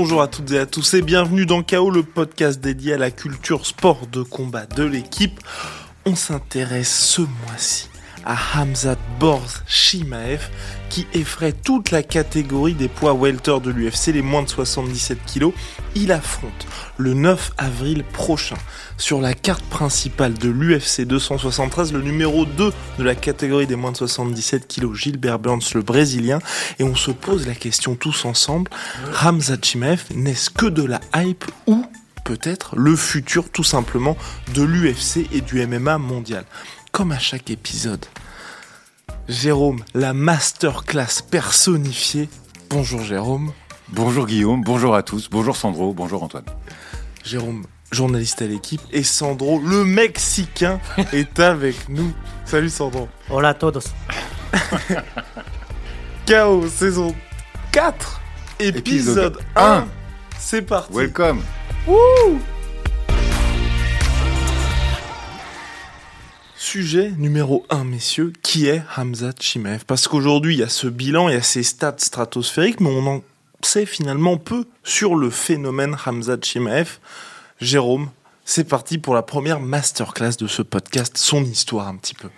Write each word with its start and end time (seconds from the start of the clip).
Bonjour 0.00 0.22
à 0.22 0.28
toutes 0.28 0.52
et 0.52 0.60
à 0.60 0.64
tous 0.64 0.94
et 0.94 1.02
bienvenue 1.02 1.44
dans 1.44 1.64
KO, 1.64 1.90
le 1.90 2.04
podcast 2.04 2.60
dédié 2.60 2.92
à 2.92 2.98
la 2.98 3.10
culture 3.10 3.66
sport 3.66 4.06
de 4.06 4.22
combat 4.22 4.64
de 4.64 4.84
l'équipe. 4.84 5.40
On 6.06 6.14
s'intéresse 6.14 7.00
ce 7.00 7.22
mois-ci 7.22 7.88
à 8.24 8.36
Hamzat 8.54 8.98
Borz 9.18 9.62
Shimaev 9.66 10.48
qui 10.88 11.06
effraie 11.12 11.52
toute 11.52 11.90
la 11.90 12.02
catégorie 12.02 12.74
des 12.74 12.88
poids 12.88 13.12
welter 13.12 13.58
de 13.62 13.70
l'UFC, 13.70 14.08
les 14.08 14.22
moins 14.22 14.42
de 14.42 14.48
77 14.48 15.18
kg. 15.26 15.52
Il 15.94 16.12
affronte 16.12 16.66
le 16.96 17.14
9 17.14 17.52
avril 17.58 18.04
prochain 18.04 18.56
sur 18.96 19.20
la 19.20 19.34
carte 19.34 19.64
principale 19.64 20.34
de 20.34 20.48
l'UFC 20.48 21.02
273 21.02 21.92
le 21.92 22.02
numéro 22.02 22.44
2 22.44 22.72
de 22.98 23.04
la 23.04 23.14
catégorie 23.14 23.66
des 23.66 23.76
moins 23.76 23.92
de 23.92 23.96
77 23.96 24.66
kg, 24.66 24.94
Gilbert 24.94 25.38
Burns, 25.38 25.60
le 25.74 25.82
Brésilien. 25.82 26.38
Et 26.78 26.84
on 26.84 26.94
se 26.94 27.10
pose 27.10 27.46
la 27.46 27.54
question 27.54 27.94
tous 27.94 28.24
ensemble, 28.24 28.70
Hamzat 29.22 29.58
Shimaev 29.62 30.04
n'est-ce 30.14 30.50
que 30.50 30.66
de 30.66 30.82
la 30.82 31.00
hype 31.14 31.44
ou 31.66 31.84
peut-être 32.24 32.76
le 32.76 32.94
futur 32.94 33.50
tout 33.50 33.64
simplement 33.64 34.16
de 34.54 34.62
l'UFC 34.62 35.28
et 35.32 35.40
du 35.40 35.64
MMA 35.66 35.98
mondial? 35.98 36.44
Comme 36.92 37.12
à 37.12 37.18
chaque 37.18 37.50
épisode. 37.50 38.04
Jérôme, 39.28 39.82
la 39.94 40.12
masterclass 40.12 41.22
personnifiée. 41.30 42.28
Bonjour 42.70 43.02
Jérôme. 43.02 43.52
Bonjour 43.90 44.26
Guillaume, 44.26 44.62
bonjour 44.62 44.94
à 44.94 45.02
tous, 45.02 45.30
bonjour 45.30 45.56
Sandro, 45.56 45.94
bonjour 45.94 46.22
Antoine. 46.22 46.44
Jérôme, 47.24 47.64
journaliste 47.90 48.42
à 48.42 48.46
l'équipe, 48.46 48.82
et 48.92 49.02
Sandro, 49.02 49.60
le 49.60 49.84
Mexicain, 49.84 50.78
est 51.12 51.40
avec 51.40 51.88
nous. 51.88 52.12
Salut 52.44 52.68
Sandro. 52.68 53.08
Hola 53.30 53.50
a 53.50 53.54
todos. 53.54 53.80
Chaos, 56.26 56.68
saison 56.68 57.14
4, 57.72 58.20
épisode, 58.60 59.38
1. 59.56 59.86
C'est 60.38 60.62
parti. 60.62 60.92
Welcome. 60.92 61.40
Wouh 61.86 62.38
Sujet 66.70 67.12
numéro 67.16 67.64
1, 67.70 67.84
messieurs, 67.84 68.30
qui 68.42 68.66
est 68.66 68.82
Hamza 68.94 69.30
Chimaev? 69.40 69.86
Parce 69.86 70.06
qu'aujourd'hui, 70.06 70.54
il 70.54 70.58
y 70.58 70.62
a 70.62 70.68
ce 70.68 70.86
bilan, 70.86 71.30
il 71.30 71.32
y 71.32 71.38
a 71.38 71.42
ces 71.42 71.62
stats 71.62 71.96
stratosphériques, 71.96 72.80
mais 72.80 72.90
on 72.90 73.06
en 73.06 73.22
sait 73.62 73.86
finalement 73.86 74.36
peu 74.36 74.66
sur 74.84 75.14
le 75.14 75.30
phénomène 75.30 75.96
Hamza 76.04 76.36
Chimaev. 76.38 76.98
Jérôme, 77.58 78.10
c'est 78.44 78.64
parti 78.64 78.98
pour 78.98 79.14
la 79.14 79.22
première 79.22 79.60
masterclass 79.60 80.36
de 80.38 80.46
ce 80.46 80.60
podcast, 80.60 81.16
son 81.16 81.42
histoire 81.42 81.88
un 81.88 81.96
petit 81.96 82.14
peu. 82.14 82.28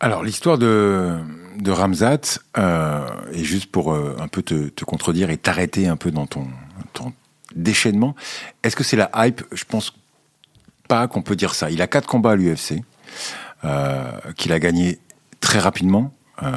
Alors, 0.00 0.24
l'histoire 0.24 0.58
de, 0.58 1.16
de 1.60 1.70
Ramzat, 1.70 2.40
euh, 2.58 3.06
et 3.32 3.44
juste 3.44 3.70
pour 3.70 3.92
euh, 3.92 4.16
un 4.18 4.26
peu 4.26 4.42
te, 4.42 4.68
te 4.68 4.84
contredire 4.84 5.30
et 5.30 5.36
t'arrêter 5.36 5.86
un 5.86 5.96
peu 5.96 6.10
dans 6.10 6.26
ton, 6.26 6.48
ton 6.92 7.12
déchaînement, 7.54 8.16
est-ce 8.64 8.74
que 8.74 8.82
c'est 8.82 8.96
la 8.96 9.12
hype? 9.14 9.44
Je 9.52 9.62
pense 9.62 9.94
pas 10.88 11.06
qu'on 11.06 11.22
peut 11.22 11.36
dire 11.36 11.54
ça. 11.54 11.70
Il 11.70 11.80
a 11.82 11.86
quatre 11.86 12.08
combats 12.08 12.32
à 12.32 12.34
l'UFC, 12.34 12.82
qu'il 14.36 14.52
a 14.52 14.58
gagné 14.58 14.98
très 15.40 15.58
rapidement. 15.58 16.12
Euh, 16.42 16.50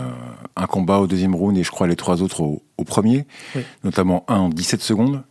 un 0.56 0.66
combat 0.68 1.00
au 1.00 1.06
deuxième 1.08 1.36
round 1.36 1.56
et 1.58 1.64
je 1.64 1.70
crois 1.70 1.86
les 1.86 1.96
trois 1.98 2.24
autres 2.24 2.42
au, 2.42 2.64
au 2.78 2.84
premier, 2.86 3.28
Oui. 3.56 3.62
notamment 3.84 4.24
un 4.28 4.38
en 4.38 4.50
17 4.50 4.82
secondes, 4.82 5.24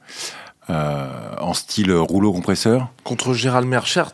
euh, 0.70 1.34
en 1.40 1.54
style 1.54 1.92
rouleau 1.92 2.32
compresseur. 2.32 2.88
Contre 3.02 3.32
Gérald 3.34 3.66
Merchert. 3.66 4.12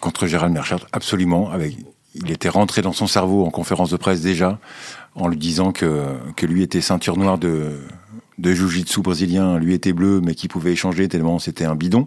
contre 0.00 0.26
Gérald 0.26 0.52
Merchert, 0.52 0.86
absolument. 0.92 1.50
Avec, 1.52 1.76
il 2.14 2.30
était 2.32 2.48
rentré 2.48 2.82
dans 2.82 2.92
son 2.94 3.06
cerveau 3.06 3.44
en 3.46 3.50
conférence 3.50 3.90
de 3.90 3.96
presse 3.96 4.22
déjà, 4.22 4.58
en 5.14 5.28
lui 5.28 5.36
disant 5.36 5.70
que, 5.72 6.16
que 6.36 6.46
lui 6.46 6.62
était 6.62 6.80
ceinture 6.80 7.16
noire 7.16 7.38
de, 7.38 7.78
de 8.38 8.52
jiu-jitsu 8.52 9.02
brésilien, 9.02 9.58
lui 9.58 9.74
était 9.74 9.92
bleu, 9.92 10.20
mais 10.20 10.34
qui 10.34 10.48
pouvait 10.48 10.72
échanger 10.72 11.06
tellement 11.06 11.38
c'était 11.38 11.66
un 11.66 11.76
bidon. 11.76 12.06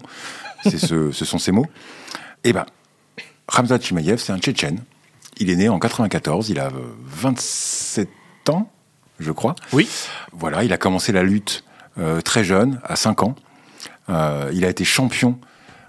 C'est 0.64 0.80
ce, 0.80 1.12
ce 1.12 1.24
sont 1.24 1.38
ses 1.38 1.52
mots. 1.52 1.68
Et 2.44 2.52
ben, 2.52 2.66
Ramzat 3.48 3.80
Chimaev, 3.80 4.18
c'est 4.18 4.32
un 4.32 4.40
Tchétchène. 4.40 4.80
Il 5.38 5.50
est 5.50 5.56
né 5.56 5.70
en 5.70 5.80
94, 5.80 6.50
il 6.50 6.60
a 6.60 6.68
euh, 6.68 6.72
27 7.06 8.10
ans, 8.50 8.72
je 9.20 9.32
crois. 9.32 9.56
Oui. 9.72 9.88
Voilà, 10.32 10.64
il 10.64 10.74
a 10.74 10.78
commencé 10.78 11.12
la 11.12 11.24
lutte 11.24 11.64
euh, 12.00 12.22
très 12.22 12.44
jeune, 12.44 12.80
à 12.84 12.96
5 12.96 13.24
ans. 13.24 13.36
Euh, 14.10 14.50
il 14.54 14.66
a 14.66 14.70
été 14.70 14.84
champion 14.84 15.38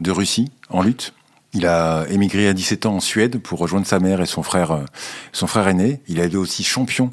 de 0.00 0.10
Russie 0.10 0.50
en 0.68 0.82
lutte. 0.82 1.14
Il 1.54 1.66
a 1.66 2.04
émigré 2.10 2.48
à 2.48 2.52
17 2.52 2.86
ans 2.86 2.96
en 2.96 3.00
Suède 3.00 3.38
pour 3.38 3.58
rejoindre 3.58 3.86
sa 3.86 4.00
mère 4.00 4.20
et 4.20 4.26
son 4.26 4.42
frère, 4.42 4.72
euh, 4.72 4.84
son 5.32 5.46
frère 5.46 5.66
aîné. 5.68 6.00
Il 6.08 6.20
a 6.20 6.24
été 6.24 6.36
aussi 6.36 6.62
champion 6.62 7.10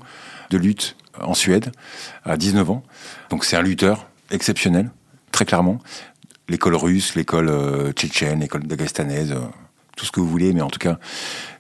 de 0.50 0.58
lutte 0.58 0.98
en 1.22 1.34
Suède 1.34 1.72
à 2.26 2.36
19 2.36 2.70
ans. 2.70 2.84
Donc 3.30 3.46
c'est 3.46 3.56
un 3.56 3.62
lutteur 3.62 4.08
exceptionnel, 4.30 4.90
très 5.32 5.46
clairement. 5.46 5.80
L'école 6.50 6.76
russe, 6.76 7.16
l'école 7.16 7.94
tchétchène, 7.94 8.42
l'école 8.42 8.64
dagestanaise, 8.64 9.34
tout 9.96 10.06
ce 10.06 10.12
que 10.12 10.20
vous 10.20 10.28
voulez, 10.28 10.54
mais 10.54 10.62
en 10.62 10.70
tout 10.70 10.80
cas, 10.80 11.00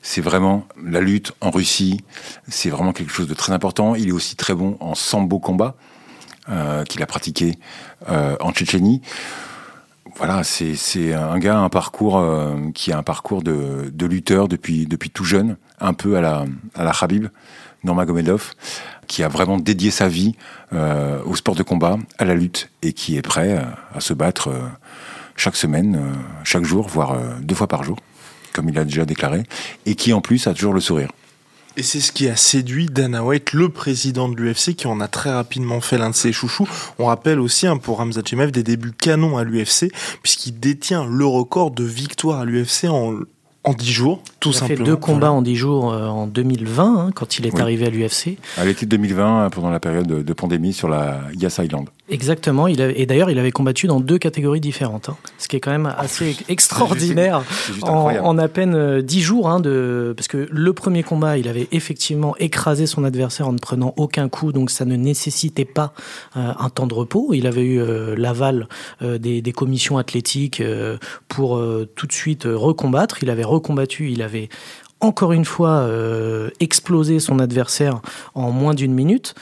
c'est 0.01 0.21
vraiment 0.21 0.65
la 0.83 1.01
lutte 1.01 1.33
en 1.41 1.51
Russie. 1.51 2.01
C'est 2.47 2.69
vraiment 2.69 2.93
quelque 2.93 3.11
chose 3.11 3.27
de 3.27 3.33
très 3.33 3.53
important. 3.53 3.95
Il 3.95 4.09
est 4.09 4.13
aussi 4.13 4.35
très 4.35 4.55
bon 4.55 4.77
en 4.79 4.95
sambo 4.95 5.39
combat 5.39 5.75
euh, 6.49 6.83
qu'il 6.85 7.03
a 7.03 7.05
pratiqué 7.05 7.59
euh, 8.09 8.35
en 8.39 8.51
Tchétchénie. 8.51 9.01
Voilà, 10.17 10.43
c'est 10.43 11.13
un 11.13 11.37
gars, 11.37 11.59
un 11.59 11.69
parcours 11.69 12.17
euh, 12.17 12.55
qui 12.73 12.91
a 12.91 12.97
un 12.97 13.03
parcours 13.03 13.43
de, 13.43 13.91
lutteur 13.99 14.47
depuis 14.47 14.85
depuis 14.87 15.09
tout 15.11 15.23
jeune, 15.23 15.55
un 15.79 15.93
peu 15.93 16.17
à 16.17 16.21
la 16.21 16.45
à 16.75 16.83
la 16.83 16.91
Khabib 16.91 17.27
Nurmagomedov, 17.83 18.53
qui 19.07 19.23
a 19.23 19.27
vraiment 19.27 19.57
dédié 19.57 19.91
sa 19.91 20.07
vie 20.07 20.35
au 20.71 21.35
sport 21.35 21.55
de 21.55 21.63
combat, 21.63 21.97
à 22.17 22.25
la 22.25 22.33
lutte, 22.35 22.69
et 22.81 22.93
qui 22.93 23.17
est 23.17 23.21
prêt 23.21 23.63
à, 23.93 23.99
se 23.99 24.13
battre 24.13 24.51
chaque 25.35 25.55
semaine, 25.55 26.15
chaque 26.43 26.63
jour, 26.63 26.87
voire 26.87 27.17
deux 27.41 27.55
fois 27.55 27.67
par 27.67 27.83
jour, 27.83 27.97
comme 28.53 28.69
il 28.69 28.77
a 28.79 28.83
déjà 28.83 29.05
déclaré, 29.05 29.43
et 29.85 29.95
qui 29.95 30.13
en 30.13 30.21
plus 30.21 30.47
a 30.47 30.53
toujours 30.53 30.73
le 30.73 30.81
sourire. 30.81 31.09
Et 31.77 31.83
c'est 31.83 32.01
ce 32.01 32.11
qui 32.11 32.27
a 32.27 32.35
séduit 32.35 32.87
Dana 32.87 33.23
White, 33.23 33.53
le 33.53 33.69
président 33.69 34.27
de 34.27 34.35
l'UFC, 34.35 34.75
qui 34.75 34.87
en 34.87 34.99
a 34.99 35.07
très 35.07 35.31
rapidement 35.31 35.79
fait 35.79 35.97
l'un 35.97 36.09
de 36.09 36.15
ses 36.15 36.33
chouchous. 36.33 36.67
On 36.99 37.05
rappelle 37.05 37.39
aussi 37.39 37.65
hein, 37.65 37.77
pour 37.77 38.01
Hamza 38.01 38.21
Chimaev 38.25 38.51
des 38.51 38.61
débuts 38.63 38.91
canons 38.91 39.37
à 39.37 39.45
l'UFC, 39.45 39.89
puisqu'il 40.21 40.59
détient 40.59 41.05
le 41.05 41.25
record 41.25 41.71
de 41.71 41.85
victoires 41.85 42.39
à 42.41 42.45
l'UFC 42.45 42.85
en, 42.89 43.13
en 43.63 43.73
10 43.73 43.89
jours, 43.89 44.21
tout 44.41 44.49
il 44.49 44.55
a 44.57 44.59
simplement. 44.59 44.77
fait 44.79 44.83
deux 44.91 44.97
combats 44.97 45.19
Voilà. 45.27 45.31
en 45.33 45.41
10 45.41 45.55
jours 45.55 45.93
euh, 45.93 46.07
en 46.07 46.27
2020, 46.27 46.83
hein, 47.07 47.11
quand 47.15 47.37
il 47.39 47.45
est 47.47 47.53
Oui. 47.55 47.61
arrivé 47.61 47.85
à 47.85 47.89
l'UFC. 47.89 48.37
À 48.57 48.65
l'été 48.65 48.85
2020, 48.85 49.49
pendant 49.51 49.69
la 49.69 49.79
période 49.79 50.07
de, 50.07 50.21
de 50.23 50.33
pandémie 50.33 50.73
sur 50.73 50.89
la 50.89 51.21
Yas 51.39 51.57
Island. 51.63 51.87
Exactement. 52.11 52.67
Il 52.67 52.81
avait- 52.81 52.99
et 52.99 53.05
d'ailleurs, 53.05 53.29
il 53.31 53.39
avait 53.39 53.51
combattu 53.51 53.87
dans 53.87 53.99
deux 53.99 54.17
catégories 54.17 54.59
différentes, 54.59 55.09
hein, 55.09 55.17
ce 55.37 55.47
qui 55.47 55.55
est 55.55 55.59
quand 55.59 55.71
même 55.71 55.91
assez 55.97 56.35
extraordinaire 56.49 57.43
en, 57.83 57.87
en 58.19 58.37
à 58.37 58.47
peine 58.47 58.75
euh, 58.75 59.01
10 59.01 59.21
jours. 59.21 59.49
Hein, 59.49 59.59
de, 59.59 60.13
parce 60.15 60.27
que 60.27 60.47
le 60.51 60.73
premier 60.73 61.03
combat, 61.03 61.37
il 61.37 61.47
avait 61.47 61.67
effectivement 61.71 62.35
écrasé 62.37 62.85
son 62.85 63.03
adversaire 63.03 63.47
en 63.47 63.53
ne 63.53 63.57
prenant 63.59 63.93
aucun 63.97 64.29
coup, 64.29 64.51
donc 64.51 64.69
ça 64.69 64.85
ne 64.85 64.95
nécessitait 64.95 65.65
pas 65.65 65.93
euh, 66.37 66.51
un 66.59 66.69
temps 66.69 66.87
de 66.87 66.93
repos. 66.93 67.29
Il 67.33 67.47
avait 67.47 67.63
eu 67.63 67.79
euh, 67.81 68.15
l'aval 68.17 68.67
euh, 69.01 69.17
des, 69.17 69.41
des 69.41 69.51
commissions 69.53 69.97
athlétiques 69.97 70.61
euh, 70.61 70.97
pour 71.27 71.57
euh, 71.57 71.87
tout 71.95 72.07
de 72.07 72.13
suite 72.13 72.45
euh, 72.45 72.55
recombattre. 72.57 73.23
Il 73.23 73.29
avait 73.29 73.43
recombattu, 73.45 74.11
il 74.11 74.21
avait 74.21 74.49
encore 74.99 75.31
une 75.31 75.45
fois 75.45 75.69
euh, 75.79 76.49
explosé 76.59 77.19
son 77.19 77.39
adversaire 77.39 78.01
en 78.35 78.51
moins 78.51 78.73
d'une 78.75 78.93
minute. 78.93 79.33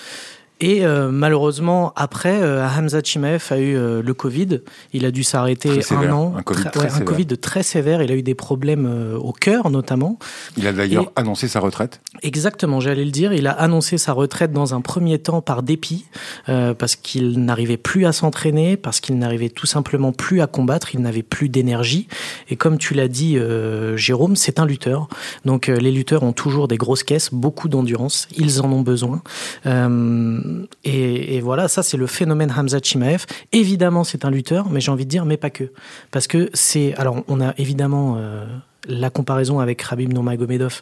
Et 0.61 0.85
euh, 0.85 1.09
malheureusement, 1.09 1.93
après, 1.95 2.41
euh, 2.41 2.67
Hamza 2.67 2.99
Chimaev 3.01 3.43
a 3.51 3.57
eu 3.59 3.77
euh, 3.77 4.01
le 4.01 4.13
Covid. 4.13 4.59
Il 4.91 5.05
a 5.05 5.11
dû 5.11 5.23
s'arrêter 5.23 5.69
un 5.91 6.11
an. 6.11 6.33
un 6.37 6.41
Covid 6.43 6.63
Très- 6.65 6.79
ouais, 6.81 6.91
un. 6.93 6.99
Covid 6.99 7.27
très 7.37 7.63
sévère. 7.63 8.01
Il 8.01 8.11
a 8.11 8.15
eu 8.15 8.23
des 8.23 8.35
problèmes 8.35 8.85
euh, 8.85 9.17
au 9.17 9.31
cœur, 9.31 9.69
notamment. 9.69 10.19
Il 10.57 10.67
a 10.67 10.73
d'ailleurs 10.73 11.03
Et- 11.15 11.19
annoncé 11.21 11.47
sa 11.47 11.61
retraite. 11.61 12.01
Exactement, 12.23 12.81
j'allais 12.81 13.05
le 13.05 13.11
dire. 13.11 13.31
Il 13.31 13.47
a 13.47 13.51
annoncé 13.51 13.97
sa 13.97 14.11
retraite 14.11 14.51
dans 14.51 14.73
un 14.75 14.81
premier 14.81 15.17
temps 15.19 15.41
par 15.41 15.63
dépit, 15.63 16.05
euh, 16.49 16.73
parce 16.73 16.97
qu'il 16.97 17.39
n'arrivait 17.45 17.77
plus 17.77 18.05
à 18.05 18.11
s'entraîner, 18.11 18.75
parce 18.75 18.99
qu'il 18.99 19.17
n'arrivait 19.17 19.49
tout 19.49 19.65
simplement 19.67 20.11
plus 20.11 20.41
à 20.41 20.47
combattre, 20.47 20.93
il 20.93 20.99
n'avait 20.99 21.23
plus 21.23 21.47
d'énergie. 21.47 22.07
Et 22.49 22.57
comme 22.57 22.77
tu 22.77 22.93
l'as 22.93 23.07
dit, 23.07 23.37
euh, 23.37 23.95
Jérôme, 23.95 24.35
c'est 24.35 24.59
un 24.59 24.65
lutteur. 24.65 25.07
Donc 25.45 25.69
euh, 25.69 25.77
les 25.77 25.91
lutteurs 25.91 26.23
ont 26.23 26.33
toujours 26.33 26.67
des 26.67 26.77
grosses 26.77 27.03
caisses, 27.03 27.29
beaucoup 27.31 27.69
d'endurance, 27.69 28.27
ils 28.35 28.59
en 28.61 28.69
ont 28.73 28.81
besoin. 28.81 29.21
Euh, 30.49 30.65
et, 30.83 31.41
voilà, 31.41 31.67
ça 31.67 31.83
c'est 31.83 31.97
le 31.97 32.07
phénomène 32.07 32.53
Hamza 32.55 32.79
Chimaev. 32.81 33.25
Évidemment, 33.51 34.03
c'est 34.03 34.25
un 34.25 34.31
lutteur, 34.31 34.69
mais 34.69 34.81
j'ai 34.81 34.91
envie 34.91 35.05
de 35.05 35.09
dire, 35.09 35.25
mais 35.25 35.37
pas 35.37 35.49
que. 35.49 35.71
Parce 36.11 36.27
que 36.27 36.49
c'est... 36.53 36.93
Alors, 36.95 37.23
on 37.27 37.41
a 37.41 37.53
évidemment 37.57 38.15
euh, 38.17 38.45
la 38.87 39.09
comparaison 39.09 39.59
avec 39.59 39.85
Khabib 39.87 40.11
Nurmagomedov 40.13 40.81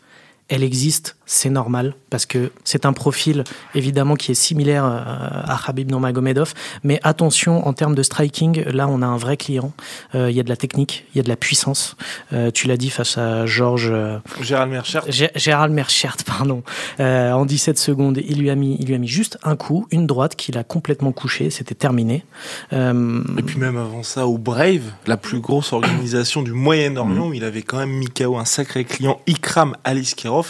elle 0.50 0.64
existe, 0.64 1.18
c'est 1.26 1.50
normal, 1.50 1.94
parce 2.10 2.26
que 2.26 2.52
c'est 2.64 2.86
un 2.86 2.94
profil 2.94 3.44
évidemment 3.76 4.16
qui 4.16 4.32
est 4.32 4.36
similaire 4.36 4.86
euh, 4.86 4.98
à 4.98 5.60
Khabib 5.64 5.90
Nurmagomedov, 5.90 6.54
mais 6.84 7.00
attention 7.04 7.68
en 7.68 7.74
termes 7.74 7.96
de 7.96 8.04
striking, 8.04 8.64
là 8.64 8.88
on 8.88 9.02
a 9.02 9.06
un 9.06 9.18
vrai 9.18 9.36
client. 9.36 9.74
Euh, 10.16 10.32
il 10.32 10.38
y 10.38 10.40
a 10.40 10.44
de 10.44 10.50
la 10.50 10.56
technique, 10.56 11.06
il 11.14 11.18
y 11.18 11.20
a 11.20 11.24
de 11.24 11.30
la 11.30 11.36
puissance. 11.36 11.98
Euh, 12.32 12.50
tu 12.50 12.68
l'as 12.68 12.78
dit 12.78 12.90
face 12.90 13.18
à 13.18 13.46
Georges 13.46 13.94
Gérald 14.42 14.72
Merchert. 14.72 15.04
Gérald 15.10 15.74
Merchert, 15.74 16.18
pardon. 16.26 16.64
en 17.00 17.46
17 17.46 17.78
secondes, 17.78 18.20
il 18.26 18.40
lui 18.40 18.50
a 18.50 18.56
mis, 18.56 18.78
il 18.80 18.88
lui 18.88 18.96
a 18.96 18.98
mis 18.98 19.08
juste 19.08 19.38
un 19.44 19.58
coup, 19.58 19.86
une 19.92 20.08
droite 20.08 20.36
qu'il 20.36 20.58
a 20.58 20.64
complètement 20.64 21.12
couché, 21.12 21.50
c'était 21.50 21.76
terminé. 21.76 22.24
Et 22.72 23.44
puis 23.46 23.58
même 23.58 23.78
avant 23.78 24.04
ça, 24.04 24.28
au 24.28 24.38
Brave, 24.38 24.84
la 25.08 25.18
plus 25.18 25.42
grosse 25.42 25.74
organisation 25.74 26.42
du 26.42 26.54
Moyen-Orient, 26.54 27.30
mmh. 27.30 27.36
il 27.36 27.44
avait 27.44 27.64
quand 27.64 27.78
même 27.78 27.92
mis 27.92 28.08
KO 28.08 28.38
un 28.38 28.46
sacré 28.46 28.86
client, 28.86 29.20
Ikram 29.28 29.76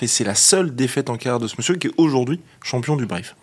Et 0.02 0.08
c'est 0.08 0.24
la 0.24 0.36
seule 0.36 0.76
défaite 0.76 1.10
en 1.10 1.18
carrière 1.18 1.40
de 1.40 1.48
ce 1.48 1.56
monsieur 1.58 1.76
qui 1.76 1.88
est 1.88 1.94
aujourd'hui 1.98 2.40
champion 2.64 2.96
du 2.96 3.06
Brave. 3.06 3.34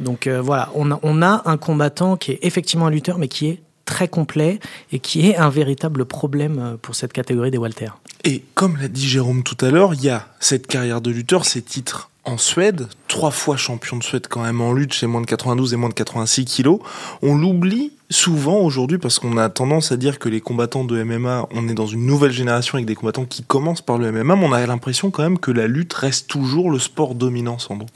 Donc 0.00 0.26
euh, 0.26 0.40
voilà, 0.40 0.70
on 0.74 0.90
a, 0.90 1.00
on 1.02 1.22
a 1.22 1.42
un 1.46 1.56
combattant 1.56 2.16
qui 2.16 2.32
est 2.32 2.38
effectivement 2.42 2.86
un 2.86 2.90
lutteur, 2.90 3.18
mais 3.18 3.28
qui 3.28 3.46
est 3.46 3.62
très 3.84 4.08
complet 4.08 4.58
et 4.92 4.98
qui 4.98 5.28
est 5.28 5.36
un 5.36 5.48
véritable 5.48 6.04
problème 6.04 6.58
euh, 6.58 6.76
pour 6.76 6.94
cette 6.94 7.12
catégorie 7.12 7.50
des 7.50 7.58
Walter. 7.58 7.88
Et 8.24 8.42
comme 8.54 8.76
l'a 8.76 8.88
dit 8.88 9.08
Jérôme 9.08 9.42
tout 9.42 9.56
à 9.64 9.70
l'heure, 9.70 9.94
il 9.94 10.02
y 10.02 10.10
a 10.10 10.26
cette 10.40 10.66
carrière 10.66 11.00
de 11.00 11.10
lutteur, 11.10 11.44
ces 11.44 11.62
titres 11.62 12.10
en 12.26 12.38
Suède, 12.38 12.88
trois 13.06 13.30
fois 13.30 13.56
champion 13.56 13.96
de 13.96 14.02
Suède 14.02 14.26
quand 14.28 14.42
même 14.42 14.60
en 14.60 14.72
lutte 14.72 14.92
chez 14.92 15.06
moins 15.06 15.20
de 15.20 15.26
92 15.26 15.72
et 15.72 15.76
moins 15.76 15.88
de 15.88 15.94
86 15.94 16.44
kilos. 16.44 16.80
On 17.22 17.36
l'oublie 17.36 17.92
souvent 18.10 18.58
aujourd'hui 18.58 18.98
parce 18.98 19.18
qu'on 19.18 19.38
a 19.38 19.48
tendance 19.48 19.92
à 19.92 19.96
dire 19.96 20.18
que 20.18 20.28
les 20.28 20.40
combattants 20.40 20.84
de 20.84 21.02
MMA, 21.02 21.46
on 21.52 21.68
est 21.68 21.74
dans 21.74 21.86
une 21.86 22.04
nouvelle 22.04 22.32
génération 22.32 22.74
avec 22.74 22.86
des 22.86 22.96
combattants 22.96 23.24
qui 23.24 23.44
commencent 23.44 23.80
par 23.80 23.98
le 23.98 24.10
MMA, 24.10 24.36
mais 24.36 24.46
on 24.46 24.52
a 24.52 24.66
l'impression 24.66 25.10
quand 25.10 25.22
même 25.22 25.38
que 25.38 25.52
la 25.52 25.68
lutte 25.68 25.94
reste 25.94 26.28
toujours 26.28 26.70
le 26.70 26.80
sport 26.80 27.14
dominant, 27.14 27.58
Sandro. 27.58 27.86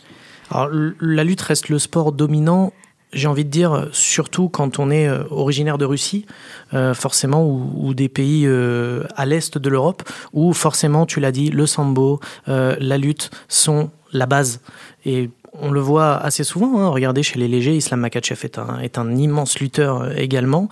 Alors 0.50 0.68
la 1.00 1.24
lutte 1.24 1.42
reste 1.42 1.68
le 1.68 1.78
sport 1.78 2.12
dominant 2.12 2.72
j'ai 3.12 3.26
envie 3.26 3.44
de 3.44 3.50
dire, 3.50 3.88
surtout 3.92 4.48
quand 4.48 4.78
on 4.78 4.90
est 4.90 5.08
euh, 5.08 5.24
originaire 5.30 5.78
de 5.78 5.84
Russie, 5.84 6.26
euh, 6.74 6.94
forcément, 6.94 7.44
ou, 7.44 7.92
des 7.92 8.08
pays 8.08 8.46
euh, 8.46 9.02
à 9.16 9.26
l'est 9.26 9.58
de 9.58 9.68
l'Europe, 9.68 10.02
où 10.32 10.52
forcément, 10.52 11.06
tu 11.06 11.18
l'as 11.18 11.32
dit, 11.32 11.50
le 11.50 11.66
sambo, 11.66 12.20
la 12.46 12.98
lutte 12.98 13.30
sont 13.48 13.90
la 14.12 14.26
base. 14.26 14.60
Et 15.04 15.30
on 15.52 15.70
le 15.70 15.80
voit 15.80 16.16
assez 16.16 16.44
souvent. 16.44 16.80
Hein. 16.80 16.88
Regardez 16.88 17.22
chez 17.22 17.38
les 17.38 17.48
légers, 17.48 17.76
Islam 17.76 18.00
Makachev 18.00 18.40
est 18.44 18.58
un, 18.58 18.78
est 18.80 18.98
un 18.98 19.16
immense 19.16 19.58
lutteur 19.58 20.16
également 20.18 20.68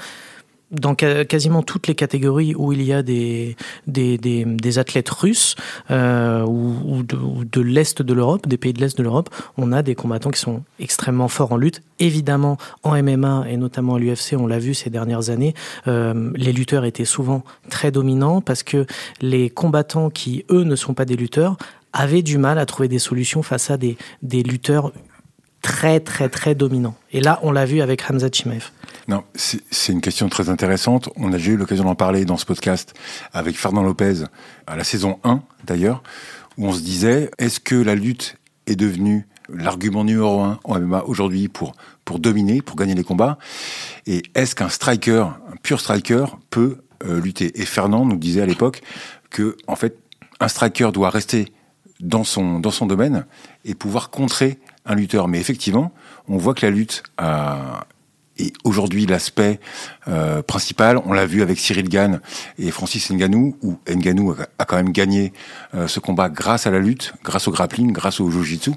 dans 0.71 0.95
quasiment 0.95 1.63
toutes 1.63 1.87
les 1.87 1.95
catégories 1.95 2.55
où 2.55 2.73
il 2.73 2.83
y 2.83 2.93
a 2.93 3.03
des, 3.03 3.57
des, 3.87 4.19
des, 4.19 4.79
athlètes 4.79 5.09
russes 5.09 5.57
euh, 5.91 6.45
ou, 6.45 7.03
de, 7.03 7.61
l'Est 7.61 8.03
de 8.03 8.13
l'Europe, 8.13 8.47
des 8.47 8.59
pays 8.59 8.73
de 8.73 8.81
l'Est 8.81 8.99
de 8.99 9.03
l'Europe, 9.03 9.31
on 9.57 9.73
a 9.73 9.83
des 9.83 9.95
combattants 9.95 10.31
qui 10.31 10.41
sont 10.41 10.63
extrêmement 10.79 11.29
forts 11.29 11.53
en 11.53 11.57
lutte. 11.57 11.83
Évidemment, 12.01 12.59
en 12.83 13.03
MMA 13.03 13.47
et 13.49 13.57
notamment 13.57 13.95
à 13.95 13.99
l'UFC, 13.99 14.35
on 14.39 14.47
l'a 14.47 14.59
vu 14.59 14.75
ces 14.75 14.91
dernières 14.91 15.31
années, 15.31 15.55
euh, 15.87 16.31
les 16.35 16.53
lutteurs 16.53 16.85
étaient 16.85 17.07
souvent 17.07 17.45
très 17.71 17.91
dominants 17.91 18.41
parce 18.41 18.63
que 18.63 18.85
les 19.21 19.49
combattants 19.49 20.11
qui, 20.11 20.45
eux, 20.51 20.65
ne 20.65 20.77
sont 20.77 20.95
pas 20.95 21.07
des 21.07 21.17
lutteurs, 21.17 21.57
avaient 21.93 22.23
du 22.23 22.39
mal 22.39 22.59
à 22.59 22.67
trouver 22.67 22.89
des 22.89 22.99
solutions 22.99 23.43
face 23.43 23.71
à 23.71 23.77
des, 23.77 23.97
des 24.23 24.43
lutteurs 24.43 24.93
très 25.69 26.01
très 26.01 26.31
très 26.31 26.55
dominants. 26.55 26.95
Et 27.13 27.21
là, 27.21 27.39
on 27.43 27.53
l'a 27.53 27.67
vu 27.67 27.83
avec 27.83 28.03
Hamza 28.09 28.29
Chimaev. 28.33 28.71
Non, 29.07 29.23
c'est 29.35 29.93
une 29.93 30.01
question 30.01 30.31
très 30.31 30.49
intéressante. 30.49 31.11
On 31.17 31.29
a 31.29 31.37
déjà 31.37 31.53
eu 31.53 31.57
l'occasion 31.57 31.85
d'en 31.85 31.95
parler 31.95 32.25
dans 32.25 32.39
ce 32.39 32.47
podcast 32.47 32.95
avec 33.35 33.55
Fernand 33.55 33.83
Lopez 33.83 34.25
à 34.67 34.77
la 34.77 34.85
saison 34.85 35.19
1 35.25 35.43
d'ailleurs, 35.65 36.03
où 36.57 36.67
on 36.67 36.73
se 36.73 36.81
disait 36.81 37.31
est-ce 37.37 37.61
que 37.61 37.75
la 37.75 37.95
lutte 37.95 38.37
est 38.67 38.77
devenue 38.77 39.29
l'argument 39.51 40.05
numéro 40.05 40.41
un 40.41 40.59
en 40.65 40.81
MMA 40.81 41.05
aujourd'hui 41.05 41.49
pour 41.49 41.75
pour 42.07 42.19
dominer, 42.19 42.63
pour 42.63 42.77
gagner 42.77 42.95
les 42.95 43.05
combats? 43.05 43.37
Et 44.07 44.23
est-ce 44.35 44.55
qu'un 44.55 44.71
striker, 44.71 45.21
un 45.53 45.57
pur 45.63 45.81
striker, 45.81 46.25
peut 46.49 46.79
euh, 47.05 47.21
lutter? 47.21 47.61
Et 47.61 47.67
Fernand 47.67 48.07
nous 48.07 48.17
disait 48.17 48.41
à 48.41 48.47
l'époque 48.47 48.81
que 49.29 49.55
en 49.67 49.77
fait 49.77 49.99
un 50.41 50.49
striker 50.49 50.93
doit 50.93 51.11
rester 51.11 51.53
dans 52.01 52.25
son 52.25 52.59
dans 52.59 52.71
son 52.71 52.87
domaine 52.87 53.27
et 53.67 53.75
pouvoir 53.75 54.09
contrer 54.09 54.59
un 54.89 54.95
lutteur. 54.95 55.29
Mais 55.29 55.39
effectivement, 55.39 55.93
on 56.29 56.37
voit 56.37 56.55
que 56.55 56.67
la 56.67 56.71
lutte 56.71 57.03
a 57.17 57.87
et 58.39 58.53
aujourd'hui 58.65 59.07
l'aspect 59.07 59.61
euh, 60.07 60.43
principal, 60.43 61.01
on 61.05 61.13
l'a 61.13 61.27
vu 61.27 61.43
avec 61.43 61.59
Cyril 61.59 61.89
Gann 61.89 62.21
et 62.59 62.71
Francis 62.71 63.11
Nganou, 63.11 63.57
où 63.63 63.79
Nganou 63.89 64.35
a, 64.59 64.65
quand 64.65 64.77
même 64.77 64.93
gagné 64.93 65.33
euh, 65.75 65.89
ce 65.89 66.01
combat 66.01 66.29
grâce 66.29 66.67
à 66.67 66.71
la 66.71 66.79
lutte, 66.79 67.13
grâce 67.25 67.49
au 67.49 67.51
grappling, 67.51 67.93
grâce 67.93 68.21
au 68.21 68.31
jiu-jitsu. 68.31 68.73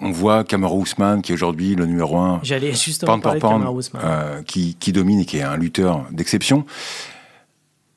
On 0.00 0.10
voit 0.10 0.44
Kamaru 0.44 0.82
Usman, 0.82 1.22
qui 1.22 1.32
est 1.32 1.34
aujourd'hui 1.34 1.74
le 1.74 1.84
numéro 1.84 2.16
un, 2.16 2.40
J'allais 2.44 2.72
justement 2.72 3.18
parler 3.18 3.40
de 3.40 3.96
euh, 3.96 4.42
qui, 4.42 4.76
qui 4.78 4.92
domine 4.92 5.20
et 5.20 5.24
qui 5.24 5.38
est 5.38 5.42
un 5.42 5.56
lutteur 5.56 6.06
d'exception. 6.12 6.64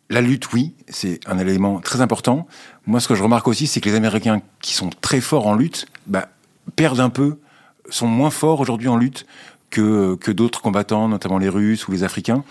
La 0.09 0.19
lutte, 0.19 0.51
oui, 0.51 0.73
c'est 0.89 1.19
un 1.25 1.38
élément 1.38 1.79
très 1.79 2.01
important. 2.01 2.47
Moi, 2.85 2.99
ce 2.99 3.07
que 3.07 3.15
je 3.15 3.23
remarque 3.23 3.47
aussi, 3.47 3.67
c'est 3.67 3.79
que 3.79 3.88
les 3.88 3.95
Américains 3.95 4.41
qui 4.61 4.73
sont 4.73 4.89
très 4.99 5.21
forts 5.21 5.47
en 5.47 5.53
lutte, 5.53 5.85
bah, 6.07 6.27
perdent 6.75 7.00
un 7.00 7.10
peu, 7.10 7.40
sont 7.90 8.08
moins 8.08 8.30
forts 8.30 8.60
aujourd'hui 8.60 8.88
en 8.88 8.98
lutte 8.98 9.25
que, 9.69 10.16
que 10.16 10.31
d'autres 10.31 10.62
combattants, 10.62 11.08
notamment 11.08 11.38
les 11.38 11.50
Russes 11.50 11.88
ou 11.88 11.92
les 11.92 12.04
Africains. 12.04 12.44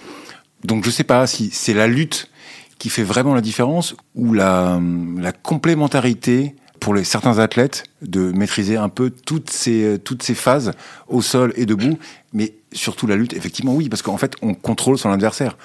Donc 0.65 0.85
je 0.85 0.91
sais 0.91 1.05
pas 1.05 1.27
si 1.27 1.51
c'est 1.51 1.75
la 1.75 1.87
lutte 1.87 2.31
qui 2.79 2.89
fait 2.89 3.03
vraiment 3.03 3.35
la 3.35 3.41
différence 3.41 3.95
ou 4.15 4.33
la, 4.33 4.81
la 5.19 5.33
complémentarité 5.33 6.57
pour 6.81 6.94
les, 6.94 7.05
certains 7.05 7.38
athlètes 7.38 7.85
de 8.03 8.32
maîtriser 8.32 8.77
un 8.77 8.88
peu 8.88 9.11
toutes 9.11 9.50
ces, 9.50 9.99
toutes 10.03 10.23
ces 10.23 10.35
phases 10.35 10.73
au 11.09 11.23
sol 11.23 11.53
et 11.56 11.67
debout, 11.67 11.99
mais 12.32 12.55
surtout 12.73 13.06
la 13.06 13.17
lutte, 13.17 13.32
effectivement, 13.32 13.75
oui, 13.75 13.88
parce 13.88 14.03
qu'en 14.03 14.17
fait, 14.17 14.35
on 14.43 14.55
contrôle 14.55 14.99
son 14.99 15.11
adversaire. 15.11 15.56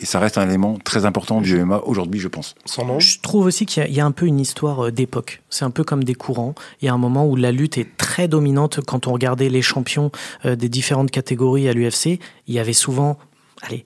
Et 0.00 0.06
ça 0.06 0.18
reste 0.18 0.38
un 0.38 0.48
élément 0.48 0.78
très 0.82 1.04
important 1.04 1.40
du 1.40 1.62
MMA 1.62 1.82
aujourd'hui, 1.84 2.20
je 2.20 2.28
pense. 2.28 2.54
Je 2.98 3.20
trouve 3.20 3.46
aussi 3.46 3.66
qu'il 3.66 3.92
y, 3.92 4.00
a 4.00 4.06
un 4.06 4.12
peu 4.12 4.26
une 4.26 4.40
histoire 4.40 4.86
euh, 4.86 4.90
d'époque. 4.90 5.42
C'est 5.50 5.64
un 5.64 5.70
peu 5.70 5.84
comme 5.84 6.04
des 6.04 6.14
courants. 6.14 6.54
Il 6.80 6.86
y 6.86 6.88
a 6.88 6.94
un 6.94 6.98
moment 6.98 7.26
où 7.26 7.36
la 7.36 7.52
lutte 7.52 7.78
est 7.78 7.96
très 7.96 8.28
dominante. 8.28 8.80
Quand 8.86 9.06
on 9.06 9.12
regardait 9.12 9.48
les 9.48 9.62
champions 9.62 10.10
euh, 10.44 10.56
des 10.56 10.68
différentes 10.68 11.10
catégories 11.10 11.68
à 11.68 11.72
l'UFC, 11.72 12.18
il 12.46 12.54
y 12.54 12.58
avait 12.58 12.72
souvent, 12.72 13.18
allez, 13.62 13.84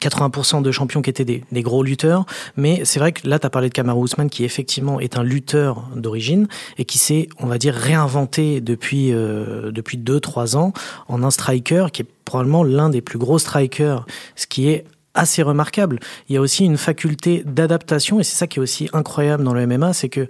80% 0.00 0.62
de 0.62 0.70
champions 0.72 1.02
qui 1.02 1.10
étaient 1.10 1.24
des, 1.24 1.62
gros 1.62 1.82
lutteurs, 1.82 2.24
mais 2.56 2.84
c'est 2.84 2.98
vrai 2.98 3.12
que 3.12 3.28
là, 3.28 3.38
tu 3.38 3.46
as 3.46 3.50
parlé 3.50 3.68
de 3.68 3.74
Kamaru 3.74 4.04
Usman, 4.04 4.30
qui 4.30 4.44
effectivement 4.44 5.00
est 5.00 5.18
un 5.18 5.22
lutteur 5.22 5.88
d'origine 5.94 6.48
et 6.78 6.84
qui 6.84 6.98
s'est, 6.98 7.28
on 7.38 7.46
va 7.46 7.58
dire, 7.58 7.74
réinventé 7.74 8.60
depuis, 8.60 9.12
euh, 9.12 9.70
depuis 9.70 9.98
2-3 9.98 10.56
ans 10.56 10.72
en 11.08 11.22
un 11.22 11.30
striker 11.30 11.86
qui 11.92 12.02
est 12.02 12.06
probablement 12.24 12.64
l'un 12.64 12.88
des 12.88 13.00
plus 13.00 13.18
gros 13.18 13.38
strikers, 13.38 14.06
ce 14.34 14.46
qui 14.46 14.68
est 14.68 14.84
assez 15.14 15.42
remarquable. 15.42 16.00
Il 16.28 16.34
y 16.34 16.38
a 16.38 16.40
aussi 16.40 16.64
une 16.64 16.78
faculté 16.78 17.42
d'adaptation 17.44 18.18
et 18.18 18.24
c'est 18.24 18.36
ça 18.36 18.46
qui 18.46 18.58
est 18.58 18.62
aussi 18.62 18.88
incroyable 18.92 19.44
dans 19.44 19.52
le 19.52 19.66
MMA, 19.66 19.92
c'est 19.92 20.08
que 20.08 20.26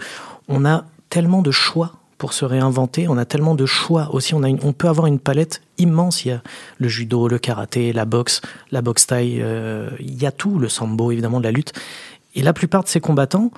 on 0.49 0.65
a 0.65 0.85
tellement 1.09 1.43
de 1.43 1.51
choix 1.51 1.93
pour 2.23 2.35
se 2.35 2.45
réinventer. 2.45 3.09
On 3.09 3.19
a 3.19 3.25
tellement 3.25 3.57
de 3.57 3.67
choix 3.67 4.15
aussi. 4.15 4.33
On, 4.33 4.45
a 4.45 4.49
on 4.49 4.73
peut 4.73 4.87
avoir 4.87 5.09
une 5.09 5.19
palette 5.19 5.61
immense. 5.77 6.25
Il 6.25 6.29
y 6.29 6.31
a 6.31 6.41
le 6.79 6.87
judo, 6.87 7.27
le 7.27 7.41
karaté, 7.41 7.93
la 7.93 8.05
boxe, 8.05 8.43
la 8.71 8.81
boxe 8.81 9.09
taille. 9.09 9.41
Euh, 9.43 9.91
il 9.99 10.23
y 10.23 10.25
a 10.25 10.31
tout, 10.31 10.61
le 10.61 10.69
sambo, 10.69 11.11
évidemment, 11.11 11.41
de 11.41 11.43
la 11.43 11.51
lutte. 11.51 11.73
Et 12.37 12.43
la 12.43 12.53
plupart 12.53 12.85
de 12.85 12.89
ces 12.89 13.01
combattants 13.01 13.51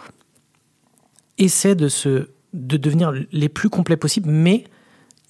essaient 1.36 1.74
de, 1.74 1.88
se, 1.88 2.30
de 2.54 2.78
devenir 2.78 3.12
les 3.32 3.50
plus 3.50 3.68
complets 3.68 3.98
possibles. 3.98 4.30
Mais 4.30 4.64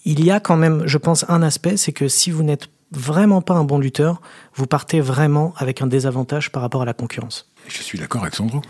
il 0.04 0.24
y 0.24 0.30
a 0.30 0.38
quand 0.38 0.56
même, 0.56 0.84
je 0.86 0.98
pense, 0.98 1.28
un 1.28 1.42
aspect 1.42 1.76
c'est 1.76 1.90
que 1.90 2.06
si 2.06 2.30
vous 2.30 2.44
n'êtes 2.44 2.68
vraiment 2.92 3.42
pas 3.42 3.54
un 3.54 3.64
bon 3.64 3.80
lutteur, 3.80 4.22
vous 4.54 4.68
partez 4.68 5.00
vraiment 5.00 5.54
avec 5.56 5.82
un 5.82 5.88
désavantage 5.88 6.52
par 6.52 6.62
rapport 6.62 6.82
à 6.82 6.84
la 6.84 6.94
concurrence. 6.94 7.50
Je 7.66 7.82
suis 7.82 7.98
d'accord 7.98 8.22
avec 8.22 8.36
Sandro. 8.36 8.62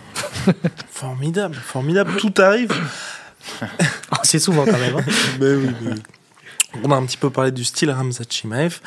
formidable, 0.88 1.54
formidable. 1.54 2.16
Tout 2.16 2.33
arrive 2.38 2.73
c'est 4.22 4.38
souvent 4.38 4.64
quand 4.64 4.78
même. 4.78 4.96
Hein. 4.96 5.04
oui, 5.40 5.90
On 6.82 6.90
a 6.90 6.96
un 6.96 7.04
petit 7.06 7.16
peu 7.16 7.30
parlé 7.30 7.52
du 7.52 7.64
style 7.64 7.90
Ramzat 7.90 8.24
Chimaev. 8.28 8.80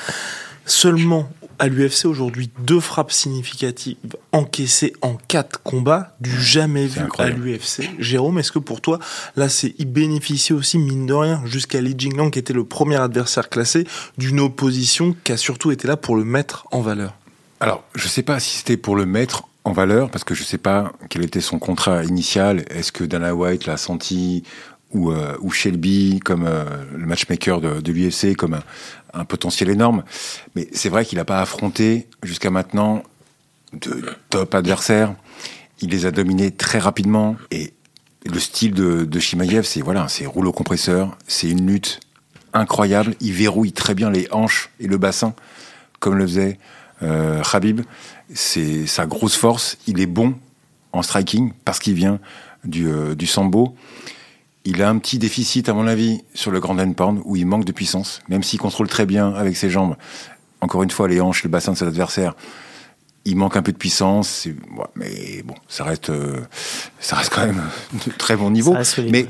Seulement 0.65 1.29
à 1.59 1.67
l'UFC 1.67 2.05
aujourd'hui, 2.05 2.49
deux 2.59 2.79
frappes 2.79 3.11
significatives 3.11 3.95
encaissées 4.31 4.93
en 5.01 5.15
quatre 5.15 5.61
combats, 5.63 6.15
du 6.19 6.29
jamais 6.41 6.85
vu 6.85 7.01
à 7.17 7.29
l'UFC. 7.29 7.89
Jérôme, 7.99 8.37
est-ce 8.39 8.51
que 8.51 8.59
pour 8.59 8.81
toi, 8.81 8.99
là, 9.35 9.49
c'est 9.49 9.73
il 9.79 9.85
bénéficie 9.85 10.53
aussi, 10.53 10.77
mine 10.77 11.05
de 11.05 11.13
rien, 11.13 11.41
jusqu'à 11.45 11.81
Li 11.81 11.95
Jinglang, 11.97 12.29
qui 12.29 12.39
était 12.39 12.53
le 12.53 12.63
premier 12.63 12.97
adversaire 12.97 13.49
classé, 13.49 13.87
d'une 14.17 14.39
opposition 14.39 15.15
qui 15.23 15.31
a 15.31 15.37
surtout 15.37 15.71
été 15.71 15.87
là 15.87 15.97
pour 15.97 16.15
le 16.15 16.23
mettre 16.23 16.67
en 16.71 16.81
valeur? 16.81 17.13
Alors, 17.59 17.83
je 17.95 18.03
ne 18.03 18.09
sais 18.09 18.23
pas 18.23 18.39
si 18.39 18.57
c'était 18.57 18.77
pour 18.77 18.95
le 18.95 19.05
mettre 19.05 19.47
en 19.67 19.73
valeur 19.73 20.09
parce 20.09 20.23
que 20.23 20.33
je 20.33 20.41
ne 20.41 20.45
sais 20.45 20.57
pas 20.57 20.93
quel 21.09 21.23
était 21.23 21.41
son 21.41 21.59
contrat 21.59 22.03
initial. 22.03 22.63
Est-ce 22.69 22.91
que 22.91 23.03
Dana 23.03 23.35
White 23.35 23.65
l'a 23.65 23.77
senti 23.77 24.43
ou, 24.93 25.11
euh, 25.11 25.35
Shelby 25.51 26.21
comme 26.23 26.45
euh, 26.47 26.63
le 26.95 27.05
matchmaker 27.05 27.59
de, 27.59 27.81
de 27.81 27.91
l'UFC 27.91 28.35
comme 28.37 28.59
un, 29.13 29.25
potentiel 29.25 29.69
énorme 29.69 30.03
Mais 30.55 30.69
c'est 30.71 30.89
vrai 30.89 31.03
qu'il 31.03 31.17
n'a 31.17 31.25
pas 31.25 31.41
affronté 31.41 32.07
jusqu'à 32.23 32.49
maintenant 32.49 33.03
de 33.73 34.05
top 34.29 34.55
adversaires. 34.55 35.13
Il 35.81 35.89
les 35.89 36.05
a 36.05 36.11
dominés 36.11 36.51
très 36.51 36.79
rapidement 36.79 37.35
et 37.51 37.73
Et 38.25 38.29
le 38.29 38.39
style 38.39 38.73
de, 38.73 39.03
de 39.03 39.19
Shimaev, 39.19 39.63
c'est 39.63 39.81
voilà, 39.81 40.07
c'est 40.07 40.25
rouleau 40.25 40.53
compresseur, 40.53 41.17
c'est 41.27 41.49
une 41.49 41.67
lutte 41.67 41.99
incroyable. 42.53 43.15
Il 43.19 43.33
verrouille 43.33 43.73
très 43.73 43.95
bien 43.95 44.09
les 44.09 44.27
hanches 44.31 44.69
et 44.79 44.87
le 44.87 44.97
bassin, 44.97 45.33
comme 45.99 46.15
le 46.15 46.25
faisait 46.25 46.57
euh, 47.03 47.41
Khabib. 47.43 47.81
C'est 48.33 48.85
sa 48.87 49.05
grosse 49.05 49.35
force. 49.35 49.77
Il 49.87 49.99
est 49.99 50.05
bon 50.05 50.35
en 50.93 51.01
striking 51.01 51.51
parce 51.65 51.79
qu'il 51.79 51.93
vient 51.93 52.19
du, 52.63 52.87
euh, 52.87 53.15
du 53.15 53.27
sambo. 53.27 53.75
Il 54.65 54.81
a 54.81 54.89
un 54.89 54.97
petit 54.97 55.17
déficit, 55.17 55.69
à 55.69 55.73
mon 55.73 55.87
avis, 55.87 56.21
sur 56.33 56.51
le 56.51 56.59
grand 56.59 56.77
endpound, 56.77 57.21
où 57.23 57.37
il 57.37 57.45
manque 57.45 57.63
de 57.63 57.71
puissance, 57.71 58.19
même 58.27 58.43
s'il 58.43 58.59
contrôle 58.59 58.89
très 58.89 59.05
bien 59.05 59.33
avec 59.33 59.55
ses 59.55 59.69
jambes. 59.69 59.95
Encore 60.59 60.83
une 60.83 60.89
fois, 60.89 61.07
les 61.07 61.21
hanches, 61.21 61.43
le 61.43 61.49
bassin 61.49 61.71
de 61.71 61.77
son 61.77 61.87
adversaire, 61.87 62.35
il 63.23 63.37
manque 63.37 63.55
un 63.55 63.61
peu 63.61 63.71
de 63.71 63.77
puissance, 63.77 64.47
mais 64.95 65.41
bon, 65.43 65.53
ça 65.67 65.83
reste, 65.83 66.09
euh, 66.09 66.41
ça 66.99 67.15
reste 67.15 67.33
quand 67.33 67.45
même 67.45 67.61
de 68.05 68.11
très 68.11 68.35
bon 68.35 68.51
niveau. 68.51 68.75
Mais 69.09 69.27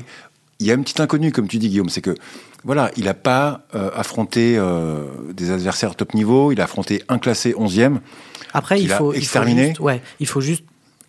il 0.60 0.66
y 0.66 0.70
a 0.70 0.74
une 0.74 0.82
petite 0.82 1.00
inconnue, 1.00 1.32
comme 1.32 1.48
tu 1.48 1.58
dis, 1.58 1.68
Guillaume, 1.68 1.88
c'est 1.88 2.00
que 2.00 2.14
voilà, 2.64 2.90
il 2.96 3.04
n'a 3.04 3.14
pas 3.14 3.62
euh, 3.74 3.90
affronté 3.94 4.56
euh, 4.58 5.04
des 5.32 5.50
adversaires 5.50 5.94
top 5.94 6.14
niveau, 6.14 6.50
il 6.50 6.60
a 6.60 6.64
affronté 6.64 7.02
un 7.08 7.18
classé 7.18 7.52
11e. 7.52 7.98
Après, 8.52 8.80
il 8.80 8.88
faut, 8.88 9.12
exterminer. 9.12 9.60
Il 9.60 9.64
faut 9.64 9.68
juste, 9.68 9.80
ouais, 9.80 10.02
il 10.20 10.26
faut 10.26 10.40
juste. 10.40 10.64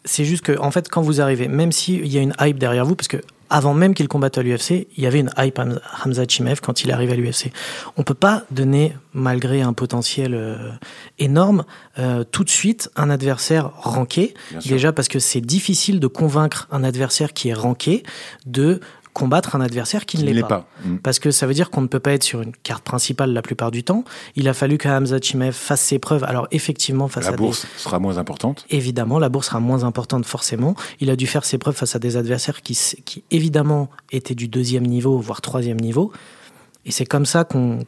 C'est 0.06 0.26
juste 0.26 0.46
que, 0.46 0.58
en 0.60 0.72
fait, 0.72 0.88
quand 0.90 1.02
vous 1.02 1.20
arrivez, 1.20 1.48
même 1.48 1.72
s'il 1.72 2.08
y 2.08 2.18
a 2.18 2.22
une 2.22 2.34
hype 2.40 2.58
derrière 2.58 2.86
vous, 2.86 2.96
parce 2.96 3.08
que 3.08 3.22
avant 3.50 3.74
même 3.74 3.94
qu'il 3.94 4.08
combatte 4.08 4.38
à 4.38 4.44
l'UFC, 4.44 4.88
il 4.96 5.04
y 5.04 5.08
avait 5.08 5.20
une 5.20 5.32
hype 5.38 5.58
à 5.60 5.66
Hamza 6.06 6.24
Chimev 6.28 6.60
quand 6.62 6.84
il 6.84 6.92
arrive 6.92 7.12
à 7.12 7.16
l'UFC. 7.16 7.52
On 7.98 8.04
peut 8.04 8.14
pas 8.14 8.44
donner, 8.52 8.94
malgré 9.14 9.62
un 9.62 9.74
potentiel 9.74 10.36
euh, 10.36 10.72
énorme, 11.18 11.66
euh, 11.98 12.24
tout 12.24 12.44
de 12.44 12.50
suite 12.50 12.90
un 12.96 13.10
adversaire 13.10 13.72
ranké. 13.76 14.36
Déjà 14.66 14.94
parce 14.94 15.08
que 15.08 15.20
c'est 15.20 15.42
difficile 15.42 16.00
de 16.00 16.08
convaincre 16.08 16.68
un 16.72 16.84
adversaire 16.84 17.34
qui 17.34 17.50
est 17.50 17.54
ranké 17.54 18.04
de 18.46 18.82
combattre 19.20 19.58
un 19.58 19.62
adversaire 19.62 20.06
qui, 20.06 20.24
ne 20.24 20.32
l'est 20.32 20.48
pas. 20.48 20.66
Mm. 20.86 20.98
Parce 21.00 21.20
que 21.20 21.30
ça 21.30 21.46
veut 21.46 21.54
dire 21.54 21.70
qu'on 21.70 21.82
ne 21.82 21.88
peut 21.88 22.00
pas 22.00 22.14
être 22.14 22.24
sur 22.24 22.42
une 22.42 22.54
carte 22.64 22.86
principale 22.86 23.34
la 23.34 23.42
plupart 23.42 23.70
du 23.70 23.84
temps. 23.84 24.06
Il 24.38 24.48
a 24.48 24.54
fallu 24.54 24.78
que 24.78 24.88
Hamza 24.88 25.18
Chimev 25.22 25.52
fasse 25.52 25.82
ses 25.82 26.00
preuves. 26.00 26.24
Alors 26.24 26.48
effectivement, 26.52 27.10
face 27.10 27.26
la 27.26 27.34
à 27.34 27.36
bourse 27.36 27.68
sera 27.76 28.00
moins 28.00 28.18
importante. 28.18 28.66
Évidemment, 28.70 29.20
la 29.20 29.28
bourse 29.28 29.48
sera 29.48 29.60
moins 29.60 29.84
importante 29.84 30.26
forcément. 30.26 30.74
Il 31.02 31.10
a 31.10 31.18
dû 31.18 31.28
faire 31.28 31.44
ses 31.44 31.58
preuves 31.58 31.76
face 31.76 31.98
à 31.98 32.00
des 32.00 32.16
adversaires 32.16 32.62
qui, 32.62 32.80
qui 33.04 33.24
évidemment 33.30 33.90
étaient 34.14 34.36
du 34.36 34.48
deuxième 34.48 34.88
niveau, 34.88 35.20
voire 35.20 35.42
troisième 35.42 35.82
niveau. 35.82 36.14
Et 36.86 36.92
c'est 36.92 37.06
comme 37.06 37.26
ça 37.26 37.44
qu'on 37.44 37.86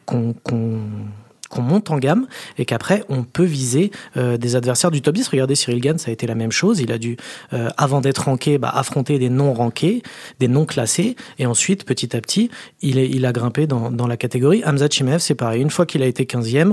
qu'on 1.52 1.62
monte 1.62 1.90
en 1.90 1.98
gamme 1.98 2.26
et 2.58 2.64
qu'après 2.64 3.04
on 3.08 3.22
peut 3.22 3.44
viser 3.44 3.92
euh, 4.16 4.38
des 4.38 4.56
adversaires 4.56 4.90
du 4.90 5.02
top 5.02 5.14
10. 5.14 5.28
Regardez 5.28 5.54
Cyril 5.54 5.80
Gann, 5.80 5.98
ça 5.98 6.10
a 6.10 6.12
été 6.12 6.26
la 6.26 6.34
même 6.34 6.50
chose. 6.50 6.80
Il 6.80 6.90
a 6.90 6.98
dû, 6.98 7.16
euh, 7.52 7.68
avant 7.76 8.00
d'être 8.00 8.24
ranké, 8.24 8.58
bah, 8.58 8.72
affronter 8.74 9.18
des 9.18 9.28
non 9.28 9.52
rankés, 9.52 10.02
des 10.40 10.48
non 10.48 10.64
classés, 10.64 11.14
et 11.38 11.46
ensuite 11.46 11.84
petit 11.84 12.16
à 12.16 12.20
petit, 12.20 12.50
il, 12.80 13.26
a 13.26 13.32
grimpé 13.32 13.66
dans, 13.66 13.90
dans 13.90 14.06
la 14.06 14.16
catégorie. 14.16 14.62
Hamza 14.64 14.88
Chimev, 14.88 15.18
c'est 15.18 15.34
pareil. 15.34 15.60
Une 15.60 15.70
fois 15.70 15.84
qu'il 15.86 16.02
a 16.02 16.06
été 16.06 16.24
15e, 16.24 16.72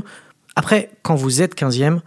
après, 0.55 0.89
quand 1.03 1.15
vous 1.15 1.41
êtes 1.41 1.59
15e, 1.59 1.99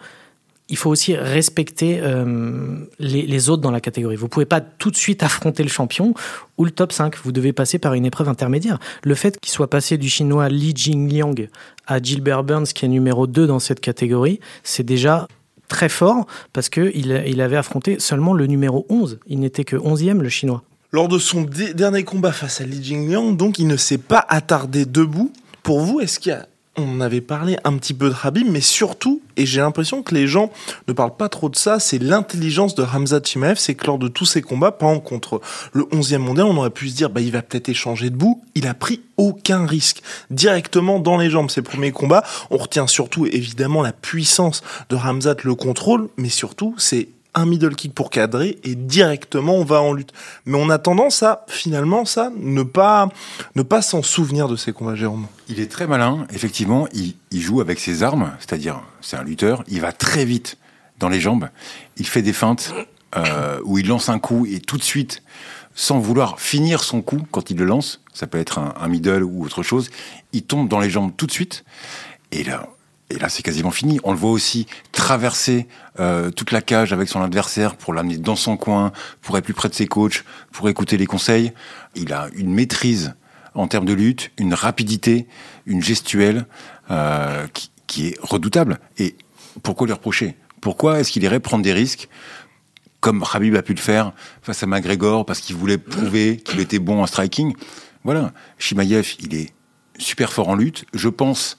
il 0.68 0.76
faut 0.76 0.90
aussi 0.90 1.14
respecter 1.14 2.00
euh, 2.00 2.78
les, 2.98 3.50
autres 3.50 3.62
dans 3.62 3.70
la 3.70 3.80
catégorie. 3.80 4.16
Vous 4.16 4.28
pouvez 4.28 4.46
pas 4.46 4.60
tout 4.60 4.90
de 4.90 4.96
suite 4.96 5.22
affronter 5.22 5.62
le 5.62 5.68
champion 5.68 6.14
ou 6.56 6.64
le 6.64 6.70
top 6.70 6.92
5. 6.92 7.16
Vous 7.24 7.32
devez 7.32 7.52
passer 7.52 7.78
par 7.78 7.94
une 7.94 8.06
épreuve 8.06 8.28
intermédiaire. 8.28 8.78
Le 9.02 9.14
fait 9.14 9.38
qu'il 9.38 9.52
soit 9.52 9.68
passé 9.68 9.98
du 9.98 10.08
chinois 10.08 10.48
Li 10.48 10.72
Jingliang 10.74 11.48
à 11.86 12.00
Gilbert 12.00 12.44
Burns, 12.44 12.66
qui 12.66 12.84
est 12.84 12.88
numéro 12.88 13.26
2 13.26 13.46
dans 13.46 13.58
cette 13.58 13.80
catégorie, 13.80 14.40
c'est 14.62 14.84
déjà 14.84 15.28
très 15.68 15.88
fort 15.88 16.26
parce 16.52 16.68
qu'il 16.68 17.22
il 17.26 17.40
avait 17.40 17.56
affronté 17.56 17.98
seulement 17.98 18.32
le 18.32 18.46
numéro 18.46 18.86
11. 18.88 19.18
Il 19.26 19.40
n'était 19.40 19.64
que 19.64 19.76
11e, 19.76 20.20
le 20.20 20.28
chinois. 20.28 20.62
Lors 20.92 21.08
de 21.08 21.18
son 21.18 21.42
dernier 21.42 22.04
combat 22.04 22.32
face 22.32 22.60
à 22.60 22.64
Li 22.64 22.82
Jingliang, 22.82 23.36
donc 23.36 23.58
il 23.58 23.66
ne 23.66 23.76
s'est 23.76 23.98
pas 23.98 24.24
attardé 24.28 24.84
debout. 24.84 25.32
Pour 25.62 25.80
vous, 25.80 26.00
est-ce 26.00 26.20
qu'il 26.20 26.30
y 26.30 26.34
a 26.34 26.46
on 26.76 27.00
avait 27.00 27.20
parlé 27.20 27.58
un 27.64 27.76
petit 27.76 27.92
peu 27.92 28.08
de 28.08 28.14
Habib, 28.22 28.46
mais 28.48 28.62
surtout, 28.62 29.20
et 29.36 29.44
j'ai 29.44 29.60
l'impression 29.60 30.02
que 30.02 30.14
les 30.14 30.26
gens 30.26 30.50
ne 30.88 30.92
parlent 30.92 31.16
pas 31.16 31.28
trop 31.28 31.48
de 31.48 31.56
ça, 31.56 31.78
c'est 31.78 31.98
l'intelligence 31.98 32.74
de 32.74 32.82
Hamza 32.82 33.20
Chimaev, 33.22 33.56
c'est 33.58 33.74
que 33.74 33.86
lors 33.86 33.98
de 33.98 34.08
tous 34.08 34.24
ses 34.24 34.40
combats, 34.40 34.72
par 34.72 34.90
exemple 34.90 35.08
contre 35.08 35.40
le 35.72 35.84
11e 35.84 36.18
mondial, 36.18 36.46
on 36.46 36.56
aurait 36.56 36.70
pu 36.70 36.88
se 36.88 36.96
dire, 36.96 37.10
bah, 37.10 37.20
il 37.20 37.30
va 37.30 37.42
peut-être 37.42 37.68
échanger 37.68 38.08
debout, 38.08 38.42
il 38.54 38.66
a 38.66 38.74
pris 38.74 39.02
aucun 39.18 39.66
risque, 39.66 40.02
directement 40.30 40.98
dans 40.98 41.18
les 41.18 41.28
jambes, 41.28 41.50
ses 41.50 41.62
premiers 41.62 41.92
combats, 41.92 42.24
on 42.50 42.56
retient 42.56 42.86
surtout, 42.86 43.26
évidemment, 43.26 43.82
la 43.82 43.92
puissance 43.92 44.62
de 44.88 44.96
Hamzat, 44.96 45.36
le 45.44 45.54
contrôle, 45.54 46.08
mais 46.16 46.30
surtout, 46.30 46.74
c'est 46.78 47.08
un 47.34 47.46
middle 47.46 47.74
kick 47.74 47.94
pour 47.94 48.10
cadrer 48.10 48.58
et 48.64 48.74
directement 48.74 49.54
on 49.54 49.64
va 49.64 49.80
en 49.80 49.92
lutte. 49.92 50.12
Mais 50.44 50.58
on 50.58 50.70
a 50.70 50.78
tendance 50.78 51.22
à 51.22 51.44
finalement 51.48 52.04
ça 52.04 52.30
ne 52.36 52.62
pas 52.62 53.08
ne 53.54 53.62
pas 53.62 53.82
s'en 53.82 54.02
souvenir 54.02 54.48
de 54.48 54.56
ces 54.56 54.72
combats 54.72 54.94
Jérôme. 54.94 55.26
Il 55.48 55.60
est 55.60 55.70
très 55.70 55.86
malin, 55.86 56.26
effectivement, 56.32 56.86
il, 56.92 57.14
joue 57.32 57.60
avec 57.60 57.80
ses 57.80 58.02
armes, 58.02 58.32
c'est-à-dire 58.38 58.80
c'est 59.00 59.16
un 59.16 59.24
lutteur, 59.24 59.64
il 59.68 59.80
va 59.80 59.92
très 59.92 60.24
vite 60.24 60.58
dans 60.98 61.08
les 61.08 61.20
jambes, 61.20 61.48
il 61.96 62.06
fait 62.06 62.22
des 62.22 62.32
feintes 62.32 62.72
euh, 63.16 63.58
où 63.64 63.78
il 63.78 63.88
lance 63.88 64.08
un 64.08 64.18
coup 64.18 64.46
et 64.46 64.60
tout 64.60 64.78
de 64.78 64.82
suite, 64.82 65.22
sans 65.74 65.98
vouloir 65.98 66.38
finir 66.38 66.84
son 66.84 67.02
coup 67.02 67.26
quand 67.30 67.50
il 67.50 67.56
le 67.56 67.64
lance, 67.64 68.00
ça 68.12 68.26
peut 68.26 68.38
être 68.38 68.58
un, 68.58 68.74
un 68.78 68.88
middle 68.88 69.24
ou 69.24 69.44
autre 69.44 69.62
chose, 69.62 69.90
il 70.32 70.42
tombe 70.42 70.68
dans 70.68 70.80
les 70.80 70.90
jambes 70.90 71.12
tout 71.16 71.26
de 71.26 71.32
suite 71.32 71.64
et 72.30 72.44
là 72.44 72.68
et 73.12 73.18
là, 73.18 73.28
c'est 73.28 73.42
quasiment 73.42 73.70
fini. 73.70 74.00
On 74.04 74.12
le 74.12 74.18
voit 74.18 74.30
aussi 74.30 74.66
traverser 74.92 75.66
euh, 76.00 76.30
toute 76.30 76.50
la 76.50 76.62
cage 76.62 76.92
avec 76.92 77.08
son 77.08 77.20
adversaire 77.22 77.76
pour 77.76 77.92
l'amener 77.92 78.16
dans 78.16 78.36
son 78.36 78.56
coin, 78.56 78.92
pour 79.20 79.36
être 79.36 79.44
plus 79.44 79.54
près 79.54 79.68
de 79.68 79.74
ses 79.74 79.86
coachs, 79.86 80.24
pour 80.50 80.68
écouter 80.68 80.96
les 80.96 81.06
conseils. 81.06 81.52
Il 81.94 82.12
a 82.12 82.28
une 82.34 82.52
maîtrise 82.52 83.14
en 83.54 83.68
termes 83.68 83.84
de 83.84 83.92
lutte, 83.92 84.30
une 84.38 84.54
rapidité, 84.54 85.26
une 85.66 85.82
gestuelle 85.82 86.46
euh, 86.90 87.46
qui, 87.86 88.08
est 88.08 88.18
redoutable. 88.22 88.78
Et 88.96 89.14
pourquoi 89.62 89.86
lui 89.86 89.92
reprocher? 89.92 90.34
Pourquoi 90.62 91.00
est-ce 91.00 91.12
qu'il 91.12 91.22
irait 91.22 91.40
prendre 91.40 91.62
des 91.62 91.74
risques 91.74 92.08
comme 93.00 93.24
Habib 93.30 93.56
a 93.56 93.62
pu 93.62 93.74
le 93.74 93.80
faire 93.80 94.12
face 94.42 94.62
à 94.62 94.66
McGregor 94.66 95.26
parce 95.26 95.40
qu'il 95.40 95.56
voulait 95.56 95.76
prouver 95.76 96.38
qu'il 96.38 96.60
était 96.60 96.78
bon 96.78 97.02
en 97.02 97.06
striking? 97.06 97.54
Voilà, 98.04 98.32
Shimaev, 98.58 99.16
il 99.20 99.34
est 99.34 99.52
super 99.98 100.32
fort 100.32 100.48
en 100.48 100.54
lutte. 100.54 100.86
Je 100.94 101.10
pense 101.10 101.58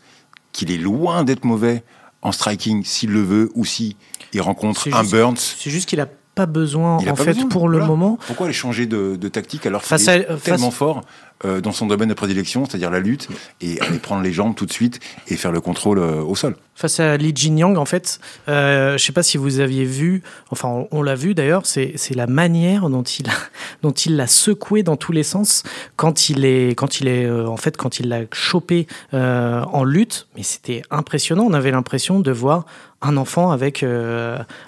qu'il 0.53 0.71
est 0.71 0.77
loin 0.77 1.23
d'être 1.23 1.43
mauvais 1.43 1.83
en 2.21 2.31
striking 2.31 2.85
s'il 2.85 3.11
le 3.11 3.21
veut 3.21 3.51
ou 3.53 3.65
si 3.65 3.97
il 4.31 4.41
rencontre 4.41 4.87
un 4.93 5.03
Burns. 5.03 5.35
C'est 5.37 5.69
juste 5.69 5.89
qu'il 5.89 5.99
a 5.99 6.07
pas 6.35 6.45
besoin 6.45 6.97
en 6.97 7.15
fait 7.15 7.47
pour 7.49 7.69
le 7.69 7.85
moment. 7.85 8.17
Pourquoi 8.25 8.45
aller 8.45 8.53
changer 8.53 8.85
de, 8.85 9.15
tactique 9.27 9.65
alors 9.65 9.83
qu'il 9.83 10.09
est 10.09 10.41
tellement 10.41 10.71
fort 10.71 11.01
euh, 11.45 11.61
dans 11.61 11.71
son 11.71 11.87
domaine 11.87 12.09
de 12.09 12.13
prédilection, 12.13 12.65
c'est-à-dire 12.65 12.89
la 12.89 12.99
lutte, 12.99 13.27
et 13.61 13.79
aller 13.81 13.99
prendre 13.99 14.21
les 14.21 14.31
jambes 14.31 14.55
tout 14.55 14.65
de 14.65 14.71
suite 14.71 14.99
et 15.27 15.35
faire 15.35 15.51
le 15.51 15.61
contrôle 15.61 15.99
euh, 15.99 16.21
au 16.21 16.35
sol. 16.35 16.55
Face 16.75 16.99
à 16.99 17.17
Li 17.17 17.33
Jingyang, 17.35 17.77
en 17.77 17.85
fait, 17.85 18.19
euh, 18.47 18.97
je 18.97 19.03
sais 19.03 19.11
pas 19.11 19.23
si 19.23 19.37
vous 19.37 19.59
aviez 19.59 19.85
vu, 19.85 20.23
enfin 20.51 20.85
on, 20.91 21.01
l'a 21.01 21.15
vu 21.15 21.33
d'ailleurs, 21.35 21.65
c'est 21.65 21.95
la 22.15 22.27
manière 22.27 22.89
dont 22.89 23.03
il 23.03 23.27
dont 23.83 23.91
il 23.91 24.15
l'a 24.15 24.27
secoué 24.27 24.83
dans 24.83 24.95
tous 24.95 25.11
les 25.11 25.23
sens 25.23 25.63
quand 25.97 26.29
il 26.29 26.45
est 26.45 26.75
quand 26.75 26.99
il 26.99 27.07
est 27.07 27.29
en 27.29 27.57
fait 27.57 27.77
quand 27.77 27.99
il 27.99 28.09
l'a 28.09 28.21
chopé 28.31 28.87
en 29.11 29.83
lutte, 29.83 30.27
mais 30.35 30.43
c'était 30.43 30.81
impressionnant. 30.89 31.43
On 31.43 31.53
avait 31.53 31.71
l'impression 31.71 32.19
de 32.19 32.31
voir 32.31 32.65
un 33.01 33.17
enfant 33.17 33.51
avec 33.51 33.85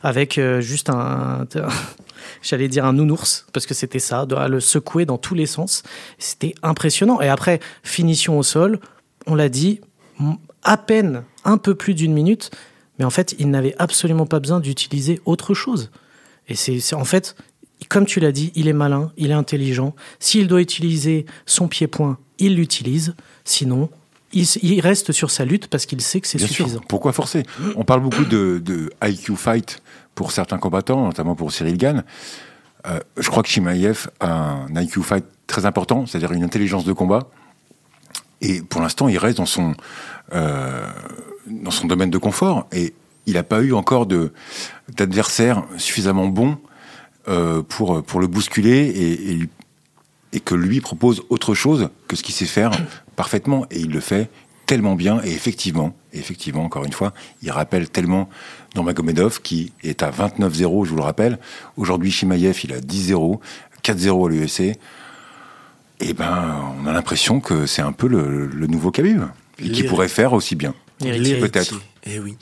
avec 0.03 0.39
juste 0.60 0.89
un 0.89 1.48
j'allais 2.41 2.67
dire 2.67 2.86
un 2.86 2.93
nounours, 2.93 3.45
parce 3.53 3.65
que 3.65 3.74
c'était 3.74 4.00
ça, 4.00 4.25
de 4.25 4.36
le 4.48 4.60
secouer 4.60 5.05
dans 5.05 5.17
tous 5.17 5.36
les 5.36 5.45
sens. 5.45 5.84
C'était 6.17 6.55
impressionnant. 6.63 7.22
Et 7.22 7.29
après, 7.29 7.60
finition 7.84 8.38
au 8.38 8.43
sol, 8.43 8.79
on 9.27 9.36
l'a 9.36 9.50
dit, 9.50 9.81
à 10.63 10.77
peine 10.77 11.24
un 11.43 11.57
peu 11.57 11.75
plus 11.75 11.93
d'une 11.93 12.13
minute, 12.13 12.51
mais 13.00 13.05
en 13.05 13.10
fait, 13.10 13.36
il 13.39 13.50
n'avait 13.50 13.75
absolument 13.77 14.25
pas 14.25 14.39
besoin 14.39 14.60
d'utiliser 14.60 15.22
autre 15.25 15.53
chose. 15.53 15.91
Et 16.48 16.55
c'est 16.55 16.95
en 16.95 17.05
fait, 17.05 17.36
comme 17.89 18.05
tu 18.05 18.19
l'as 18.19 18.31
dit, 18.31 18.51
il 18.55 18.67
est 18.67 18.74
malin, 18.74 19.12
il 19.17 19.31
est 19.31 19.36
intelligent. 19.36 19.95
S'il 20.19 20.48
doit 20.48 20.62
utiliser 20.62 21.25
son 21.45 21.67
pied-point, 21.67 22.17
il 22.39 22.55
l'utilise. 22.55 23.15
Sinon, 23.43 23.89
il, 24.34 24.81
reste 24.81 25.12
sur 25.12 25.31
sa 25.31 25.45
lutte 25.45 25.67
parce 25.67 25.86
qu'il 25.86 26.01
sait 26.01 26.19
que 26.19 26.27
c'est 26.27 26.38
suffisant. 26.38 26.81
Pourquoi 26.88 27.13
forcer? 27.13 27.43
On 27.75 27.84
parle 27.84 28.01
beaucoup 28.01 28.25
de, 28.25 28.62
de, 28.63 28.91
IQ 29.03 29.36
fight 29.36 29.81
pour 30.15 30.31
certains 30.31 30.57
combattants, 30.57 31.05
notamment 31.05 31.36
pour 31.36 31.51
Cyril 31.51 31.77
Gann. 31.77 32.03
Euh, 32.88 33.00
je 33.17 33.29
crois 33.29 33.43
que 33.43 33.50
Shimaev 33.50 34.07
a 34.19 34.31
un 34.31 34.75
IQ 34.75 35.03
fight 35.03 35.25
très 35.48 35.65
important, 35.65 36.05
c'est-à-dire 36.05 36.31
une 36.31 36.43
intelligence 36.43 36.86
de 36.86 36.93
combat. 36.93 37.27
Et 38.41 38.62
pour 38.62 38.81
l'instant, 38.81 39.07
il 39.07 39.17
reste 39.17 39.38
dans 39.38 39.45
son, 39.45 39.75
euh, 40.34 40.88
dans 41.48 41.72
son 41.72 41.88
domaine 41.88 42.10
de 42.10 42.17
confort. 42.17 42.67
Et 42.72 42.93
il 43.25 43.34
n'a 43.34 43.43
pas 43.43 43.62
eu 43.62 43.74
encore 43.74 44.07
d'adversaire 44.07 45.63
suffisamment 45.77 46.27
bon 46.27 46.57
euh, 47.27 47.62
pour, 47.63 48.03
pour 48.03 48.19
le 48.19 48.27
bousculer 48.27 48.88
et, 48.88 49.39
et, 50.31 50.39
que 50.41 50.53
lui 50.53 50.81
propose 50.81 51.24
autre 51.29 51.53
chose 51.53 51.89
que 52.10 52.17
ce 52.17 52.24
qu'il 52.24 52.36
sait 52.36 52.45
faire 52.45 52.72
parfaitement. 53.15 53.65
Et 53.72 53.79
il 53.79 53.91
le 53.91 54.01
fait 54.01 54.29
tellement 54.65 54.95
bien. 54.95 55.22
Et 55.24 55.31
effectivement, 55.31 55.95
effectivement, 56.13 56.63
encore 56.63 56.86
une 56.86 56.93
fois, 56.93 57.13
il 57.41 57.51
rappelle 57.51 57.89
tellement 57.89 58.29
Magomedov 58.84 59.41
qui 59.41 59.72
est 59.84 60.03
à 60.03 60.12
29-0, 60.12 60.86
je 60.86 60.89
vous 60.89 60.95
le 60.95 61.01
rappelle. 61.01 61.39
Aujourd'hui, 61.77 62.12
Shimaev, 62.12 62.60
il 62.63 62.74
a 62.74 62.79
10-0. 62.79 63.39
4-0 63.84 64.25
à 64.25 64.29
l'UFC. 64.29 64.77
Et 66.01 66.13
ben, 66.13 66.74
on 66.81 66.88
a 66.88 66.91
l'impression 66.91 67.39
que 67.39 67.65
c'est 67.65 67.81
un 67.81 67.91
peu 67.91 68.07
le, 68.07 68.67
nouveau 68.67 68.91
Khabib. 68.91 69.22
Et 69.63 69.69
qui 69.69 69.84
pourrait 69.84 70.10
faire 70.10 70.34
aussi 70.34 70.55
bien. 70.55 70.74
Peut-être. 71.00 71.79
Eh 72.05 72.19
oui. 72.19 72.36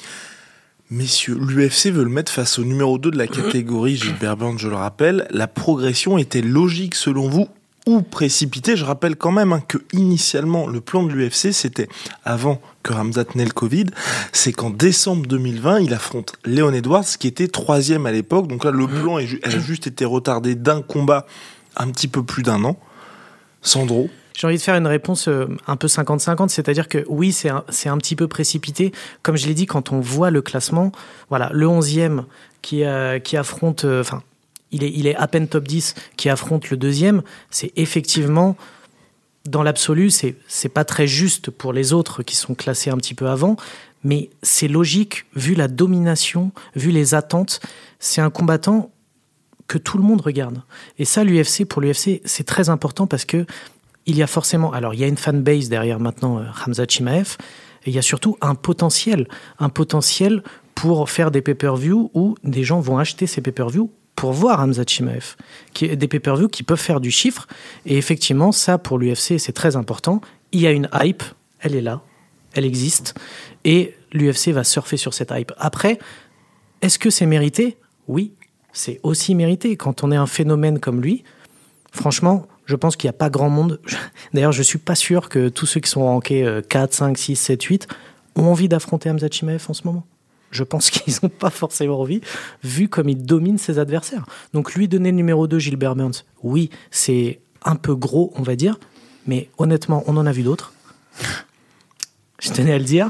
Messieurs, 0.89 1.37
l'UFC 1.39 1.87
veut 1.87 2.03
le 2.03 2.09
mettre 2.09 2.31
face 2.31 2.59
au 2.59 2.63
numéro 2.63 2.97
2 2.97 3.11
de 3.11 3.17
la 3.17 3.27
catégorie, 3.27 3.95
Gilbert 3.95 4.37
Burns, 4.37 4.59
je 4.59 4.67
le 4.67 4.75
rappelle. 4.75 5.27
La 5.31 5.47
progression 5.47 6.17
était 6.17 6.41
logique 6.41 6.95
selon 6.95 7.29
vous 7.29 7.47
ou 7.85 8.01
précipitée 8.01 8.75
Je 8.75 8.85
rappelle 8.85 9.15
quand 9.15 9.31
même 9.31 9.53
hein, 9.53 9.61
que 9.67 9.77
initialement, 9.91 10.67
le 10.67 10.81
plan 10.81 11.03
de 11.03 11.11
l'UFC, 11.11 11.51
c'était, 11.51 11.87
avant 12.23 12.61
que 12.81 12.93
Ramzat 12.93 13.25
n'ait 13.35 13.45
le 13.45 13.51
Covid, 13.51 13.85
c'est 14.31 14.53
qu'en 14.53 14.69
décembre 14.69 15.25
2020, 15.27 15.81
il 15.81 15.93
affronte 15.93 16.33
Léon 16.45 16.73
Edwards, 16.73 17.05
qui 17.19 17.27
était 17.27 17.47
troisième 17.47 18.05
à 18.05 18.11
l'époque. 18.11 18.47
Donc 18.47 18.63
là, 18.63 18.71
le 18.71 18.85
mmh. 18.85 19.01
plan 19.01 19.17
a 19.17 19.49
juste 19.59 19.87
été 19.87 20.05
retardé 20.05 20.55
d'un 20.55 20.81
combat 20.81 21.25
un 21.75 21.89
petit 21.91 22.07
peu 22.07 22.23
plus 22.23 22.43
d'un 22.43 22.63
an. 22.63 22.77
Sandro? 23.61 24.09
J'ai 24.35 24.47
envie 24.47 24.57
de 24.57 24.61
faire 24.61 24.75
une 24.75 24.87
réponse 24.87 25.27
euh, 25.27 25.47
un 25.67 25.75
peu 25.75 25.87
50-50, 25.87 26.49
c'est-à-dire 26.49 26.87
que 26.87 27.05
oui, 27.07 27.31
c'est 27.31 27.49
un, 27.49 27.63
un, 27.85 27.97
petit 27.97 28.15
peu 28.15 28.27
précipité. 28.27 28.91
Comme 29.21 29.37
je 29.37 29.45
l'ai 29.47 29.53
dit, 29.53 29.65
quand 29.65 29.91
on 29.91 29.99
voit 29.99 30.31
le 30.31 30.41
classement, 30.41 30.91
voilà, 31.29 31.49
le 31.53 31.67
11e 31.67 32.23
qui, 32.61 32.83
euh, 32.83 33.19
qui 33.19 33.37
affronte, 33.37 33.85
euh, 33.85 34.01
enfin, 34.01 34.23
il, 34.73 34.83
est, 34.83 34.91
il 34.91 35.07
est 35.07 35.15
à 35.15 35.27
peine 35.27 35.47
top 35.47 35.67
10, 35.67 35.95
qui 36.17 36.29
affronte 36.29 36.69
le 36.69 36.77
deuxième, 36.77 37.21
c'est 37.49 37.71
effectivement, 37.75 38.57
dans 39.45 39.63
l'absolu, 39.63 40.09
c'est, 40.09 40.35
c'est 40.47 40.69
pas 40.69 40.83
très 40.83 41.07
juste 41.07 41.49
pour 41.49 41.71
les 41.71 41.93
autres 41.93 42.23
qui 42.23 42.35
sont 42.35 42.55
classés 42.55 42.89
un 42.89 42.97
petit 42.97 43.13
peu 43.13 43.29
avant, 43.29 43.55
mais 44.03 44.29
c'est 44.41 44.67
logique, 44.67 45.25
vu 45.35 45.55
la 45.55 45.67
domination, 45.67 46.51
vu 46.75 46.91
les 46.91 47.13
attentes. 47.13 47.61
C'est 47.99 48.21
un 48.21 48.29
combattant 48.29 48.91
que 49.67 49.77
tout 49.77 49.97
le 49.97 50.03
monde 50.03 50.21
regarde. 50.21 50.61
Et 50.99 51.05
ça, 51.05 51.23
l'UFC, 51.23 51.65
pour 51.65 51.81
l'UFC, 51.81 52.21
c'est 52.25 52.45
très 52.45 52.69
important 52.69 53.07
parce 53.07 53.25
que 53.25 53.45
il 54.05 54.17
y 54.17 54.23
a 54.23 54.27
forcément, 54.27 54.73
alors 54.73 54.93
il 54.93 54.99
y 54.99 55.03
a 55.05 55.07
une 55.07 55.15
fanbase 55.15 55.69
derrière 55.69 55.99
maintenant 55.99 56.39
euh, 56.39 56.43
Hamza 56.67 56.85
Chimaev, 56.85 57.37
et 57.85 57.89
il 57.89 57.95
y 57.95 57.99
a 57.99 58.01
surtout 58.01 58.37
un 58.41 58.55
potentiel, 58.55 59.29
un 59.59 59.69
potentiel 59.69 60.43
pour 60.75 61.09
faire 61.09 61.31
des 61.31 61.41
pay-per-view 61.41 62.11
où 62.13 62.35
des 62.43 62.63
gens 62.63 62.81
vont 62.81 62.97
acheter 62.97 63.27
ces 63.27 63.39
pay-per-view 63.39 63.89
pour 64.15 64.32
voir 64.32 64.60
Hamza 64.60 64.84
Chimaev, 64.86 65.36
qui 65.74 65.86
est 65.86 65.96
des 65.96 66.08
pay-per-view 66.08 66.48
qui 66.48 66.63
peuvent 66.63 66.79
faire 66.79 67.00
du 67.00 67.12
chiffre, 67.12 67.48
et 67.86 67.98
effectivement 67.98 68.51
ça 68.51 68.77
pour 68.77 68.98
l'UFC 69.00 69.39
c'est 69.39 69.53
très 69.53 69.75
important. 69.75 70.22
Il 70.51 70.62
y 70.62 70.67
a 70.67 70.72
une 70.72 70.89
hype, 70.93 71.24
elle 71.60 71.75
est 71.75 71.82
là, 71.82 72.01
elle 72.53 72.65
existe, 72.65 73.15
et 73.65 73.96
l'UFC 74.12 74.50
va 74.50 74.63
surfer 74.63 74.98
sur 74.98 75.13
cette 75.13 75.32
hype. 75.32 75.51
Après, 75.58 75.98
est-ce 76.82 77.00
que 77.00 77.10
c'est 77.10 77.25
mérité? 77.25 77.77
Oui, 78.08 78.34
c'est 78.72 79.00
aussi 79.03 79.34
mérité. 79.36 79.75
Quand 79.77 80.03
on 80.03 80.12
est 80.12 80.15
un 80.15 80.27
phénomène 80.27 80.79
comme 80.79 81.01
lui, 81.01 81.24
franchement, 81.91 82.46
je 82.65 82.75
pense 82.75 82.96
qu'il 82.96 83.08
n'y 83.08 83.15
a 83.15 83.17
pas 83.17 83.29
grand 83.29 83.50
monde. 83.50 83.82
D'ailleurs, 84.34 84.51
je 84.51 84.60
ne 84.60 84.63
suis 84.63 84.77
pas 84.77 84.96
sûr 84.96 85.29
que 85.29 85.50
tous 85.50 85.65
ceux 85.65 85.79
qui 85.79 85.89
sont 85.89 86.03
rankés 86.03 86.62
4, 86.70 86.93
5, 86.93 87.17
6, 87.17 87.36
7, 87.36 87.63
8 87.63 87.88
ont 88.36 88.46
envie 88.46 88.70
d'affronter 88.70 89.10
Hamza 89.10 89.27
Chimaev 89.29 89.65
en 89.67 89.74
ce 89.74 89.82
moment. 89.86 90.05
Je 90.53 90.63
pense 90.63 90.89
qu'ils 90.91 91.15
n'ont 91.22 91.29
pas 91.29 91.50
forcément 91.50 92.00
envie, 92.00 92.22
vu 92.63 92.88
comme 92.88 93.10
il 93.10 93.24
domine 93.24 93.57
ses 93.57 93.79
adversaires. 93.79 94.25
Donc 94.53 94.74
lui 94.74 94.88
donner 94.88 95.12
le 95.12 95.17
numéro 95.17 95.48
2, 95.48 95.60
Gilbert 95.60 95.95
Burns, 95.95 96.24
oui, 96.43 96.69
c'est 96.91 97.41
un 97.63 97.75
peu 97.75 97.95
gros, 97.95 98.31
on 98.36 98.41
va 98.41 98.55
dire, 98.55 98.79
mais 99.27 99.50
honnêtement, 99.57 100.03
on 100.07 100.17
en 100.17 100.25
a 100.25 100.31
vu 100.31 100.43
d'autres. 100.43 100.74
Je 102.39 102.51
tenais 102.51 102.74
à 102.74 102.77
le 102.77 102.83
dire. 102.83 103.10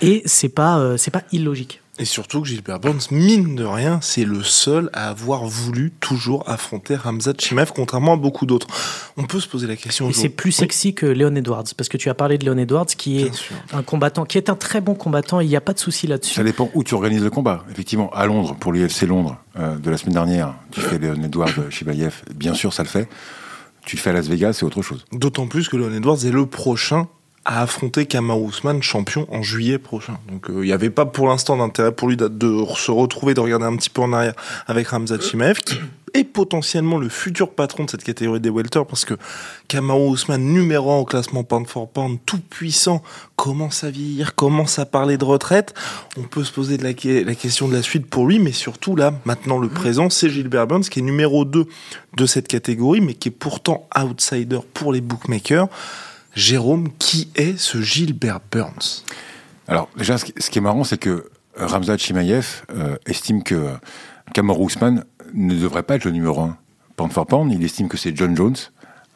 Et 0.00 0.22
c'est 0.24 0.48
pas, 0.48 0.78
euh, 0.78 0.96
c'est 0.96 1.12
pas 1.12 1.22
illogique. 1.30 1.80
Et 1.98 2.04
surtout 2.04 2.42
que 2.42 2.48
Gilbert 2.48 2.78
Burns, 2.78 3.00
mine 3.10 3.56
de 3.56 3.64
rien, 3.64 4.00
c'est 4.02 4.24
le 4.24 4.42
seul 4.42 4.90
à 4.92 5.08
avoir 5.08 5.46
voulu 5.46 5.92
toujours 5.98 6.46
affronter 6.46 6.94
Ramzat 6.94 7.32
Chimaev, 7.38 7.72
contrairement 7.74 8.14
à 8.14 8.16
beaucoup 8.16 8.44
d'autres. 8.44 8.66
On 9.16 9.24
peut 9.24 9.40
se 9.40 9.48
poser 9.48 9.66
la 9.66 9.76
question. 9.76 10.10
Et 10.10 10.12
c'est 10.12 10.28
plus 10.28 10.52
sexy 10.52 10.92
que 10.92 11.06
Léon 11.06 11.34
Edwards, 11.34 11.64
parce 11.74 11.88
que 11.88 11.96
tu 11.96 12.10
as 12.10 12.14
parlé 12.14 12.36
de 12.36 12.44
Léon 12.44 12.58
Edwards, 12.58 12.86
qui 12.86 13.22
est 13.22 13.32
un 13.72 13.82
combattant, 13.82 14.26
qui 14.26 14.36
est 14.36 14.50
un 14.50 14.56
très 14.56 14.82
bon 14.82 14.94
combattant. 14.94 15.40
Il 15.40 15.48
n'y 15.48 15.56
a 15.56 15.62
pas 15.62 15.72
de 15.72 15.78
souci 15.78 16.06
là-dessus. 16.06 16.34
Ça 16.34 16.44
dépend 16.44 16.70
où 16.74 16.84
tu 16.84 16.92
organises 16.92 17.22
le 17.22 17.30
combat. 17.30 17.64
Effectivement, 17.70 18.10
à 18.10 18.26
Londres, 18.26 18.56
pour 18.60 18.74
l'UFC 18.74 19.02
Londres 19.02 19.38
euh, 19.58 19.78
de 19.78 19.90
la 19.90 19.96
semaine 19.96 20.14
dernière, 20.14 20.54
tu 20.72 20.80
fais 20.80 20.98
Léon 20.98 21.22
Edwards, 21.22 21.70
Chimaev, 21.70 22.22
bien 22.34 22.52
sûr, 22.52 22.74
ça 22.74 22.82
le 22.82 22.90
fait. 22.90 23.08
Tu 23.86 23.96
le 23.96 24.02
fais 24.02 24.10
à 24.10 24.12
Las 24.12 24.28
Vegas, 24.28 24.54
c'est 24.54 24.64
autre 24.64 24.82
chose. 24.82 25.04
D'autant 25.12 25.46
plus 25.46 25.68
que 25.68 25.76
Léon 25.78 25.94
Edwards 25.94 26.26
est 26.26 26.30
le 26.30 26.44
prochain 26.44 27.08
à 27.46 27.62
affronter 27.62 28.06
Kamar 28.06 28.40
Ousmane, 28.40 28.82
champion, 28.82 29.26
en 29.30 29.40
juillet 29.40 29.78
prochain. 29.78 30.18
Donc 30.28 30.50
euh, 30.50 30.64
il 30.64 30.66
n'y 30.66 30.72
avait 30.72 30.90
pas 30.90 31.06
pour 31.06 31.28
l'instant 31.28 31.56
d'intérêt 31.56 31.92
pour 31.92 32.08
lui 32.08 32.16
de, 32.16 32.64
se 32.76 32.90
retrouver, 32.90 33.34
de 33.34 33.40
regarder 33.40 33.64
un 33.64 33.76
petit 33.76 33.88
peu 33.88 34.02
en 34.02 34.12
arrière 34.12 34.34
avec 34.66 34.88
Ramzat 34.88 35.20
Chimaev, 35.20 35.60
qui 35.60 35.76
est 36.12 36.24
potentiellement 36.24 36.98
le 36.98 37.08
futur 37.08 37.50
patron 37.50 37.84
de 37.84 37.90
cette 37.90 38.02
catégorie 38.02 38.40
des 38.40 38.50
welter, 38.50 38.82
parce 38.88 39.04
que 39.04 39.14
Kamaru 39.68 40.08
Ousmane, 40.08 40.42
numéro 40.42 40.90
1 40.90 40.96
au 40.96 41.04
classement 41.04 41.44
pound 41.44 41.68
for 41.68 41.88
pound, 41.88 42.18
tout 42.26 42.40
puissant, 42.40 43.00
commence 43.36 43.84
à 43.84 43.90
vieillir, 43.90 44.34
commence 44.34 44.80
à 44.80 44.84
parler 44.84 45.16
de 45.16 45.24
retraite. 45.24 45.72
On 46.18 46.22
peut 46.22 46.42
se 46.42 46.52
poser 46.52 46.78
la, 46.78 46.94
question 46.94 47.68
de 47.68 47.74
la 47.74 47.82
suite 47.82 48.06
pour 48.06 48.26
lui, 48.26 48.40
mais 48.40 48.52
surtout 48.52 48.96
là, 48.96 49.14
maintenant 49.24 49.58
le 49.58 49.68
présent, 49.68 50.10
c'est 50.10 50.30
Gilbert 50.30 50.66
Burns, 50.66 50.82
qui 50.82 50.98
est 50.98 51.02
numéro 51.02 51.44
2 51.44 51.64
de 52.16 52.26
cette 52.26 52.48
catégorie, 52.48 53.00
mais 53.00 53.14
qui 53.14 53.28
est 53.28 53.32
pourtant 53.32 53.88
outsider 53.96 54.58
pour 54.74 54.92
les 54.92 55.00
bookmakers. 55.00 55.68
Jérôme, 56.36 56.90
qui 56.98 57.30
est 57.34 57.58
ce 57.58 57.80
Gilbert 57.80 58.40
Burns? 58.52 59.04
Alors, 59.68 59.88
déjà, 59.96 60.18
ce 60.18 60.50
qui 60.50 60.58
est 60.58 60.62
marrant, 60.62 60.84
c'est 60.84 60.98
que 60.98 61.10
euh, 61.10 61.66
Ramzat 61.66 61.96
Chimaev 61.96 62.62
euh, 62.70 62.96
estime 63.06 63.42
que 63.42 63.54
euh, 63.54 63.72
Kamar 64.34 64.60
Ousmane 64.60 65.04
ne 65.32 65.54
devrait 65.54 65.82
pas 65.82 65.96
être 65.96 66.04
le 66.04 66.10
numéro 66.10 66.42
1 66.42 66.58
pound 66.96 67.12
for 67.12 67.26
pound. 67.26 67.50
Il 67.52 67.64
estime 67.64 67.88
que 67.88 67.96
c'est 67.96 68.14
John 68.14 68.36
Jones, 68.36 68.56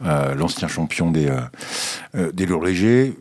l'ancien 0.00 0.66
champion 0.66 1.10
des, 1.10 1.30
des 2.14 2.46
lourds 2.46 2.64
légers. 2.64 3.14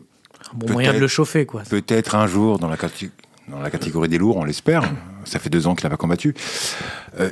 Bon 0.54 0.72
moyen 0.72 0.92
de 0.92 0.98
le 0.98 1.08
chauffer, 1.08 1.46
quoi. 1.46 1.62
Peut-être 1.68 2.14
un 2.14 2.26
jour 2.26 2.58
dans 2.58 2.68
la, 2.68 2.76
dans 3.48 3.60
la 3.60 3.70
catégorie 3.70 4.08
des 4.08 4.18
lourds, 4.18 4.36
on 4.36 4.44
l'espère. 4.44 4.82
Ça 5.24 5.38
fait 5.38 5.50
deux 5.50 5.66
ans 5.66 5.74
qu'il 5.74 5.84
n'a 5.84 5.90
pas 5.90 5.96
combattu. 5.96 6.34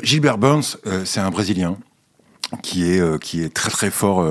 Gilbert 0.03 0.39
Burns, 0.39 0.77
c'est 1.05 1.21
un 1.21 1.31
Brésilien 1.31 1.77
qui 2.63 2.91
est, 2.91 3.23
qui 3.23 3.43
est 3.43 3.53
très 3.53 3.71
très 3.71 3.91
fort 3.91 4.27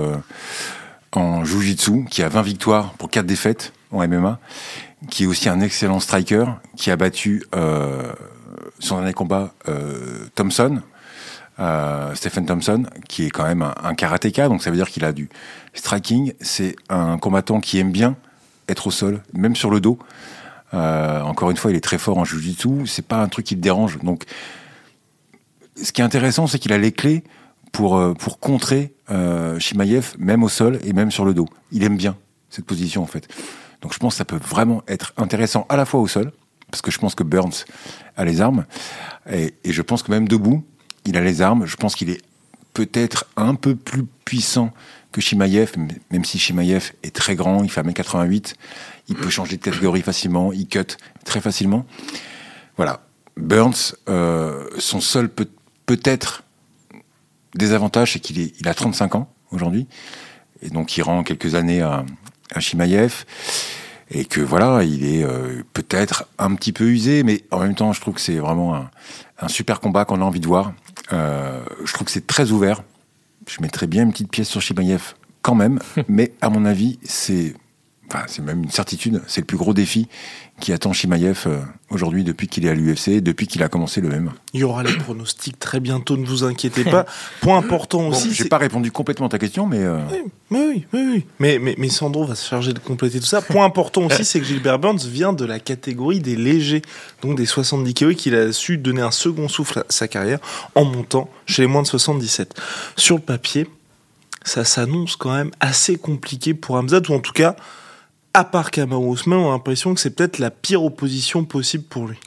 en 1.14 1.44
Jiu-Jitsu, 1.44 2.06
qui 2.10 2.24
a 2.24 2.30
20 2.30 2.42
victoires 2.42 2.94
pour 2.94 3.10
4 3.10 3.26
défaites 3.26 3.74
en 3.92 4.06
MMA, 4.08 4.40
qui 5.10 5.24
est 5.24 5.28
aussi 5.28 5.50
un 5.50 5.62
excellent 5.62 6.00
striker, 6.00 6.46
qui 6.76 6.92
a 6.92 6.96
battu 6.96 7.44
euh, 7.56 8.14
son 8.80 8.98
dernier 8.98 9.14
combat 9.14 9.54
euh, 9.68 10.28
Thompson, 10.36 10.82
euh, 11.60 12.14
Stephen 12.14 12.46
Thompson, 12.46 12.86
qui 13.08 13.26
est 13.26 13.30
quand 13.30 13.46
même 13.46 13.66
un, 13.84 13.96
karatéka, 13.96 14.48
donc 14.48 14.62
ça 14.62 14.70
veut 14.70 14.76
dire 14.76 14.90
qu'il 14.90 15.06
a 15.06 15.12
du 15.12 15.30
striking. 15.74 16.34
C'est 16.40 16.76
un 16.90 17.18
combattant 17.18 17.60
qui 17.60 17.80
aime 17.80 17.92
bien 17.92 18.16
être 18.70 18.88
au 18.88 18.92
sol, 18.92 19.24
même 19.34 19.56
sur 19.56 19.72
le 19.72 19.80
dos. 19.80 19.98
Euh, 20.74 21.22
encore 21.22 21.50
une 21.50 21.58
fois, 21.58 21.72
il 21.72 21.78
est 21.78 21.82
très 21.82 21.98
fort 21.98 22.18
en 22.18 22.26
Jiu-Jitsu. 22.26 22.86
C'est 22.86 23.06
pas 23.06 23.22
un 23.22 23.28
truc 23.28 23.46
qui 23.46 23.56
le 23.56 23.62
dérange. 23.62 23.98
Donc, 24.00 24.26
ce 25.82 25.92
qui 25.92 26.02
est 26.02 26.04
intéressant, 26.04 26.48
c'est 26.48 26.60
qu'il 26.60 26.74
a 26.74 26.78
les 26.78 26.92
clés 26.92 27.24
pour, 27.72 27.98
euh, 27.98 28.14
pour 28.14 28.40
contrer 28.40 28.94
euh, 29.10 29.60
Shimaev, 29.60 30.14
même 30.18 30.44
au 30.44 30.50
sol 30.50 30.80
et 30.84 30.94
même 30.94 31.12
sur 31.12 31.26
le 31.26 31.34
dos. 31.34 31.48
Il 31.72 31.84
aime 31.84 31.98
bien 31.98 32.18
cette 32.50 32.66
position, 32.66 33.04
en 33.04 33.08
fait. 33.08 33.28
Donc 33.82 33.94
je 33.94 34.00
pense 34.00 34.16
que 34.16 34.18
ça 34.18 34.26
peut 34.26 34.38
vraiment 34.38 34.84
être 34.88 35.14
intéressant 35.18 35.66
à 35.70 35.78
la 35.78 35.86
fois 35.86 36.00
au 36.00 36.08
sol, 36.08 36.32
parce 36.72 36.82
que 36.82 36.92
je 36.92 37.00
pense 37.00 37.16
que 37.16 37.24
Burns 37.24 37.66
a 38.16 38.26
les 38.26 38.42
armes, 38.42 38.66
et, 39.32 39.54
je 39.66 39.82
pense 39.82 40.04
que 40.04 40.12
même 40.12 40.28
debout, 40.28 40.64
il 41.06 41.18
a 41.18 41.22
les 41.22 41.42
armes. 41.42 41.66
Je 41.66 41.76
pense 41.76 41.96
qu'il 41.96 42.10
est 42.10 42.22
peut-être 42.74 43.26
un 43.36 43.56
peu 43.56 43.76
plus 43.76 44.06
puissant 44.26 44.72
que 45.12 45.22
Shimaev, 45.22 45.72
même 46.12 46.26
si 46.26 46.38
Shimaev 46.38 46.92
est 47.04 47.16
très 47.16 47.36
grand, 47.36 47.64
il 47.64 47.72
fait 47.72 47.82
1m88, 47.82 48.56
il 49.08 49.16
peut 49.16 49.30
changer 49.30 49.58
de 49.58 49.64
catégorie 49.64 50.02
facilement, 50.02 50.52
il 50.54 50.68
cut 50.68 50.98
très 51.24 51.42
facilement. 51.42 51.86
Voilà. 52.76 53.02
Burns, 53.36 53.96
euh, 54.10 54.68
son 54.80 55.00
seul 55.00 55.30
peut, 55.30 55.48
peut-être 55.86 56.44
désavantage, 57.58 58.14
c'est 58.14 58.20
qu'il 58.20 58.38
il 58.40 58.68
a 58.68 58.74
35 58.74 59.16
ans 59.16 59.30
aujourd'hui, 59.52 59.88
et 60.62 60.70
donc 60.70 60.98
il 60.98 61.02
rend 61.02 61.24
quelques 61.24 61.56
années 61.56 61.82
à, 61.82 62.06
à 62.54 62.60
Shimaev, 62.60 63.26
et 64.10 64.26
que 64.26 64.40
voilà, 64.40 64.84
il 64.84 65.06
est 65.06 65.24
euh, 65.24 65.64
peut-être 65.74 66.28
un 66.38 66.56
petit 66.56 66.72
peu 66.72 66.86
usé, 66.86 67.24
mais 67.24 67.44
en 67.52 67.60
même 67.60 67.76
temps, 67.76 67.92
je 67.94 68.02
trouve 68.02 68.14
que 68.14 68.22
c'est 68.22 68.38
vraiment 68.38 68.76
un, 68.76 69.48
super 69.48 69.80
combat 69.80 70.06
qu'on 70.06 70.22
a 70.22 70.24
envie 70.24 70.40
de 70.40 70.48
voir. 70.48 70.74
Euh, 71.14 71.62
je 71.84 71.94
trouve 71.94 72.06
que 72.06 72.12
c'est 72.12 72.26
très 72.26 72.52
ouvert. 72.52 72.84
Je 73.48 73.62
mettrais 73.62 73.88
bien 73.88 74.04
une 74.04 74.12
petite 74.12 74.32
pièce 74.32 74.48
sur 74.48 74.62
Shimaev 74.62 75.14
quand 75.42 75.56
même, 75.56 75.80
mais 76.08 76.34
à 76.42 76.50
mon 76.50 76.66
avis, 76.66 77.00
c'est 77.04 77.54
enfin 78.10 78.24
c'est 78.28 78.42
même 78.42 78.64
une 78.64 78.72
certitude, 78.72 79.22
c'est 79.28 79.42
le 79.42 79.46
plus 79.46 79.58
gros 79.58 79.74
défi 79.74 80.08
qui 80.60 80.74
attend 80.74 80.92
Shimaev 80.92 81.44
euh, 81.46 81.60
aujourd'hui 81.92 82.24
depuis 82.24 82.48
qu'il 82.48 82.66
est 82.66 82.70
à 82.70 82.74
l'UFC, 82.74 83.22
depuis 83.22 83.46
qu'il 83.46 83.62
a 83.62 83.70
commencé 83.70 84.02
le 84.02 84.10
même. 84.10 84.32
Il 84.54 84.62
y 84.62 84.64
aura 84.64 84.82
les 84.82 84.94
pronostics 84.94 85.60
très 85.60 85.80
bientôt, 85.80 86.18
ne 86.18 86.26
vous 86.26 86.44
inquiétez 86.44 86.84
pas. 86.84 87.06
Point 87.42 87.58
important 87.60 88.00
Bon, 88.02 88.10
aussi. 88.10 88.34
j'ai 88.34 88.46
pas 88.46 88.58
répondu 88.58 88.92
complètement 88.92 89.28
à 89.28 89.30
ta 89.30 89.38
question, 89.38 89.68
mais 89.68 89.84
euh, 89.84 90.00
Oui, 90.12 90.24
mais 90.50 90.60
oui, 90.60 90.86
oui, 90.94 91.02
oui. 91.14 91.26
Mais, 91.40 91.60
mais, 91.60 91.76
mais 91.78 91.90
Sandro 91.90 92.26
va 92.26 92.34
se 92.34 92.48
charger 92.48 92.74
de 92.74 92.80
compléter 92.80 93.20
tout 93.20 93.26
ça. 93.28 93.42
Point 93.42 93.66
important 93.66 94.08
aussi, 94.08 94.26
c'est 94.26 94.40
que 94.40 94.46
Gilbert 94.46 94.80
Burns 94.80 94.98
vient 95.06 95.32
de 95.34 95.46
la 95.46 95.60
catégorie 95.60 96.22
des 96.22 96.36
légers, 96.36 96.82
donc 97.22 97.38
des 97.38 97.46
70 97.46 97.94
kg, 97.94 98.16
qu'il 98.16 98.34
a 98.34 98.52
su 98.52 98.80
donner 98.80 99.02
un 99.02 99.12
second 99.12 99.48
souffle 99.48 99.80
à 99.80 99.86
sa 99.90 100.08
carrière 100.08 100.40
en 100.74 100.86
montant 100.86 101.30
chez 101.46 101.62
les 101.62 101.68
moins 101.68 101.84
de 101.84 101.88
77. 101.88 102.60
Sur 102.96 103.18
le 103.18 103.22
papier, 103.22 103.68
ça 104.44 104.66
s'annonce 104.66 105.16
quand 105.18 105.36
même 105.36 105.52
assez 105.60 105.98
compliqué 105.98 106.56
pour 106.56 106.78
Hamzat, 106.78 107.02
ou 107.10 107.14
en 107.14 107.20
tout 107.20 107.34
cas, 107.34 107.56
à 108.38 108.44
part 108.44 108.70
Kamaru 108.70 109.16
Usman, 109.16 109.40
on 109.40 109.50
a 109.50 109.54
l'impression 109.54 109.96
que 109.96 110.00
c'est 110.00 110.12
peut-être 110.12 110.38
la 110.38 110.52
pire 110.52 110.84
opposition 110.84 111.44
possible 111.44 111.86
pour 111.86 112.06
lui. 112.08 112.18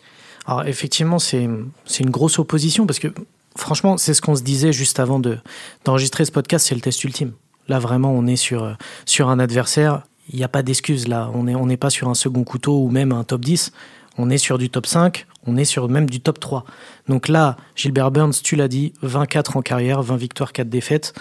Alors 0.44 0.66
effectivement, 0.66 1.20
c'est 1.20 1.44
une 1.44 2.10
grosse 2.10 2.40
opposition 2.40 2.84
parce 2.84 2.98
que 2.98 3.14
franchement, 3.56 3.96
c'est 3.96 4.12
ce 4.12 4.20
qu'on 4.20 4.34
se 4.34 4.42
disait 4.42 4.72
juste 4.72 4.98
avant 4.98 5.20
de 5.20 5.38
d'enregistrer 5.84 6.24
ce 6.24 6.32
podcast, 6.32 6.66
c'est 6.66 6.74
le 6.74 6.80
test 6.80 7.04
ultime. 7.04 7.30
Là 7.68 7.78
vraiment, 7.78 8.10
on 8.10 8.26
est 8.26 8.34
sur 8.34 8.76
sur 9.06 9.28
un 9.28 9.38
adversaire, 9.38 10.02
il 10.32 10.36
n'y 10.36 10.42
a 10.42 10.48
pas 10.48 10.64
d'excuse 10.64 11.06
là, 11.06 11.30
on 11.32 11.46
est 11.46 11.54
on 11.54 11.66
n'est 11.66 11.76
pas 11.76 11.90
sur 11.90 12.08
un 12.08 12.14
second 12.14 12.42
couteau 12.42 12.82
ou 12.82 12.90
même 12.90 13.12
un 13.12 13.22
top 13.22 13.42
10, 13.42 13.70
on 14.18 14.30
est 14.30 14.38
sur 14.38 14.58
du 14.58 14.68
top 14.68 14.86
5, 14.86 15.28
on 15.46 15.56
est 15.56 15.64
sur 15.64 15.88
même 15.88 16.10
du 16.10 16.18
top 16.20 16.40
3. 16.40 16.64
Donc 17.08 17.28
là, 17.28 17.56
Gilbert 17.76 18.10
Burns, 18.10 18.34
tu 18.42 18.56
l'as 18.56 18.66
dit, 18.66 18.94
24 19.02 19.58
en 19.58 19.62
carrière, 19.62 20.02
20 20.02 20.16
victoires, 20.16 20.52
4 20.52 20.68
défaites. 20.68 21.14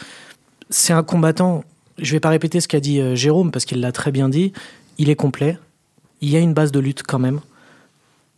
C'est 0.72 0.94
un 0.94 1.04
combattant, 1.04 1.64
je 2.00 2.12
vais 2.12 2.20
pas 2.20 2.30
répéter 2.30 2.60
ce 2.60 2.68
qu'a 2.68 2.80
dit 2.80 3.00
euh, 3.00 3.14
Jérôme 3.14 3.52
parce 3.52 3.66
qu'il 3.66 3.82
l'a 3.82 3.92
très 3.92 4.12
bien 4.12 4.30
dit, 4.30 4.52
il 5.00 5.10
est 5.10 5.16
complet. 5.16 5.58
Il 6.22 6.30
y 6.30 6.36
a 6.36 6.40
une 6.40 6.54
base 6.54 6.72
de 6.72 6.80
lutte 6.80 7.02
quand 7.02 7.18
même. 7.18 7.40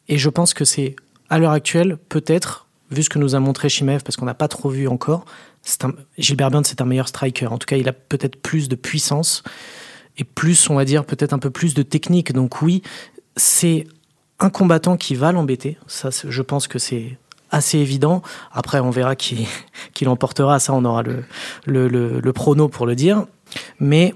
Et 0.08 0.18
je 0.18 0.30
pense 0.30 0.54
que 0.54 0.64
c'est, 0.64 0.96
à 1.30 1.40
l'heure 1.40 1.52
actuelle, 1.52 1.98
peut-être, 1.98 2.68
vu 2.92 3.04
ce 3.04 3.10
que 3.10 3.20
nous 3.20 3.36
a 3.36 3.40
montré 3.40 3.68
Shimev, 3.68 4.04
parce 4.04 4.16
qu'on 4.16 4.26
n'a 4.26 4.34
pas 4.34 4.48
trop 4.48 4.70
vu 4.70 4.88
encore, 4.88 5.26
Gilbert 6.18 6.52
Burns 6.52 6.64
c'est 6.66 6.82
un 6.82 6.86
meilleur 6.86 7.08
striker. 7.08 7.48
En 7.48 7.58
tout 7.58 7.66
cas, 7.66 7.78
il 7.78 7.90
a 7.90 7.94
peut-être 7.94 8.36
plus 8.36 8.70
de 8.70 8.76
puissance 8.76 9.44
et 10.18 10.24
plus, 10.24 10.70
on 10.70 10.76
va 10.76 10.86
dire, 10.86 11.06
peut-être 11.06 11.34
un 11.34 11.40
peu 11.40 11.50
plus 11.50 11.74
de 11.74 11.84
technique. 11.84 12.32
Donc 12.32 12.62
oui, 12.62 12.82
c'est 13.36 13.88
un 14.40 14.50
combattant 14.50 14.98
qui 14.98 15.16
va 15.16 15.32
l'embêter. 15.32 15.78
Ça, 15.88 16.10
je 16.12 16.42
pense 16.42 16.68
que 16.68 16.80
c'est 16.80 17.18
assez 17.50 17.78
évident. 17.78 18.22
Après, 18.52 18.80
on 18.80 18.90
verra 18.90 19.16
qui, 19.16 19.48
qui 19.94 20.06
l'emportera. 20.06 20.60
Ça, 20.60 20.74
on 20.74 20.86
aura 20.86 21.04
le, 21.04 21.24
le, 21.66 21.88
le, 21.88 22.20
le 22.20 22.34
prono 22.34 22.68
pour 22.68 22.86
le 22.86 22.96
dire. 22.96 23.26
Mais 23.80 24.14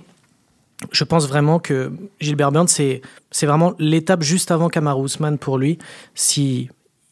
je 0.92 1.04
pense 1.04 1.28
vraiment 1.28 1.60
que 1.60 1.92
Gilbert 2.20 2.52
Burns, 2.52 2.68
c'est, 2.68 3.02
c'est 3.32 3.46
vraiment 3.46 3.74
l'étape 3.80 4.24
juste 4.24 4.52
avant 4.52 4.70
Kamaru 4.70 5.06
Usman 5.06 5.38
pour 5.38 5.58
lui. 5.58 5.78
Si 6.16 6.70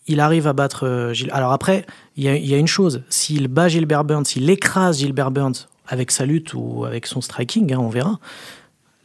il 0.08 0.20
arrive 0.20 0.48
à 0.48 0.54
battre 0.54 0.86
euh, 0.86 1.14
Gilles. 1.14 1.32
Alors 1.32 1.54
après, 1.54 1.86
il 2.18 2.24
y 2.24 2.48
y 2.48 2.54
a 2.54 2.58
une 2.58 2.68
chose. 2.68 3.04
S'il 3.10 3.48
bat 3.48 3.70
Gilbert 3.70 4.04
Burns, 4.04 4.26
s'il 4.26 4.50
écrase 4.50 5.00
Gilbert 5.00 5.32
Burns 5.32 5.68
avec 5.88 6.12
sa 6.12 6.26
lutte 6.26 6.54
ou 6.54 6.86
avec 6.86 7.08
son 7.08 7.22
striking, 7.22 7.74
hein, 7.74 7.80
on 7.80 7.90
verra. 7.90 8.20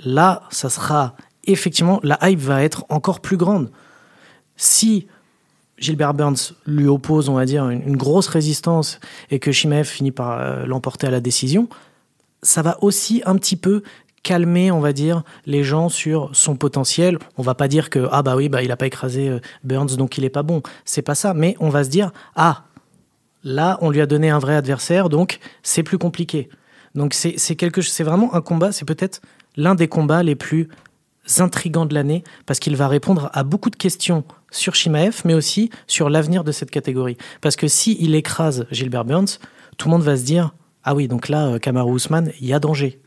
Là, 0.00 0.42
ça 0.50 0.68
sera 0.70 1.14
effectivement, 1.44 2.00
la 2.02 2.18
hype 2.28 2.40
va 2.40 2.62
être 2.62 2.84
encore 2.88 3.20
plus 3.20 3.36
grande. 3.36 3.70
Si 4.56 5.06
Gilbert 5.78 6.14
Burns 6.14 6.54
lui 6.66 6.86
oppose, 6.86 7.28
on 7.28 7.34
va 7.34 7.46
dire, 7.46 7.68
une, 7.68 7.82
une 7.86 7.96
grosse 7.96 8.28
résistance 8.28 9.00
et 9.30 9.38
que 9.38 9.52
Shimaev 9.52 9.86
finit 9.86 10.10
par 10.10 10.40
euh, 10.40 10.66
l'emporter 10.66 11.06
à 11.06 11.10
la 11.10 11.20
décision, 11.20 11.68
ça 12.42 12.62
va 12.62 12.82
aussi 12.82 13.22
un 13.24 13.36
petit 13.36 13.56
peu 13.56 13.82
calmer, 14.22 14.70
on 14.70 14.80
va 14.80 14.92
dire, 14.92 15.22
les 15.46 15.64
gens 15.64 15.88
sur 15.88 16.30
son 16.32 16.56
potentiel. 16.56 17.18
On 17.36 17.42
va 17.42 17.54
pas 17.54 17.68
dire 17.68 17.90
que 17.90 18.08
ah 18.12 18.22
bah 18.22 18.36
oui, 18.36 18.48
bah 18.48 18.62
il 18.62 18.70
a 18.72 18.76
pas 18.76 18.86
écrasé 18.86 19.28
euh, 19.28 19.40
Burns 19.64 19.96
donc 19.96 20.18
il 20.18 20.24
est 20.24 20.30
pas 20.30 20.42
bon. 20.42 20.62
C'est 20.84 21.02
pas 21.02 21.14
ça, 21.14 21.34
mais 21.34 21.56
on 21.60 21.68
va 21.68 21.84
se 21.84 21.90
dire 21.90 22.10
ah 22.36 22.64
là 23.44 23.78
on 23.80 23.90
lui 23.90 24.00
a 24.00 24.06
donné 24.06 24.30
un 24.30 24.38
vrai 24.38 24.56
adversaire 24.56 25.08
donc 25.08 25.38
c'est 25.62 25.82
plus 25.82 25.98
compliqué. 25.98 26.48
Donc 26.94 27.14
c'est 27.14 27.56
quelque 27.56 27.82
c'est 27.82 28.04
vraiment 28.04 28.34
un 28.34 28.40
combat, 28.40 28.72
c'est 28.72 28.84
peut-être 28.84 29.20
l'un 29.56 29.74
des 29.74 29.88
combats 29.88 30.22
les 30.22 30.34
plus 30.34 30.68
intrigants 31.38 31.86
de 31.86 31.94
l'année 31.94 32.24
parce 32.46 32.58
qu'il 32.58 32.74
va 32.76 32.88
répondre 32.88 33.30
à 33.34 33.44
beaucoup 33.44 33.70
de 33.70 33.76
questions 33.76 34.24
sur 34.50 34.74
Shimaev 34.74 35.22
mais 35.24 35.34
aussi 35.34 35.70
sur 35.86 36.08
l'avenir 36.08 36.44
de 36.44 36.52
cette 36.52 36.70
catégorie. 36.70 37.16
Parce 37.40 37.56
que 37.56 37.68
si 37.68 37.96
il 38.00 38.14
écrase 38.14 38.66
Gilbert 38.70 39.04
Burns, 39.04 39.38
tout 39.76 39.88
le 39.88 39.92
monde 39.92 40.02
va 40.02 40.16
se 40.16 40.24
dire 40.24 40.52
ah 40.84 40.94
oui, 40.94 41.06
donc 41.06 41.28
là, 41.28 41.48
euh, 41.48 41.58
Kamaru 41.58 41.96
Usman, 41.96 42.32
il 42.40 42.46
y 42.46 42.54
a 42.54 42.60
danger. 42.60 42.98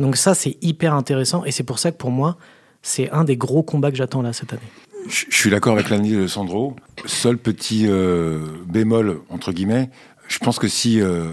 Donc 0.00 0.16
ça, 0.16 0.34
c'est 0.34 0.56
hyper 0.62 0.94
intéressant 0.94 1.44
et 1.44 1.52
c'est 1.52 1.62
pour 1.62 1.78
ça 1.78 1.92
que 1.92 1.96
pour 1.96 2.10
moi, 2.10 2.36
c'est 2.82 3.10
un 3.10 3.22
des 3.22 3.36
gros 3.36 3.62
combats 3.62 3.90
que 3.90 3.96
j'attends 3.96 4.22
là 4.22 4.32
cette 4.32 4.52
année. 4.52 4.62
je 5.06 5.26
suis 5.30 5.50
d'accord 5.50 5.74
avec 5.74 5.90
l'analyse 5.90 6.16
de 6.16 6.26
Sandro. 6.26 6.74
Seul 7.04 7.36
petit 7.36 7.84
euh, 7.86 8.40
bémol, 8.66 9.20
entre 9.28 9.52
guillemets, 9.52 9.90
je 10.30 10.38
pense 10.38 10.60
que 10.60 10.68
si 10.68 11.00
euh, 11.00 11.26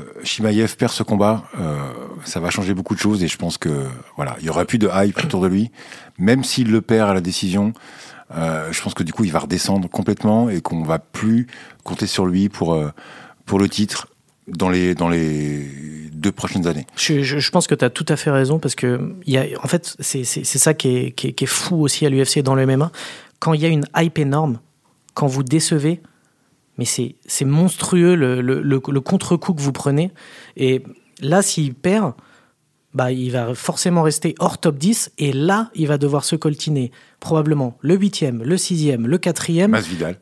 perd 0.78 0.92
ce 0.92 1.04
combat, 1.04 1.44
euh, 1.60 1.78
ça 2.26 2.40
va 2.40 2.50
changer 2.50 2.74
beaucoup 2.74 2.96
de 2.96 3.00
choses 3.00 3.24
et 3.24 3.28
je 3.28 3.38
pense 3.38 3.60
que 3.60 3.86
voilà, 4.16 4.36
il 4.40 4.48
y 4.48 4.50
aura 4.50 4.66
plus 4.66 4.80
de 4.80 4.90
hype 4.92 5.24
autour 5.24 5.40
de 5.42 5.48
lui. 5.48 5.72
Même 6.18 6.44
s'il 6.44 6.72
le 6.72 6.82
perd 6.82 7.12
à 7.12 7.14
la 7.14 7.22
décision, 7.22 7.74
euh, 8.36 8.70
je 8.72 8.82
pense 8.82 8.96
que 8.96 9.04
du 9.04 9.14
coup 9.14 9.24
il 9.24 9.32
va 9.32 9.40
redescendre 9.40 9.88
complètement 9.88 10.50
et 10.50 10.62
qu'on 10.62 10.82
va 10.82 10.98
plus 10.98 11.46
compter 11.84 12.08
sur 12.08 12.26
lui 12.26 12.50
pour 12.50 12.78
pour 13.46 13.60
le 13.60 13.70
titre 13.70 14.08
dans 14.48 14.70
les 14.70 14.96
dans 14.96 15.10
les 15.10 16.07
deux 16.18 16.32
prochaines 16.32 16.68
années. 16.68 16.86
Je, 16.96 17.22
je- 17.24 17.40
je 17.40 17.52
pense 17.52 17.68
que 17.68 17.76
tu 17.76 17.86
as 17.86 17.90
tout 17.90 18.06
à 18.10 18.16
fait 18.16 18.32
raison 18.32 18.60
parce 18.60 18.76
que, 18.76 19.14
y 19.26 19.38
a, 19.38 19.46
en 19.64 19.68
fait, 19.68 19.96
c'est 20.00 20.24
ça 20.26 20.74
qui 20.74 20.90
est, 20.98 21.12
qui, 21.12 21.28
est, 21.28 21.34
qui 21.34 21.44
est 21.44 21.48
fou 21.48 21.78
aussi 21.82 22.06
à 22.06 22.10
l'UFC 22.10 22.38
et 22.38 22.44
dans 22.44 22.56
le 22.56 22.66
MMA. 22.66 22.92
Quand 23.40 23.54
il 23.54 23.62
y 23.62 23.66
a 23.66 23.70
une 23.70 23.86
hype 23.96 24.18
énorme, 24.20 24.60
quand 25.14 25.28
vous 25.28 25.44
décevez, 25.44 26.02
mais 26.78 26.86
c'est 26.86 27.46
monstrueux 27.46 28.16
le, 28.16 28.42
le, 28.42 28.62
le, 28.62 28.82
le 28.88 29.02
contre-coup 29.02 29.54
que 29.54 29.62
vous 29.62 29.72
prenez. 29.72 30.12
Et 30.58 30.84
là, 31.22 31.42
s'il 31.42 31.74
perd, 31.74 32.14
bah, 32.94 33.12
il 33.12 33.32
va 33.32 33.54
forcément 33.54 34.02
rester 34.02 34.34
hors 34.40 34.58
top 34.60 34.78
10 34.78 35.12
et 35.20 35.32
là, 35.34 35.70
il 35.76 35.88
va 35.88 35.98
devoir 36.00 36.24
se 36.24 36.36
coltiner 36.36 36.92
probablement 37.20 37.78
le 37.82 37.96
huitième, 37.96 38.42
le 38.44 38.58
sixième, 38.58 39.06
le 39.08 39.18
quatrième. 39.18 39.72
Masvidal. 39.72 40.20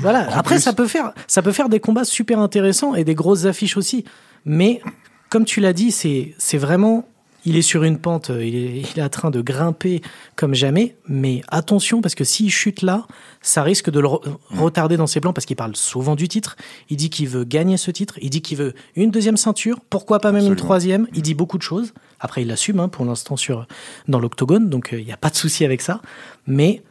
Voilà. 0.00 0.28
Après, 0.36 0.56
plus. 0.56 0.62
ça 0.62 0.72
peut 0.72 0.86
faire, 0.88 1.12
ça 1.26 1.42
peut 1.42 1.52
faire 1.52 1.68
des 1.68 1.80
combats 1.80 2.04
super 2.04 2.38
intéressants 2.40 2.94
et 2.94 3.04
des 3.04 3.14
grosses 3.14 3.44
affiches 3.44 3.76
aussi. 3.76 4.04
Mais 4.46 4.80
comme 5.28 5.44
tu 5.44 5.60
l'as 5.60 5.72
dit, 5.74 5.90
c'est, 5.90 6.34
c'est 6.38 6.56
vraiment, 6.56 7.06
il 7.44 7.56
est 7.56 7.62
sur 7.62 7.82
une 7.82 7.98
pente, 7.98 8.30
il 8.30 8.54
est, 8.54 8.82
il 8.94 8.98
est 8.98 9.02
en 9.02 9.08
train 9.08 9.30
de 9.30 9.42
grimper 9.42 10.00
comme 10.36 10.54
jamais. 10.54 10.96
Mais 11.08 11.42
attention, 11.48 12.00
parce 12.00 12.14
que 12.14 12.24
s'il 12.24 12.50
chute 12.50 12.80
là, 12.82 13.06
ça 13.42 13.62
risque 13.62 13.90
de 13.90 14.00
le 14.00 14.06
re- 14.06 14.36
retarder 14.50 14.96
dans 14.96 15.08
ses 15.08 15.20
plans 15.20 15.32
parce 15.32 15.44
qu'il 15.46 15.56
parle 15.56 15.74
souvent 15.76 16.14
du 16.14 16.28
titre. 16.28 16.56
Il 16.88 16.96
dit 16.96 17.10
qu'il 17.10 17.28
veut 17.28 17.44
gagner 17.44 17.76
ce 17.76 17.90
titre. 17.90 18.14
Il 18.22 18.30
dit 18.30 18.40
qu'il 18.40 18.56
veut 18.56 18.74
une 18.94 19.10
deuxième 19.10 19.36
ceinture. 19.36 19.80
Pourquoi 19.90 20.20
pas 20.20 20.32
même 20.32 20.46
une 20.46 20.56
troisième? 20.56 21.08
Il 21.12 21.22
dit 21.22 21.34
beaucoup 21.34 21.58
de 21.58 21.62
choses. 21.62 21.92
Après, 22.20 22.42
il 22.42 22.50
assume 22.52 22.80
hein, 22.80 22.88
pour 22.88 23.04
l'instant 23.04 23.36
sur 23.36 23.66
dans 24.08 24.20
l'octogone, 24.20 24.70
donc 24.70 24.94
euh, 24.94 25.00
il 25.00 25.04
n'y 25.06 25.12
a 25.12 25.18
pas 25.18 25.28
de 25.28 25.36
souci 25.36 25.64
avec 25.64 25.82
ça. 25.82 26.00
Mais 26.46 26.82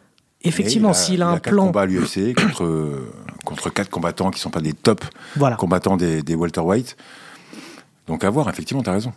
effectivement, 0.43 0.93
s'il 0.93 1.15
il 1.15 1.21
a 1.23 1.29
un 1.29 1.39
quatre 1.39 1.53
plan, 1.53 1.65
combats 1.67 1.81
à 1.81 1.85
l'UFC 1.87 2.35
contre 2.35 3.01
contre 3.43 3.69
quatre 3.69 3.89
combattants 3.89 4.29
qui 4.29 4.39
sont 4.39 4.49
pas 4.51 4.61
des 4.61 4.73
top 4.73 5.03
voilà. 5.35 5.55
combattants 5.55 5.97
des, 5.97 6.21
des 6.21 6.35
welterweight. 6.35 6.95
Donc 8.07 8.23
à 8.23 8.29
voir, 8.29 8.49
effectivement, 8.49 8.83
tu 8.83 8.89
as 8.89 8.93
raison. 8.93 9.13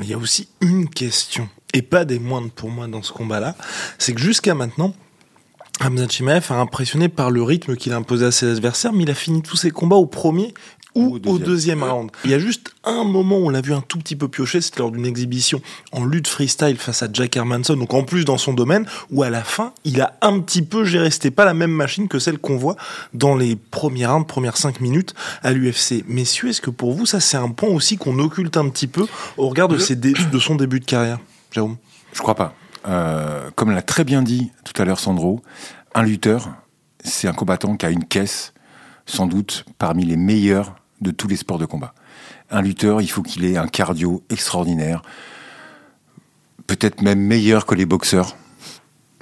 Il 0.00 0.08
y 0.08 0.14
a 0.14 0.18
aussi 0.18 0.48
une 0.60 0.88
question, 0.88 1.48
et 1.72 1.82
pas 1.82 2.04
des 2.04 2.18
moindres 2.18 2.50
pour 2.50 2.70
moi 2.70 2.88
dans 2.88 3.02
ce 3.02 3.12
combat-là, 3.12 3.54
c'est 3.98 4.12
que 4.12 4.20
jusqu'à 4.20 4.54
maintenant, 4.54 4.92
Hamza 5.80 6.08
Chimaev 6.08 6.46
a 6.50 6.54
impressionné 6.54 7.08
par 7.08 7.30
le 7.30 7.42
rythme 7.42 7.76
qu'il 7.76 7.92
a 7.92 7.96
imposé 7.96 8.26
à 8.26 8.32
ses 8.32 8.50
adversaires, 8.50 8.92
mais 8.92 9.04
il 9.04 9.10
a 9.10 9.14
fini 9.14 9.42
tous 9.42 9.56
ses 9.56 9.70
combats 9.70 9.96
au 9.96 10.06
premier 10.06 10.54
ou 10.94 11.06
au 11.06 11.14
au 11.14 11.18
deuxième. 11.18 11.44
deuxième 11.44 11.82
round. 11.82 12.10
Il 12.24 12.30
y 12.30 12.34
a 12.34 12.38
juste 12.38 12.72
un 12.84 13.04
moment 13.04 13.38
où 13.38 13.46
on 13.46 13.50
l'a 13.50 13.60
vu 13.60 13.72
un 13.72 13.80
tout 13.80 13.98
petit 13.98 14.16
peu 14.16 14.28
piocher, 14.28 14.60
c'était 14.60 14.80
lors 14.80 14.90
d'une 14.90 15.06
exhibition 15.06 15.60
en 15.92 16.04
lutte 16.04 16.28
freestyle 16.28 16.76
face 16.76 17.02
à 17.02 17.08
Jack 17.12 17.36
Hermanson, 17.36 17.74
donc 17.76 17.92
en 17.94 18.04
plus 18.04 18.24
dans 18.24 18.38
son 18.38 18.52
domaine, 18.52 18.86
où 19.10 19.22
à 19.22 19.30
la 19.30 19.42
fin, 19.42 19.72
il 19.84 20.00
a 20.00 20.16
un 20.22 20.40
petit 20.40 20.62
peu 20.62 20.84
géré. 20.84 21.10
C'était 21.10 21.30
pas 21.30 21.44
la 21.44 21.54
même 21.54 21.72
machine 21.72 22.08
que 22.08 22.18
celle 22.18 22.38
qu'on 22.38 22.56
voit 22.56 22.76
dans 23.12 23.36
les 23.36 23.56
premiers 23.56 24.06
rounds, 24.06 24.26
premières 24.26 24.56
cinq 24.56 24.80
minutes 24.80 25.14
à 25.42 25.52
l'UFC. 25.52 26.04
Messieurs, 26.06 26.48
est-ce 26.50 26.60
que 26.60 26.70
pour 26.70 26.92
vous, 26.92 27.06
ça 27.06 27.20
c'est 27.20 27.36
un 27.36 27.50
point 27.50 27.68
aussi 27.70 27.96
qu'on 27.96 28.18
occulte 28.18 28.56
un 28.56 28.68
petit 28.68 28.86
peu 28.86 29.06
au 29.36 29.48
regard 29.48 29.68
de, 29.68 29.78
ses 29.78 29.96
dé- 29.96 30.14
de 30.32 30.38
son 30.38 30.54
début 30.54 30.80
de 30.80 30.84
carrière 30.84 31.18
Jérôme? 31.52 31.76
Je 32.12 32.20
crois 32.20 32.34
pas. 32.34 32.54
Euh, 32.86 33.50
comme 33.54 33.70
l'a 33.70 33.82
très 33.82 34.04
bien 34.04 34.22
dit 34.22 34.52
tout 34.64 34.80
à 34.80 34.84
l'heure 34.84 35.00
Sandro, 35.00 35.40
un 35.94 36.02
lutteur, 36.02 36.50
c'est 37.02 37.28
un 37.28 37.32
combattant 37.32 37.76
qui 37.76 37.86
a 37.86 37.90
une 37.90 38.04
caisse, 38.04 38.52
sans 39.06 39.26
doute 39.26 39.64
parmi 39.78 40.04
les 40.04 40.16
meilleurs 40.16 40.74
de 41.00 41.10
tous 41.10 41.28
les 41.28 41.36
sports 41.36 41.58
de 41.58 41.66
combat. 41.66 41.94
Un 42.50 42.62
lutteur, 42.62 43.00
il 43.00 43.08
faut 43.08 43.22
qu'il 43.22 43.44
ait 43.44 43.56
un 43.56 43.66
cardio 43.66 44.22
extraordinaire, 44.30 45.02
peut-être 46.66 47.02
même 47.02 47.20
meilleur 47.20 47.66
que 47.66 47.74
les 47.74 47.86
boxeurs. 47.86 48.36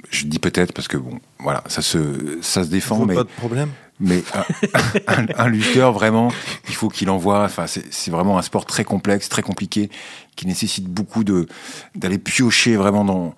Je 0.09 0.25
dis 0.25 0.39
peut-être 0.39 0.73
parce 0.73 0.87
que 0.87 0.97
bon, 0.97 1.19
voilà, 1.39 1.63
ça 1.67 1.81
se, 1.81 2.39
ça 2.41 2.63
se 2.63 2.69
défend. 2.69 3.05
mais 3.05 3.15
pas 3.15 3.23
de 3.23 3.29
problème. 3.29 3.69
Mais 3.99 4.23
un, 5.07 5.25
un, 5.37 5.47
lutteur 5.47 5.91
vraiment, 5.91 6.31
il 6.67 6.75
faut 6.75 6.89
qu'il 6.89 7.09
envoie. 7.09 7.43
Enfin, 7.43 7.65
c'est 7.67 8.11
vraiment 8.11 8.37
un 8.37 8.41
sport 8.41 8.65
très 8.65 8.83
complexe, 8.83 9.29
très 9.29 9.41
compliqué, 9.41 9.89
qui 10.35 10.45
nécessite 10.45 10.85
beaucoup 10.85 11.23
de 11.23 11.47
d'aller 11.95 12.17
piocher 12.17 12.75
vraiment 12.75 13.05
dans 13.05 13.33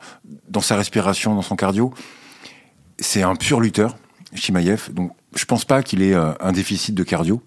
dans 0.50 0.62
sa 0.62 0.76
respiration, 0.76 1.36
dans 1.36 1.42
son 1.42 1.56
cardio. 1.56 1.94
C'est 3.00 3.22
un 3.22 3.36
pur 3.36 3.60
lutteur, 3.60 3.96
Shimaev. 4.34 4.92
Donc, 4.94 5.12
je 5.36 5.46
pense 5.46 5.66
pas 5.66 5.84
qu'il 5.84 6.02
ait 6.02 6.14
euh, 6.14 6.32
un 6.40 6.52
déficit 6.52 6.96
de 6.96 7.04
cardio, 7.04 7.42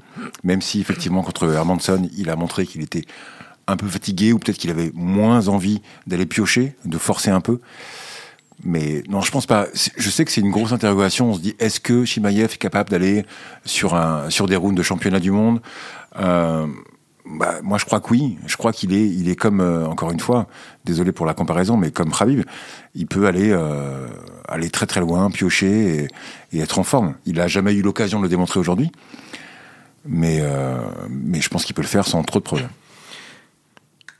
même 0.44 0.62
si 0.62 0.80
effectivement 0.80 1.22
contre 1.22 1.50
Hermanson, 1.52 2.08
il 2.16 2.30
a 2.30 2.36
montré 2.36 2.66
qu'il 2.66 2.82
était 2.82 3.04
un 3.66 3.76
peu 3.76 3.86
fatigué 3.86 4.32
ou 4.32 4.38
peut-être 4.38 4.58
qu'il 4.58 4.70
avait 4.70 4.90
moins 4.94 5.48
envie 5.48 5.82
d'aller 6.06 6.26
piocher, 6.26 6.74
de 6.84 6.98
forcer 6.98 7.30
un 7.30 7.40
peu. 7.40 7.60
Mais 8.64 9.02
non, 9.08 9.20
je 9.20 9.30
pense 9.30 9.46
pas. 9.46 9.68
Je 9.74 10.10
sais 10.10 10.24
que 10.24 10.32
c'est 10.32 10.40
une 10.40 10.50
grosse 10.50 10.72
interrogation. 10.72 11.30
On 11.30 11.34
se 11.34 11.40
dit, 11.40 11.54
est-ce 11.60 11.78
que 11.78 12.04
Shimaev 12.04 12.52
est 12.52 12.58
capable 12.58 12.90
d'aller 12.90 13.24
sur 13.64 13.94
un 13.94 14.30
sur 14.30 14.46
des 14.46 14.56
rounds 14.56 14.76
de 14.76 14.82
championnat 14.82 15.20
du 15.20 15.30
monde? 15.30 15.60
Euh, 16.18 16.66
bah, 17.30 17.56
moi, 17.62 17.78
je 17.78 17.84
crois 17.84 18.00
que 18.00 18.10
oui. 18.10 18.38
Je 18.46 18.56
crois 18.56 18.72
qu'il 18.72 18.92
est, 18.92 19.06
il 19.06 19.28
est 19.28 19.36
comme, 19.36 19.60
euh, 19.60 19.86
encore 19.86 20.10
une 20.10 20.20
fois, 20.20 20.46
désolé 20.84 21.12
pour 21.12 21.26
la 21.26 21.34
comparaison, 21.34 21.76
mais 21.76 21.90
comme 21.90 22.12
Khabib, 22.12 22.44
il 22.94 23.06
peut 23.06 23.26
aller, 23.26 23.50
euh, 23.50 24.08
aller 24.48 24.70
très 24.70 24.86
très 24.86 25.00
loin, 25.00 25.30
piocher 25.30 26.08
et, 26.52 26.56
et, 26.56 26.60
être 26.60 26.78
en 26.78 26.84
forme. 26.84 27.14
Il 27.26 27.36
n'a 27.36 27.48
jamais 27.48 27.74
eu 27.74 27.82
l'occasion 27.82 28.18
de 28.18 28.24
le 28.24 28.28
démontrer 28.28 28.60
aujourd'hui, 28.60 28.90
mais, 30.06 30.38
euh, 30.40 30.78
mais 31.10 31.40
je 31.40 31.48
pense 31.48 31.64
qu'il 31.64 31.74
peut 31.74 31.82
le 31.82 31.88
faire 31.88 32.06
sans 32.06 32.22
trop 32.22 32.38
de 32.38 32.44
problèmes. 32.44 32.70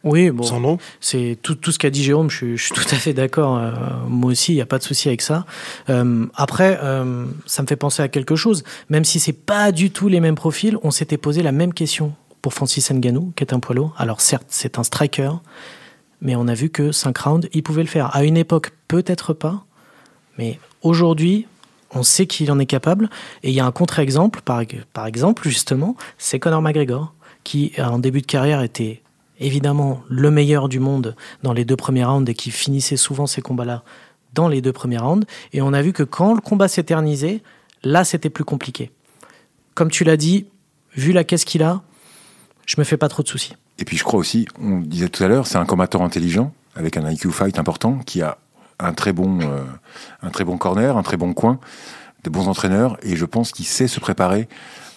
Oui, 0.05 0.31
bon, 0.31 0.79
c'est 1.01 1.37
tout, 1.43 1.57
tout 1.57 1.73
ce 1.73 1.79
qu'a 1.79 1.91
dit 1.91 2.05
Jérôme, 2.05 2.31
je, 2.31 2.55
je, 2.55 2.63
suis 2.63 2.73
tout 2.73 2.85
à 2.93 2.97
fait 2.97 3.13
d'accord. 3.13 3.59
Euh, 3.59 3.73
moi 4.09 4.31
aussi, 4.31 4.53
il 4.53 4.55
n'y 4.55 4.61
a 4.61 4.67
pas 4.67 4.79
de 4.79 4.85
souci 4.85 5.09
avec 5.09 5.23
ça. 5.23 5.45
Euh, 5.91 6.27
après, 6.35 6.79
euh, 6.83 7.27
ça 7.47 7.63
me 7.63 7.67
fait 7.67 7.77
penser 7.77 8.01
à 8.01 8.09
quelque 8.09 8.37
chose. 8.37 8.63
Même 8.91 9.05
si 9.05 9.19
c'est 9.19 9.33
pas 9.33 9.73
du 9.73 9.91
tout 9.91 10.09
les 10.09 10.21
mêmes 10.21 10.37
profils, 10.37 10.79
on 10.85 10.93
s'était 10.93 11.17
posé 11.17 11.43
la 11.43 11.51
même 11.51 11.75
question 11.75 12.15
pour 12.43 12.55
Francis 12.55 12.91
Nganou, 12.91 13.33
qui 13.37 13.45
est 13.45 13.53
un 13.53 13.61
poids 13.61 13.75
lourd. 13.75 13.95
Alors 13.99 14.21
certes, 14.21 14.47
c'est 14.49 14.79
un 14.79 14.85
striker, 14.85 15.33
mais 16.21 16.37
on 16.37 16.49
a 16.49 16.55
vu 16.55 16.71
que 16.71 16.93
5 16.93 17.17
rounds, 17.19 17.49
il 17.53 17.63
pouvait 17.63 17.83
le 17.83 17.89
faire. 17.89 18.15
À 18.15 18.25
une 18.25 18.37
époque, 18.37 18.73
peut-être 18.89 19.33
pas, 19.33 19.65
mais 20.37 20.59
aujourd'hui, 20.83 21.47
on 21.91 22.03
sait 22.03 22.27
qu'il 22.27 22.51
en 22.53 22.59
est 22.59 22.67
capable. 22.67 23.09
Et 23.43 23.51
il 23.51 23.55
y 23.55 23.61
a 23.61 23.67
un 23.67 23.73
contre-exemple, 23.73 24.41
par, 24.43 24.63
par 24.93 25.07
exemple, 25.07 25.49
justement, 25.49 25.97
c'est 26.19 26.39
Conor 26.39 26.63
McGregor, 26.63 27.15
qui 27.45 27.73
en 27.79 27.99
début 27.99 28.21
de 28.21 28.27
carrière 28.27 28.63
était 28.63 29.03
évidemment 29.41 30.03
le 30.09 30.31
meilleur 30.31 30.69
du 30.69 30.81
monde 30.81 31.15
dans 31.43 31.53
les 31.53 31.65
deux 31.65 31.77
premiers 31.77 32.05
rounds 32.05 32.31
et 32.31 32.35
qui 32.35 32.51
finissait 32.51 32.97
souvent 32.97 33.27
ces 33.27 33.41
combats-là 33.41 33.85
dans 34.35 34.49
les 34.49 34.61
deux 34.61 34.73
premiers 34.73 34.99
rounds. 34.99 35.27
Et 35.53 35.63
on 35.63 35.73
a 35.73 35.83
vu 35.83 35.93
que 35.93 36.03
quand 36.03 36.35
le 36.35 36.41
combat 36.41 36.69
s'éternisait, 36.69 37.43
là 37.83 38.05
c'était 38.05 38.31
plus 38.31 38.45
compliqué. 38.45 38.91
Comme 39.75 39.91
tu 39.91 40.05
l'as 40.05 40.17
dit, 40.17 40.47
vu 40.95 41.13
la 41.13 41.25
caisse 41.25 41.45
qu'il 41.45 41.63
a, 41.63 41.83
je 42.69 42.75
me 42.79 42.85
fais 42.85 42.99
pas 42.99 43.09
trop 43.09 43.23
de 43.23 43.29
soucis. 43.29 43.55
Et 43.79 43.85
puis 43.85 43.97
je 43.97 44.05
crois 44.05 44.21
aussi, 44.21 44.47
on 44.61 44.79
disait 44.79 45.09
tout 45.09 45.25
à 45.25 45.29
l'heure, 45.29 45.47
c'est 45.47 45.57
un 45.57 45.65
combattant 45.65 46.05
intelligent 46.05 46.53
avec 46.77 46.97
un 46.97 47.11
IQ 47.11 47.33
fight 47.33 47.59
important 47.59 47.99
qui 48.07 48.21
a 48.23 48.39
un 48.79 48.93
très 48.93 49.13
bon, 49.13 49.41
euh, 49.41 49.65
un 50.23 50.31
très 50.31 50.45
bon 50.45 50.59
corner, 50.59 50.97
un 50.97 51.03
très 51.03 51.17
bon 51.17 51.33
coin, 51.33 51.59
de 52.25 52.31
bons 52.31 52.47
entraîneurs 52.47 52.99
et 53.03 53.17
je 53.17 53.25
pense 53.25 53.53
qu'il 53.53 53.65
sait 53.65 53.89
se 53.89 54.01
préparer 54.01 54.49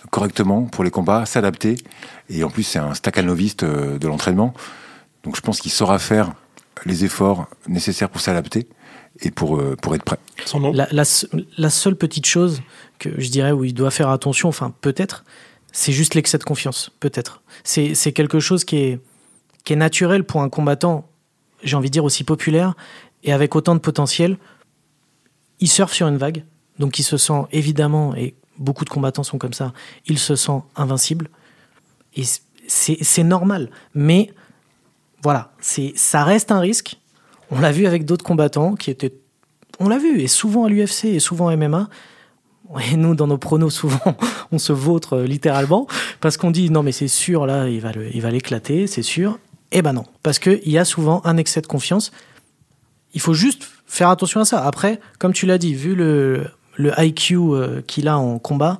correctement 0.09 0.63
pour 0.63 0.83
les 0.83 0.91
combats, 0.91 1.25
s'adapter. 1.25 1.77
Et 2.29 2.43
en 2.43 2.49
plus, 2.49 2.63
c'est 2.63 2.79
un 2.79 2.93
stakhanoviste 2.93 3.63
euh, 3.63 3.97
de 3.97 4.07
l'entraînement. 4.07 4.53
Donc 5.23 5.37
je 5.37 5.41
pense 5.41 5.61
qu'il 5.61 5.71
saura 5.71 5.97
faire 5.97 6.33
les 6.85 7.05
efforts 7.05 7.47
nécessaires 7.67 8.09
pour 8.09 8.19
s'adapter 8.19 8.67
et 9.21 9.31
pour, 9.31 9.59
euh, 9.59 9.77
pour 9.81 9.95
être 9.95 10.03
prêt. 10.03 10.17
La, 10.73 10.87
la, 10.91 11.03
la, 11.57 11.69
seule 11.69 11.95
petite 11.95 12.25
chose 12.25 12.61
que 12.99 13.09
je 13.21 13.29
dirais 13.29 13.51
où 13.51 13.63
il 13.63 13.73
doit 13.73 13.91
faire 13.91 14.09
attention, 14.09 14.49
enfin 14.49 14.73
peut-être, 14.81 15.23
c'est 15.71 15.91
juste 15.91 16.15
l'excès 16.15 16.37
de 16.37 16.43
confiance, 16.43 16.91
peut-être. 16.99 17.41
C'est 17.63 18.11
quelque 18.13 18.39
chose 18.39 18.63
qui 18.65 18.77
est, 18.77 18.99
naturel 19.75 20.25
pour 20.25 20.41
un 20.41 20.49
combattant, 20.49 21.07
j'ai 21.63 21.77
envie 21.77 21.89
de 21.89 21.93
dire 21.93 22.03
aussi 22.03 22.23
populaire, 22.25 22.75
et 23.23 23.31
avec 23.31 23.55
autant 23.55 23.73
de 23.73 23.79
potentiel. 23.79 24.37
Il 25.59 25.69
surfe 25.69 25.93
sur 25.93 26.07
une 26.07 26.17
vague, 26.17 26.43
donc 26.79 26.99
il 26.99 27.03
se 27.03 27.15
sent 27.15 27.43
évidemment, 27.51 28.13
et 28.15 28.35
beaucoup 28.57 28.83
de 28.83 28.89
combattants 28.89 29.23
sont 29.23 29.37
comme 29.37 29.53
ça, 29.53 29.71
il 30.07 30.19
se 30.19 30.35
sent 30.35 30.61
invincible. 30.75 31.29
Et 32.15 32.23
c'est 32.67 33.23
normal. 33.23 33.69
Mais 33.93 34.33
voilà, 35.23 35.53
ça 35.61 36.23
reste 36.23 36.51
un 36.51 36.59
risque. 36.59 36.97
On 37.49 37.59
l'a 37.59 37.71
vu 37.71 37.85
avec 37.85 38.05
d'autres 38.05 38.25
combattants 38.25 38.75
qui 38.75 38.89
étaient. 38.91 39.13
On 39.79 39.87
l'a 39.87 39.97
vu, 39.97 40.19
et 40.21 40.27
souvent 40.27 40.65
à 40.65 40.69
l'UFC 40.69 41.05
et 41.05 41.19
souvent 41.19 41.47
à 41.47 41.55
MMA. 41.55 41.89
Et 42.79 42.95
nous, 42.95 43.15
dans 43.15 43.27
nos 43.27 43.37
pronos, 43.37 43.73
souvent, 43.73 44.15
on 44.51 44.57
se 44.57 44.73
vautre 44.73 45.17
euh, 45.17 45.25
littéralement 45.25 45.87
parce 46.19 46.37
qu'on 46.37 46.51
dit 46.51 46.69
non, 46.69 46.83
mais 46.83 46.91
c'est 46.91 47.07
sûr, 47.07 47.45
là, 47.45 47.67
il 47.67 47.81
va, 47.81 47.91
il 48.13 48.21
va 48.21 48.31
l'éclater, 48.31 48.87
c'est 48.87 49.01
sûr. 49.01 49.39
Eh 49.71 49.81
ben 49.81 49.93
non, 49.93 50.05
parce 50.23 50.39
qu'il 50.39 50.69
y 50.69 50.77
a 50.77 50.85
souvent 50.85 51.21
un 51.23 51.37
excès 51.37 51.61
de 51.61 51.67
confiance. 51.67 52.11
Il 53.13 53.21
faut 53.21 53.33
juste 53.33 53.69
faire 53.85 54.09
attention 54.09 54.41
à 54.41 54.45
ça. 54.45 54.65
Après, 54.65 54.99
comme 55.19 55.33
tu 55.33 55.45
l'as 55.45 55.57
dit, 55.57 55.73
vu 55.73 55.95
le, 55.95 56.47
le 56.75 56.91
IQ 56.97 57.35
euh, 57.35 57.81
qu'il 57.81 58.07
a 58.07 58.17
en 58.17 58.39
combat, 58.39 58.79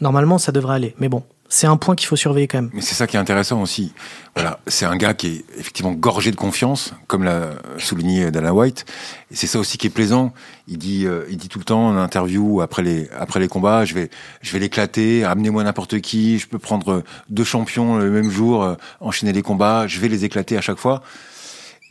normalement, 0.00 0.38
ça 0.38 0.52
devrait 0.52 0.76
aller. 0.76 0.94
Mais 0.98 1.08
bon, 1.08 1.22
c'est 1.48 1.66
un 1.66 1.76
point 1.76 1.94
qu'il 1.94 2.08
faut 2.08 2.16
surveiller 2.16 2.48
quand 2.48 2.58
même. 2.58 2.70
Mais 2.72 2.80
c'est 2.80 2.94
ça 2.94 3.06
qui 3.06 3.16
est 3.16 3.20
intéressant 3.20 3.60
aussi. 3.62 3.92
Voilà, 4.34 4.58
c'est 4.66 4.86
un 4.86 4.96
gars 4.96 5.14
qui 5.14 5.26
est 5.28 5.44
effectivement 5.58 5.92
gorgé 5.92 6.30
de 6.30 6.36
confiance, 6.36 6.94
comme 7.06 7.22
l'a 7.22 7.50
souligné 7.78 8.30
Dana 8.30 8.52
White. 8.52 8.84
Et 9.30 9.36
c'est 9.36 9.46
ça 9.46 9.58
aussi 9.58 9.78
qui 9.78 9.86
est 9.86 9.90
plaisant. 9.90 10.32
Il 10.66 10.78
dit, 10.78 11.06
euh, 11.06 11.24
il 11.30 11.36
dit 11.36 11.48
tout 11.48 11.58
le 11.58 11.64
temps 11.64 11.86
en 11.88 11.96
interview 11.96 12.60
après 12.60 12.82
les 12.82 13.08
après 13.16 13.38
les 13.40 13.48
combats, 13.48 13.84
je 13.84 13.94
vais 13.94 14.10
je 14.42 14.52
vais 14.52 14.58
l'éclater. 14.58 15.24
Amenez-moi 15.24 15.62
n'importe 15.62 16.00
qui. 16.00 16.38
Je 16.38 16.48
peux 16.48 16.58
prendre 16.58 17.04
deux 17.28 17.44
champions 17.44 17.96
le 17.98 18.10
même 18.10 18.30
jour, 18.30 18.64
euh, 18.64 18.74
enchaîner 19.00 19.32
les 19.32 19.42
combats. 19.42 19.86
Je 19.86 20.00
vais 20.00 20.08
les 20.08 20.24
éclater 20.24 20.56
à 20.56 20.60
chaque 20.60 20.78
fois 20.78 21.02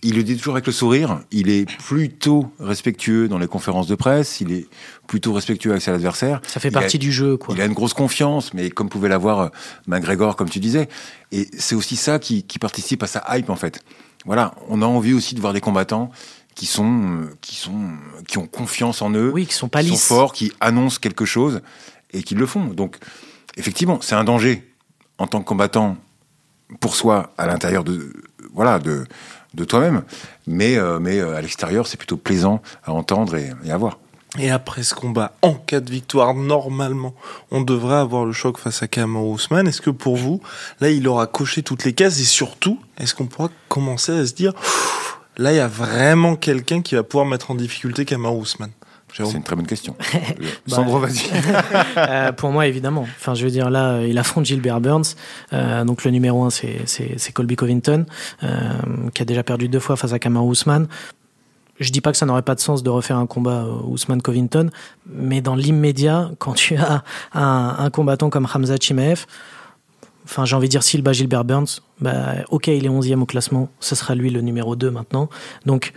il 0.03 0.15
le 0.15 0.23
dit 0.23 0.37
toujours 0.37 0.53
avec 0.53 0.67
le 0.67 0.73
sourire. 0.73 1.19
Il 1.31 1.49
est 1.49 1.65
plutôt 1.79 2.51
respectueux 2.59 3.27
dans 3.27 3.37
les 3.37 3.47
conférences 3.47 3.87
de 3.87 3.95
presse. 3.95 4.41
Il 4.41 4.51
est 4.51 4.67
plutôt 5.07 5.33
respectueux 5.33 5.71
avec 5.71 5.81
ses 5.81 5.91
adversaires. 5.91 6.41
Ça 6.45 6.59
fait 6.59 6.71
partie 6.71 6.99
du 6.99 7.11
jeu, 7.11 7.37
quoi. 7.37 7.55
Il 7.55 7.61
a 7.61 7.65
une 7.65 7.73
grosse 7.73 7.93
confiance, 7.93 8.53
mais 8.53 8.69
comme 8.69 8.89
pouvait 8.89 9.09
l'avoir 9.09 9.39
euh, 9.39 9.49
McGregor, 9.87 10.35
comme 10.35 10.49
tu 10.49 10.59
disais. 10.59 10.89
Et 11.31 11.47
c'est 11.57 11.75
aussi 11.75 11.95
ça 11.95 12.19
qui, 12.19 12.43
participe 12.59 13.01
à 13.03 13.07
sa 13.07 13.23
hype, 13.29 13.49
en 13.49 13.55
fait. 13.55 13.81
Voilà, 14.25 14.53
on 14.69 14.81
a 14.81 14.85
envie 14.85 15.13
aussi 15.13 15.35
de 15.35 15.41
voir 15.41 15.53
des 15.53 15.61
combattants 15.61 16.11
qui 16.55 16.65
sont, 16.65 17.21
euh, 17.21 17.35
qui 17.41 17.55
sont, 17.55 17.91
qui 18.27 18.37
ont 18.37 18.47
confiance 18.47 19.01
en 19.01 19.11
eux, 19.11 19.31
oui, 19.33 19.47
qui 19.47 19.53
sont 19.53 19.69
pas 19.69 19.81
qui 19.81 19.89
sont 19.89 19.97
forts, 19.97 20.33
qui 20.33 20.51
annoncent 20.59 20.99
quelque 21.01 21.25
chose 21.25 21.61
et 22.11 22.23
qui 22.23 22.35
le 22.35 22.45
font. 22.45 22.65
Donc, 22.65 22.97
effectivement, 23.57 23.99
c'est 24.01 24.15
un 24.15 24.23
danger 24.23 24.69
en 25.17 25.27
tant 25.27 25.39
que 25.39 25.45
combattant 25.45 25.97
pour 26.79 26.95
soi 26.95 27.33
à 27.37 27.47
l'intérieur 27.47 27.83
de, 27.83 28.13
voilà, 28.53 28.79
de 28.79 29.05
de 29.53 29.63
toi-même. 29.65 30.03
Mais, 30.47 30.77
euh, 30.77 30.99
mais 30.99 31.19
euh, 31.19 31.35
à 31.35 31.41
l'extérieur, 31.41 31.87
c'est 31.87 31.97
plutôt 31.97 32.17
plaisant 32.17 32.61
à 32.83 32.91
entendre 32.91 33.35
et, 33.35 33.51
à 33.69 33.77
voir. 33.77 33.99
Et 34.39 34.49
après 34.49 34.81
ce 34.81 34.95
combat, 34.95 35.33
en 35.43 35.53
cas 35.53 35.79
de 35.79 35.91
victoire, 35.91 36.33
normalement, 36.33 37.13
on 37.51 37.61
devrait 37.61 37.97
avoir 37.97 38.25
le 38.25 38.31
choc 38.31 38.57
face 38.57 38.81
à 38.81 38.87
Kamau 38.87 39.31
Ousmane. 39.31 39.67
Est-ce 39.67 39.81
que 39.81 39.91
pour 39.91 40.17
vous, 40.17 40.41
là, 40.79 40.89
il 40.89 41.07
aura 41.07 41.27
coché 41.27 41.61
toutes 41.61 41.83
les 41.85 41.93
cases 41.93 42.19
et 42.19 42.23
surtout, 42.23 42.79
est-ce 42.97 43.13
qu'on 43.13 43.27
pourra 43.27 43.49
commencer 43.69 44.11
à 44.11 44.25
se 44.25 44.33
dire, 44.33 44.53
là, 45.37 45.53
il 45.53 45.57
y 45.57 45.59
a 45.59 45.67
vraiment 45.67 46.35
quelqu'un 46.35 46.81
qui 46.81 46.95
va 46.95 47.03
pouvoir 47.03 47.27
mettre 47.27 47.51
en 47.51 47.55
difficulté 47.55 48.05
Kamau 48.05 48.31
Ousmane? 48.31 48.71
C'est 49.13 49.37
une 49.37 49.43
très 49.43 49.55
bonne 49.55 49.67
question. 49.67 49.95
Sandro, 50.67 50.99
vas-y. 50.99 51.23
Euh, 51.97 52.31
pour 52.31 52.51
moi, 52.51 52.67
évidemment. 52.67 53.05
Enfin, 53.17 53.33
je 53.33 53.43
veux 53.45 53.51
dire, 53.51 53.69
là, 53.69 54.01
il 54.01 54.17
affronte 54.17 54.45
Gilbert 54.45 54.81
Burns. 54.81 55.15
Euh, 55.53 55.83
donc, 55.83 56.03
le 56.03 56.11
numéro 56.11 56.43
un, 56.43 56.49
c'est 56.49 57.31
Colby 57.33 57.55
Covington, 57.55 58.05
euh, 58.43 58.49
qui 59.13 59.21
a 59.21 59.25
déjà 59.25 59.43
perdu 59.43 59.67
deux 59.67 59.79
fois 59.79 59.95
face 59.95 60.13
à 60.13 60.19
Kamaru 60.19 60.51
Usman. 60.51 60.87
Je 61.79 61.91
dis 61.91 62.01
pas 62.01 62.11
que 62.11 62.17
ça 62.17 62.25
n'aurait 62.25 62.41
pas 62.43 62.55
de 62.55 62.59
sens 62.59 62.83
de 62.83 62.89
refaire 62.89 63.17
un 63.17 63.25
combat 63.25 63.65
Usman-Covington, 63.91 64.69
mais 65.07 65.41
dans 65.41 65.55
l'immédiat, 65.55 66.31
quand 66.39 66.53
tu 66.53 66.75
as 66.77 67.03
un, 67.33 67.89
combattant 67.89 68.29
comme 68.29 68.47
Hamza 68.53 68.75
Chimaev, 68.79 69.25
enfin, 70.25 70.45
j'ai 70.45 70.55
envie 70.55 70.67
de 70.67 70.71
dire, 70.71 70.83
s'il 70.83 71.01
bat 71.01 71.13
Gilbert 71.13 71.45
Burns, 71.45 71.81
bah, 71.99 72.35
ok, 72.49 72.67
il 72.67 72.85
est 72.85 72.89
11e 72.89 73.21
au 73.21 73.25
classement, 73.25 73.69
ce 73.79 73.95
sera 73.95 74.15
lui 74.15 74.29
le 74.29 74.41
numéro 74.41 74.75
2 74.75 74.91
maintenant. 74.91 75.29
Donc, 75.65 75.93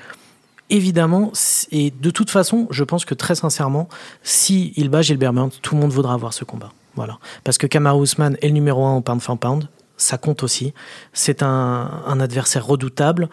évidemment, 0.71 1.33
et 1.71 1.91
de 1.91 2.11
toute 2.11 2.31
façon, 2.31 2.67
je 2.71 2.85
pense 2.85 3.05
que 3.05 3.15
très 3.15 3.35
sincèrement, 3.35 3.89
si 4.23 4.73
il 4.77 4.89
bat 4.89 5.03
Gilbert 5.03 5.33
Burns, 5.33 5.53
tout 5.63 5.75
le 5.75 5.81
monde 5.81 5.93
voudra 5.93 6.17
voir 6.17 6.33
ce 6.33 6.45
combat. 6.45 6.73
Voilà. 6.95 7.19
Parce 7.45 7.59
que 7.59 7.67
Kamaru 7.67 8.05
Usman 8.05 8.37
est 8.41 8.49
le 8.49 8.55
numéro 8.55 8.85
1 8.85 8.97
au 8.97 9.01
pound 9.03 9.21
for 9.21 9.39
pound, 9.39 9.69
ça 9.97 10.19
compte 10.19 10.43
aussi. 10.43 10.73
C'est 11.13 11.43
un, 11.43 12.19
adversaire 12.21 12.67
redoutable. 12.67 13.29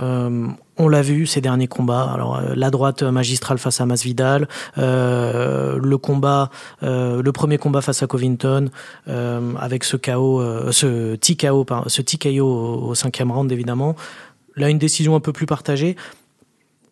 Euh, 0.00 0.46
on 0.76 0.88
l'a 0.88 1.02
vu 1.02 1.26
ces 1.26 1.40
derniers 1.40 1.66
combats. 1.66 2.08
Alors 2.12 2.36
euh, 2.36 2.54
la 2.54 2.70
droite 2.70 3.02
magistrale 3.02 3.58
face 3.58 3.80
à 3.80 3.86
Masvidal, 3.86 4.48
euh, 4.78 5.76
le 5.82 5.98
combat, 5.98 6.50
le 6.82 7.30
premier 7.30 7.58
combat 7.58 7.80
face 7.80 8.02
à 8.02 8.06
Covington, 8.06 8.70
avec 9.06 9.84
ce 9.84 9.96
KO, 9.96 10.42
ce 10.70 11.16
TKO, 11.16 11.66
ce 11.86 12.02
TKO 12.02 12.46
au 12.88 12.94
cinquième 12.94 13.32
round 13.32 13.50
évidemment. 13.50 13.96
Là 14.56 14.68
une 14.70 14.78
décision 14.78 15.14
un 15.14 15.20
peu 15.20 15.32
plus 15.32 15.46
partagée 15.46 15.96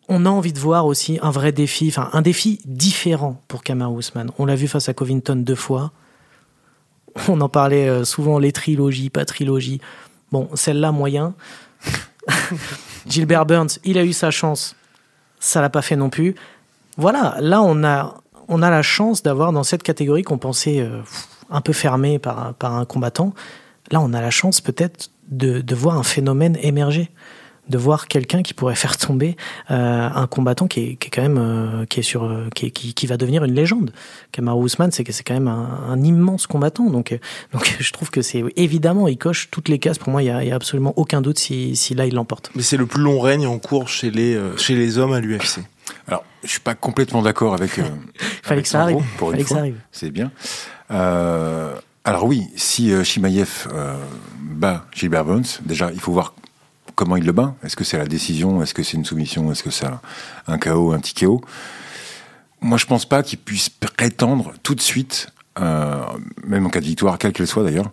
on 0.09 0.25
a 0.25 0.29
envie 0.29 0.53
de 0.53 0.59
voir 0.59 0.85
aussi 0.85 1.19
un 1.21 1.31
vrai 1.31 1.51
défi, 1.51 1.87
enfin 1.89 2.09
un 2.13 2.21
défi 2.21 2.59
différent 2.65 3.41
pour 3.47 3.63
Kamaru 3.63 3.99
Usman. 3.99 4.31
On 4.37 4.45
l'a 4.45 4.55
vu 4.55 4.67
face 4.67 4.89
à 4.89 4.93
Covington 4.93 5.35
deux 5.35 5.55
fois. 5.55 5.91
On 7.27 7.41
en 7.41 7.49
parlait 7.49 7.89
euh, 7.89 8.05
souvent, 8.05 8.39
les 8.39 8.51
trilogies, 8.51 9.09
pas 9.09 9.25
trilogie. 9.25 9.81
Bon, 10.31 10.49
celle-là, 10.53 10.91
moyen. 10.91 11.33
Gilbert 13.07 13.45
Burns, 13.45 13.79
il 13.83 13.97
a 13.97 14.03
eu 14.03 14.13
sa 14.13 14.31
chance. 14.31 14.75
Ça 15.39 15.61
l'a 15.61 15.69
pas 15.69 15.81
fait 15.81 15.95
non 15.95 16.09
plus. 16.09 16.35
Voilà, 16.97 17.35
là, 17.39 17.61
on 17.61 17.83
a, 17.83 18.15
on 18.47 18.61
a 18.61 18.69
la 18.69 18.81
chance 18.81 19.23
d'avoir 19.23 19.51
dans 19.51 19.63
cette 19.63 19.83
catégorie 19.83 20.23
qu'on 20.23 20.37
pensait 20.37 20.79
euh, 20.79 21.01
un 21.49 21.61
peu 21.61 21.73
fermée 21.73 22.19
par, 22.19 22.53
par 22.53 22.75
un 22.75 22.85
combattant. 22.85 23.33
Là, 23.91 23.99
on 24.01 24.13
a 24.13 24.21
la 24.21 24.31
chance 24.31 24.61
peut-être 24.61 25.09
de, 25.29 25.61
de 25.61 25.75
voir 25.75 25.97
un 25.97 26.03
phénomène 26.03 26.57
émerger 26.61 27.11
de 27.69 27.77
voir 27.77 28.07
quelqu'un 28.07 28.41
qui 28.43 28.53
pourrait 28.53 28.75
faire 28.75 28.97
tomber 28.97 29.35
euh, 29.71 30.09
un 30.13 30.27
combattant 30.27 30.67
qui 30.67 30.79
est, 30.81 30.95
qui 30.95 31.07
est 31.07 31.11
quand 31.11 31.21
même 31.21 31.37
euh, 31.37 31.85
qui 31.85 31.99
est 31.99 32.03
sur 32.03 32.23
euh, 32.23 32.47
qui, 32.55 32.67
est- 32.67 32.71
qui, 32.71 32.93
qui 32.93 33.07
va 33.07 33.17
devenir 33.17 33.43
une 33.43 33.53
légende. 33.53 33.91
Kamaru 34.31 34.65
Usman, 34.65 34.91
c'est 34.91 35.03
que 35.03 35.11
c'est 35.11 35.23
quand 35.23 35.33
même 35.33 35.47
un, 35.47 35.79
un 35.89 36.01
immense 36.03 36.47
combattant. 36.47 36.89
Donc 36.89 37.17
donc 37.53 37.75
je 37.79 37.91
trouve 37.91 38.09
que 38.09 38.21
c'est 38.21 38.43
évidemment 38.55 39.07
il 39.07 39.17
coche 39.17 39.49
toutes 39.51 39.69
les 39.69 39.79
cases. 39.79 39.97
Pour 39.97 40.09
moi, 40.11 40.23
il 40.23 40.27
y 40.27 40.29
a, 40.29 40.43
il 40.43 40.49
y 40.49 40.51
a 40.51 40.55
absolument 40.55 40.93
aucun 40.97 41.21
doute 41.21 41.39
si, 41.39 41.75
si 41.75 41.93
là 41.95 42.05
il 42.05 42.13
l'emporte. 42.15 42.51
Mais 42.55 42.61
c'est 42.63 42.77
le 42.77 42.85
plus 42.85 43.01
long 43.01 43.19
règne 43.19 43.47
en 43.47 43.57
cours 43.59 43.87
chez 43.89 44.11
les, 44.11 44.35
euh, 44.35 44.55
chez 44.57 44.75
les 44.75 44.97
hommes 44.97 45.13
à 45.13 45.19
l'UFC. 45.19 45.59
Alors, 46.07 46.23
je 46.43 46.49
suis 46.49 46.59
pas 46.59 46.75
complètement 46.75 47.21
d'accord 47.21 47.53
avec. 47.53 47.79
euh, 47.79 47.83
Fallait 48.43 48.51
avec 48.53 48.63
que 48.63 48.69
ça 48.69 48.79
Sandro, 48.79 48.97
arrive. 48.99 49.09
Pour 49.17 49.27
une 49.29 49.33
Fallait 49.35 49.43
que 49.43 49.49
ça 49.49 49.57
arrive. 49.59 49.75
C'est 49.91 50.11
bien. 50.11 50.31
Euh, 50.91 51.73
alors 52.03 52.25
oui, 52.25 52.43
si 52.55 52.91
euh, 52.91 53.03
Shimaev 53.03 53.67
euh, 53.73 53.95
bat 54.41 54.85
Gilbert 54.93 55.25
Burns, 55.25 55.59
déjà, 55.65 55.91
il 55.93 55.99
faut 55.99 56.11
voir 56.13 56.33
comment 56.97 57.15
il 57.15 57.25
le 57.25 57.31
bat. 57.31 57.55
Est-ce 57.63 57.75
que 57.75 57.83
c'est 57.83 57.99
la 57.99 58.07
décision? 58.07 58.61
Est-ce 58.61 58.73
que 58.73 58.81
c'est 58.81 58.97
une 58.97 59.05
soumission? 59.05 59.49
Est-ce 59.51 59.61
que 59.61 59.69
c'est 59.69 59.85
un, 60.47 60.57
KO, 60.57 60.91
un 60.91 60.99
petit 60.99 61.25
Moi, 62.59 62.77
je 62.77 62.85
pense 62.87 63.05
pas 63.05 63.21
qu'il 63.21 63.37
puisse 63.37 63.69
prétendre 63.69 64.53
tout 64.63 64.73
de 64.73 64.81
suite, 64.81 65.27
euh, 65.59 66.01
même 66.43 66.65
en 66.65 66.69
cas 66.69 66.81
de 66.81 66.85
victoire, 66.85 67.19
quelle 67.19 67.33
qu'elle 67.33 67.47
soit 67.47 67.63
d'ailleurs, 67.63 67.91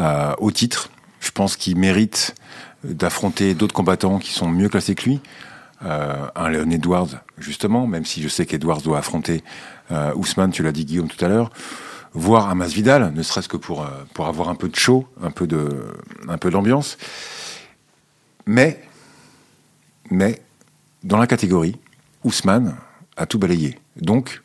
euh, 0.00 0.32
au 0.38 0.50
titre. 0.50 0.88
Je 1.20 1.30
pense 1.32 1.56
qu'il 1.56 1.76
mérite 1.76 2.34
d'affronter 2.82 3.52
d'autres 3.52 3.74
combattants 3.74 4.18
qui 4.18 4.32
sont 4.32 4.48
mieux 4.48 4.70
classés 4.70 4.94
que 4.94 5.04
lui. 5.04 5.20
Euh, 5.84 6.26
un 6.34 6.48
Leon 6.48 6.70
Edwards, 6.70 7.20
justement, 7.36 7.86
même 7.86 8.06
si 8.06 8.22
je 8.22 8.28
sais 8.28 8.46
qu'Edwards 8.46 8.80
doit 8.80 8.98
affronter 8.98 9.44
Ousmane, 10.16 10.50
tu 10.50 10.62
l'as 10.62 10.72
dit 10.72 10.86
Guillaume 10.86 11.08
tout 11.08 11.22
à 11.22 11.28
l'heure, 11.28 11.50
voire 12.14 12.48
un 12.48 12.54
Masvidal, 12.54 13.12
ne 13.12 13.22
serait-ce 13.22 13.48
que 13.48 13.58
pour, 13.58 13.86
pour 14.14 14.26
avoir 14.26 14.48
un 14.48 14.54
peu 14.54 14.68
de 14.68 14.74
show, 14.74 15.06
un 15.22 15.30
peu 15.30 15.46
d'ambiance. 16.50 16.96
Mais, 18.46 18.80
dans 21.02 21.18
la 21.18 21.26
catégorie, 21.26 21.76
Ousmane 22.24 22.76
a 23.16 23.26
tout 23.26 23.38
balayé. 23.38 23.78
Donc, 23.96 24.42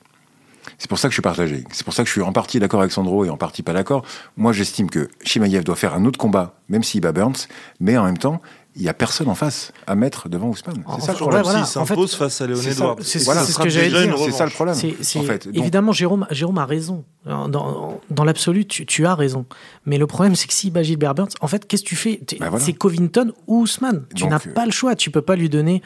c'est 0.77 0.89
pour 0.89 0.99
ça 0.99 1.07
que 1.07 1.11
je 1.11 1.15
suis 1.15 1.21
partagé. 1.21 1.63
C'est 1.71 1.83
pour 1.83 1.93
ça 1.93 2.03
que 2.03 2.07
je 2.07 2.13
suis 2.13 2.21
en 2.21 2.33
partie 2.33 2.59
d'accord 2.59 2.81
avec 2.81 2.91
Sandro 2.91 3.25
et 3.25 3.29
en 3.29 3.37
partie 3.37 3.61
pas 3.61 3.73
d'accord. 3.73 4.03
Moi, 4.37 4.53
j'estime 4.53 4.89
que 4.89 5.09
Shimaev 5.23 5.63
doit 5.63 5.75
faire 5.75 5.93
un 5.93 6.05
autre 6.05 6.17
combat, 6.17 6.55
même 6.69 6.83
s'il 6.83 7.01
bat 7.01 7.11
Burns, 7.11 7.47
mais 7.79 7.97
en 7.97 8.05
même 8.05 8.17
temps, 8.17 8.41
il 8.75 8.83
y 8.83 8.89
a 8.89 8.93
personne 8.93 9.27
en 9.27 9.35
face 9.35 9.73
à 9.85 9.95
mettre 9.95 10.29
devant 10.29 10.47
Ousmane. 10.47 10.81
En 10.85 10.95
C'est 10.99 11.07
ça 11.07 11.11
le 11.11 11.17
fait, 11.17 11.21
problème. 11.23 11.43
voilà. 11.43 11.65
S'il 11.65 11.67
s'impose 11.67 12.15
face 12.15 12.39
à 12.39 12.47
Léon 12.47 12.57
c'est 13.01 13.23
voilà, 13.23 13.43
ce 13.43 13.59
que 13.59 13.69
j'allais 13.69 13.89
dire. 13.89 14.15
C'est 14.25 14.31
ça 14.31 14.45
le 14.45 14.51
problème. 14.51 14.75
En 14.75 14.79
fait. 15.23 15.47
Donc, 15.47 15.57
évidemment, 15.57 15.91
Jérôme, 15.91 16.25
Jérôme 16.31 16.57
a 16.57 16.65
raison. 16.65 17.03
Dans, 17.25 17.49
dans, 17.49 17.99
dans 18.09 18.23
l'absolu, 18.23 18.65
tu, 18.65 18.85
tu 18.85 19.05
as 19.05 19.13
raison. 19.13 19.45
Mais 19.85 19.97
le 19.97 20.07
problème, 20.07 20.35
c'est 20.35 20.47
que 20.47 20.53
s'il 20.53 20.71
bat 20.71 20.83
Gilbert 20.83 21.13
Burns, 21.15 21.29
en 21.41 21.47
fait, 21.47 21.67
qu'est-ce 21.67 21.83
que 21.83 21.89
tu 21.89 21.95
fais? 21.95 22.21
Bah 22.39 22.49
voilà. 22.49 22.63
C'est 22.63 22.73
Covington 22.73 23.33
ou 23.47 23.61
Ousmane. 23.61 24.05
Tu 24.15 24.25
n'as 24.25 24.37
euh, 24.37 24.53
pas 24.53 24.65
le 24.65 24.71
choix. 24.71 24.95
Tu 24.95 25.11
peux 25.11 25.21
pas 25.21 25.35
lui 25.35 25.49
donner 25.49 25.81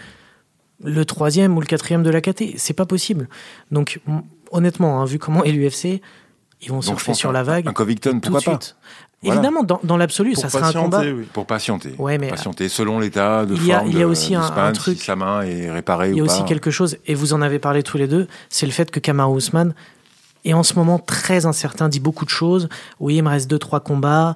le 0.83 1.05
troisième 1.05 1.57
ou 1.57 1.61
le 1.61 1.65
quatrième 1.65 2.03
de 2.03 2.09
la 2.11 2.21
KT. 2.21 2.55
C'est 2.57 2.73
pas 2.73 2.85
possible. 2.85 3.27
Donc, 3.71 3.99
honnêtement, 4.51 5.01
hein, 5.01 5.05
vu 5.05 5.17
comment 5.19 5.43
est 5.43 5.51
l'UFC, 5.51 6.01
ils 6.65 6.71
vont 6.71 6.81
surfer 6.81 7.13
sur 7.13 7.31
la 7.31 7.43
vague 7.43 7.67
Un 7.67 7.73
Covington, 7.73 8.19
pourquoi 8.19 8.41
pas 8.41 8.51
suite. 8.59 8.75
Voilà. 9.23 9.39
Évidemment, 9.39 9.63
dans, 9.63 9.79
dans 9.83 9.97
l'absolu, 9.97 10.35
ça 10.35 10.49
sera 10.49 10.67
un 10.67 10.73
combat. 10.73 11.01
oui. 11.01 11.25
Pour 11.33 11.45
patienter. 11.45 11.95
Ouais, 11.97 12.17
mais- 12.17 12.27
patienter 12.27 12.67
selon 12.69 12.99
l'état 12.99 13.45
de 13.45 13.55
Il 13.55 13.65
y 13.65 13.71
a- 13.71 13.77
forme 13.79 13.89
il 13.89 13.93
y 13.95 13.97
a 13.97 13.99
de- 14.01 14.05
aussi 14.05 14.35
un- 14.35 14.71
truc- 14.73 14.97
si 14.99 15.05
sa 15.05 15.15
main 15.15 15.41
est 15.43 15.71
réparée 15.71 16.09
Il 16.11 16.17
y 16.17 16.19
a 16.19 16.23
ou 16.23 16.25
aussi 16.25 16.41
pas. 16.41 16.47
quelque 16.47 16.69
chose, 16.69 16.97
et 17.07 17.15
vous 17.15 17.33
en 17.33 17.41
avez 17.41 17.57
parlé 17.57 17.81
tous 17.81 17.97
les 17.97 18.07
deux, 18.07 18.27
c'est 18.49 18.65
le 18.65 18.71
fait 18.71 18.91
que 18.91 18.99
Kamaru 18.99 19.37
Usman 19.37 19.73
est 20.43 20.53
en 20.53 20.61
ce 20.63 20.75
moment 20.75 20.99
très 20.99 21.45
incertain, 21.47 21.89
dit 21.89 21.99
beaucoup 21.99 22.25
de 22.25 22.29
choses. 22.29 22.69
Oui, 22.99 23.15
il 23.15 23.23
me 23.23 23.29
reste 23.29 23.49
deux, 23.49 23.57
trois 23.57 23.79
combats. 23.79 24.35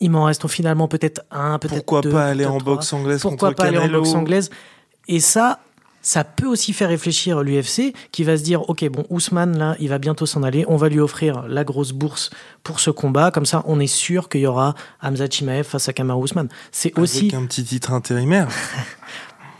Il 0.00 0.10
m'en 0.10 0.24
reste 0.24 0.48
finalement 0.48 0.88
peut-être 0.88 1.22
un, 1.30 1.58
peut-être 1.60 1.84
Pourquoi 1.84 2.02
pas 2.02 2.24
aller 2.26 2.44
en 2.46 2.58
boxe 2.58 2.92
anglaise 2.92 3.22
Pourquoi 3.22 3.52
pas 3.52 3.64
aller 3.66 3.78
en 3.78 3.88
boxe 3.88 4.14
anglaise? 4.14 4.50
Et 5.06 5.20
ça, 5.20 5.60
ça 6.06 6.22
peut 6.22 6.46
aussi 6.46 6.72
faire 6.74 6.90
réfléchir 6.90 7.42
l'UFC 7.42 7.92
qui 8.12 8.22
va 8.24 8.36
se 8.36 8.42
dire 8.44 8.68
ok 8.70 8.86
bon 8.90 9.04
Ousmane 9.10 9.58
là 9.58 9.74
il 9.80 9.88
va 9.88 9.98
bientôt 9.98 10.26
s'en 10.26 10.42
aller 10.44 10.64
on 10.68 10.76
va 10.76 10.88
lui 10.88 11.00
offrir 11.00 11.42
la 11.48 11.64
grosse 11.64 11.92
bourse 11.92 12.30
pour 12.62 12.78
ce 12.78 12.90
combat 12.90 13.30
comme 13.32 13.46
ça 13.46 13.62
on 13.66 13.80
est 13.80 13.86
sûr 13.88 14.28
qu'il 14.28 14.42
y 14.42 14.46
aura 14.46 14.74
Hamza 15.02 15.26
Chimaev 15.28 15.64
face 15.64 15.88
à 15.88 15.92
Kamaru 15.92 16.22
Ousmane 16.22 16.48
c'est 16.70 16.90
Avec 16.92 16.98
aussi 16.98 17.32
un 17.34 17.46
petit 17.46 17.64
titre 17.64 17.90
intérimaire. 17.92 18.48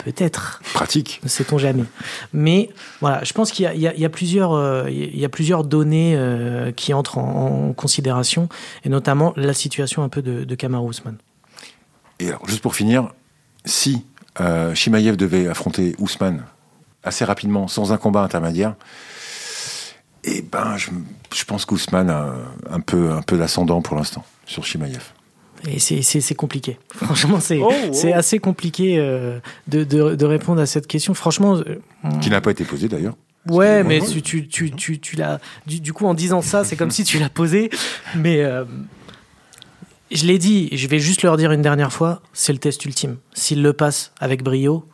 peut-être 0.05 0.61
Pratique. 0.75 1.19
ne 1.23 1.29
sait-on 1.29 1.57
jamais. 1.57 1.83
Mais 2.31 2.69
voilà, 3.01 3.23
je 3.23 3.33
pense 3.33 3.51
qu'il 3.51 3.63
y 3.63 3.67
a, 3.67 3.73
il 3.73 3.81
y 3.81 3.87
a- 3.87 3.93
il 3.95 3.99
y 3.99 4.05
a 4.05 4.09
plusieurs, 4.09 4.53
euh, 4.53 4.87
il 4.87 5.17
y 5.17 5.25
a 5.25 5.29
plusieurs 5.29 5.63
données 5.63 6.13
euh, 6.15 6.71
qui 6.71 6.93
entrent 6.93 7.17
en, 7.17 7.69
en 7.69 7.73
considération, 7.73 8.47
et 8.83 8.89
notamment 8.89 9.33
la 9.35 9.53
situation 9.53 10.03
un 10.03 10.09
peu 10.09 10.21
de, 10.21 10.43
de 10.43 10.55
Kamaru 10.55 10.91
Usman. 10.91 11.17
Et 12.19 12.27
alors, 12.27 12.47
juste 12.47 12.61
pour 12.61 12.75
finir, 12.75 13.09
si 13.65 14.05
Shimaev 14.73 15.15
devait 15.17 15.47
affronter 15.47 15.95
Ousmane 15.99 16.43
assez 17.03 17.23
rapidement, 17.25 17.67
sans 17.67 17.91
un 17.93 17.97
combat 17.97 18.21
intermédiaire, 18.21 18.75
eh 20.23 20.41
ben, 20.41 20.75
je, 20.77 20.89
je 21.35 21.43
pense 21.45 21.65
qu'Ousmane 21.65 22.09
a 22.09 22.33
un 22.71 22.79
peu, 22.79 23.11
un 23.11 23.21
peu 23.21 23.37
d'ascendant 23.37 23.81
pour 23.81 23.95
l'instant 23.95 24.25
sur 24.45 24.65
Shimaev. 24.65 25.01
Et 25.67 25.79
c'est- 25.79 26.01
c'est 26.01 26.19
c'est 26.21 26.35
compliqué. 26.35 26.77
Franchement, 26.95 27.39
c'est 27.39 27.59
Oh, 27.61 27.69
oh. 27.71 27.89
c'est 27.93 28.13
assez 28.13 28.39
compliqué 28.39 28.97
euh, 28.99 29.39
de, 29.67 29.83
de, 29.83 30.15
de 30.15 30.25
répondre 30.25 30.61
à 30.61 30.65
cette 30.65 30.87
question. 30.87 31.13
Franchement, 31.13 31.55
euh, 31.57 31.79
Qui 32.21 32.29
n'a 32.29 32.41
pas 32.41 32.51
été 32.51 32.65
posé 32.65 32.87
d'ailleurs. 32.87 33.15
ouais, 33.49 33.83
mais 33.83 33.99
tu, 34.01 34.21
tu, 34.21 34.47
tu, 34.47 34.71
tu, 34.71 34.99
tu 34.99 35.15
l'as. 35.15 35.39
Du, 35.65 35.79
du 35.79 35.93
coup, 35.93 36.05
en 36.07 36.13
disant 36.13 36.41
ça, 36.41 36.63
c'est 36.63 36.75
comme 36.75 36.91
si 36.91 37.03
tu 37.03 37.19
l'as 37.19 37.29
posé. 37.29 37.69
Mais 38.15 38.41
euh, 38.43 38.65
je 40.11 40.25
l'ai 40.25 40.37
dit, 40.37 40.69
je 40.71 40.87
vais 40.87 40.99
juste 40.99 41.23
leur 41.23 41.37
dire 41.37 41.51
une 41.51 41.61
dernière 41.61 41.91
fois 41.91 42.21
c'est 42.33 42.53
le 42.53 42.59
test 42.59 42.83
ultime. 42.85 43.17
S'il 43.33 43.61
le 43.61 43.73
passe 43.73 44.11
avec 44.19 44.43
brio, 44.43 44.87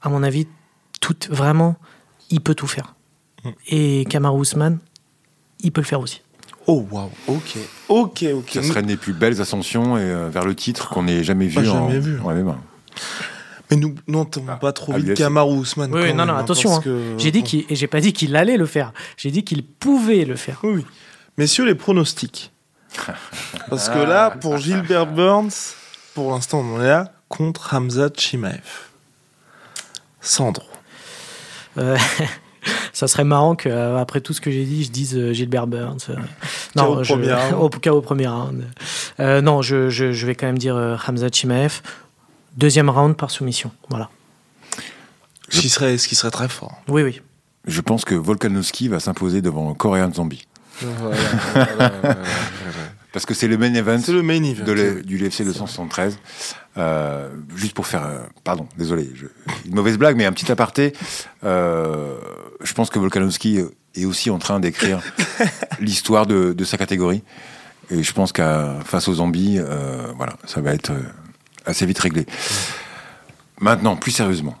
à 0.00 0.08
mon 0.08 0.22
avis, 0.22 0.46
tout, 1.00 1.16
vraiment, 1.30 1.76
il 2.30 2.40
peut 2.40 2.54
tout 2.54 2.66
faire. 2.66 2.94
Mm. 3.44 3.48
Et 3.68 4.04
Kamaru 4.08 4.42
Usman, 4.42 4.78
il 5.60 5.72
peut 5.72 5.80
le 5.80 5.86
faire 5.86 6.00
aussi. 6.00 6.22
Oh 6.68 6.86
waouh, 6.90 7.10
ok, 7.26 7.58
ok, 7.88 8.24
ok. 8.34 8.50
Ça 8.52 8.62
serait 8.62 8.80
une 8.80 8.86
des 8.86 8.96
plus 8.96 9.12
belles 9.12 9.40
ascensions 9.40 9.96
et, 9.96 10.02
euh, 10.02 10.28
vers 10.28 10.44
le 10.44 10.54
titre 10.54 10.90
qu'on 10.90 11.02
n'ait 11.04 11.24
jamais 11.24 11.46
vu. 11.48 11.56
Pas 11.56 11.68
en- 11.68 11.88
jamais 11.88 11.98
vu. 11.98 12.20
Ouais, 12.20 12.34
mais 12.34 12.42
bon. 12.42 12.56
Mais 13.70 13.76
nous 13.76 13.94
n'entendons 14.06 14.56
pas 14.60 14.72
trop 14.72 14.92
ah, 14.94 14.98
vite 14.98 15.14
Kamaru 15.14 15.56
Ousmane. 15.56 15.92
Oui, 15.92 16.00
non, 16.00 16.06
même, 16.06 16.16
non, 16.28 16.34
hein, 16.34 16.38
attention, 16.38 16.76
hein. 16.76 16.80
que- 16.80 17.14
J'ai 17.18 17.32
dit 17.32 17.42
qu'il, 17.42 17.64
et 17.68 17.74
j'ai 17.74 17.86
pas 17.88 18.00
dit 18.00 18.12
qu'il 18.12 18.36
allait 18.36 18.56
le 18.58 18.66
faire. 18.66 18.92
J'ai 19.16 19.30
dit 19.32 19.42
qu'il 19.44 19.64
pouvait 19.64 20.24
le 20.24 20.36
faire. 20.36 20.60
Oui, 20.62 20.72
oui. 20.76 20.86
Messieurs, 21.38 21.64
les 21.64 21.74
pronostics. 21.74 22.51
Parce 23.70 23.88
que 23.88 23.98
là, 23.98 24.30
pour 24.30 24.58
Gilbert 24.58 25.06
Burns, 25.06 25.50
pour 26.14 26.32
l'instant, 26.32 26.60
on 26.60 26.80
est 26.80 26.86
là, 26.88 27.12
contre 27.28 27.74
Hamza 27.74 28.08
Chimaev. 28.16 28.60
Sandro. 30.20 30.64
Euh, 31.78 31.96
ça 32.92 33.08
serait 33.08 33.24
marrant 33.24 33.54
qu'après 33.56 34.20
tout 34.20 34.32
ce 34.34 34.40
que 34.40 34.50
j'ai 34.50 34.64
dit, 34.64 34.84
je 34.84 34.90
dise 34.90 35.16
euh, 35.16 35.32
Gilbert 35.32 35.66
Burns. 35.66 35.98
euh. 36.10 36.16
KO 36.76 36.82
au 36.98 37.04
je- 37.04 37.12
premier 37.14 37.34
au 37.58 37.70
KO 37.70 37.90
au 37.90 38.02
premier 38.02 38.26
round. 38.28 38.64
Euh, 39.20 39.40
non, 39.40 39.62
je, 39.62 39.88
je- 39.90 40.12
je 40.12 40.26
vais 40.26 40.34
quand 40.34 40.46
même 40.46 40.58
dire 40.58 40.76
euh, 40.76 40.96
Hamza 41.06 41.28
Chimaev. 41.32 41.80
Deuxième 42.56 42.90
round 42.90 43.16
par 43.16 43.30
soumission. 43.30 43.72
Voilà. 43.88 44.10
Ce 45.48 45.60
qui 45.60 45.68
serait, 45.70 45.96
ce 45.98 46.06
qui 46.08 46.14
serait 46.14 46.30
très 46.30 46.48
fort. 46.48 46.80
Oui, 46.88 47.02
oui. 47.02 47.20
Je 47.66 47.80
pense 47.80 48.04
que 48.04 48.14
Volkanovski 48.14 48.88
va 48.88 49.00
s'imposer 49.00 49.40
devant 49.42 49.72
Korean 49.74 50.12
Zombie. 50.12 50.46
Parce 53.12 53.26
que 53.26 53.34
c'est 53.34 53.48
le 53.48 53.58
main 53.58 53.72
event 53.74 53.98
C'est 54.02 54.12
le 54.12 54.22
main 54.22 54.42
event. 54.42 54.64
de 54.64 54.72
le- 54.72 55.02
du 55.02 55.18
UFC 55.18 55.42
273. 55.44 56.18
Euh, 56.78 57.28
juste 57.54 57.74
pour 57.74 57.86
faire, 57.86 58.06
euh, 58.06 58.20
pardon, 58.44 58.66
désolé, 58.78 59.10
je- 59.14 59.26
une 59.66 59.74
mauvaise 59.74 59.98
blague, 59.98 60.16
mais 60.16 60.24
un 60.24 60.32
petit 60.32 60.50
aparté. 60.50 60.94
Euh, 61.44 62.16
je 62.62 62.72
pense 62.72 62.88
que 62.88 62.98
Volkanovski 62.98 63.60
est 63.94 64.04
aussi 64.06 64.30
en 64.30 64.38
train 64.38 64.58
d'écrire 64.60 65.00
l'histoire 65.80 66.26
de, 66.26 66.54
de 66.54 66.64
sa 66.64 66.78
catégorie. 66.78 67.22
Et 67.90 68.02
je 68.02 68.12
pense 68.14 68.32
qu'à 68.32 68.78
face 68.84 69.08
aux 69.08 69.14
zombies, 69.14 69.58
voilà, 70.16 70.34
ça 70.46 70.62
va 70.62 70.72
être 70.72 70.92
assez 71.66 71.84
vite 71.84 71.98
réglé. 71.98 72.24
Maintenant, 73.60 73.96
plus 73.96 74.12
sérieusement, 74.12 74.56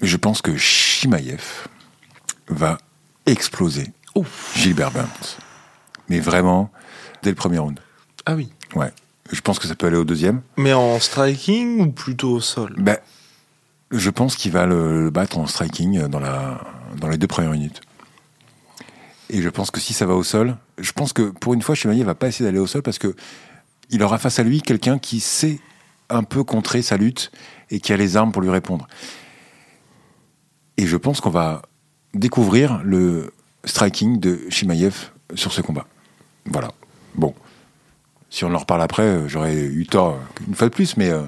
je 0.00 0.16
pense 0.16 0.42
que 0.42 0.56
Shimaev 0.56 1.66
va 2.48 2.78
exploser 3.26 3.90
Gilbert 4.54 4.90
Burns. 4.90 5.36
Mais 6.08 6.20
vraiment, 6.20 6.70
dès 7.22 7.30
le 7.30 7.36
premier 7.36 7.58
round. 7.58 7.78
Ah 8.26 8.34
oui. 8.34 8.52
Ouais. 8.74 8.92
Je 9.30 9.40
pense 9.40 9.58
que 9.58 9.66
ça 9.66 9.74
peut 9.74 9.86
aller 9.86 9.96
au 9.96 10.04
deuxième. 10.04 10.42
Mais 10.56 10.72
en 10.72 10.98
striking 11.00 11.80
ou 11.80 11.92
plutôt 11.92 12.32
au 12.32 12.40
sol? 12.40 12.74
Ben, 12.76 12.98
Je 13.90 14.10
pense 14.10 14.36
qu'il 14.36 14.52
va 14.52 14.66
le, 14.66 15.04
le 15.04 15.10
battre 15.10 15.38
en 15.38 15.46
striking 15.46 16.06
dans, 16.08 16.20
la, 16.20 16.60
dans 16.98 17.08
les 17.08 17.16
deux 17.18 17.26
premières 17.26 17.52
minutes. 17.52 17.80
Et 19.30 19.40
je 19.40 19.48
pense 19.48 19.70
que 19.70 19.80
si 19.80 19.94
ça 19.94 20.04
va 20.04 20.14
au 20.14 20.22
sol, 20.24 20.56
je 20.78 20.92
pense 20.92 21.12
que 21.12 21.30
pour 21.30 21.54
une 21.54 21.62
fois, 21.62 21.74
Chevalier 21.74 22.04
va 22.04 22.14
pas 22.14 22.28
essayer 22.28 22.44
d'aller 22.44 22.58
au 22.58 22.66
sol 22.66 22.82
parce 22.82 22.98
que 22.98 23.14
il 23.90 24.02
aura 24.02 24.18
face 24.18 24.38
à 24.38 24.42
lui 24.42 24.60
quelqu'un 24.60 24.98
qui 24.98 25.20
sait 25.20 25.58
un 26.10 26.22
peu 26.22 26.44
contrer 26.44 26.82
sa 26.82 26.96
lutte 26.96 27.30
et 27.70 27.80
qui 27.80 27.92
a 27.92 27.96
les 27.96 28.16
armes 28.16 28.32
pour 28.32 28.42
lui 28.42 28.50
répondre. 28.50 28.86
Et 30.76 30.86
je 30.86 30.96
pense 30.96 31.20
qu'on 31.20 31.30
va 31.30 31.62
découvrir 32.14 32.80
le 32.84 33.32
striking 33.64 34.20
de 34.20 34.40
Shimaev 34.50 35.10
sur 35.34 35.52
ce 35.52 35.62
combat. 35.62 35.86
Voilà. 36.46 36.72
Bon. 37.14 37.34
Si 38.30 38.44
on 38.44 38.54
en 38.54 38.58
reparle 38.58 38.82
après, 38.82 39.02
euh, 39.02 39.28
j'aurais 39.28 39.54
eu 39.54 39.86
tort 39.86 40.18
une 40.48 40.54
fois 40.54 40.68
de 40.68 40.74
plus, 40.74 40.96
mais 40.96 41.10
euh, 41.10 41.22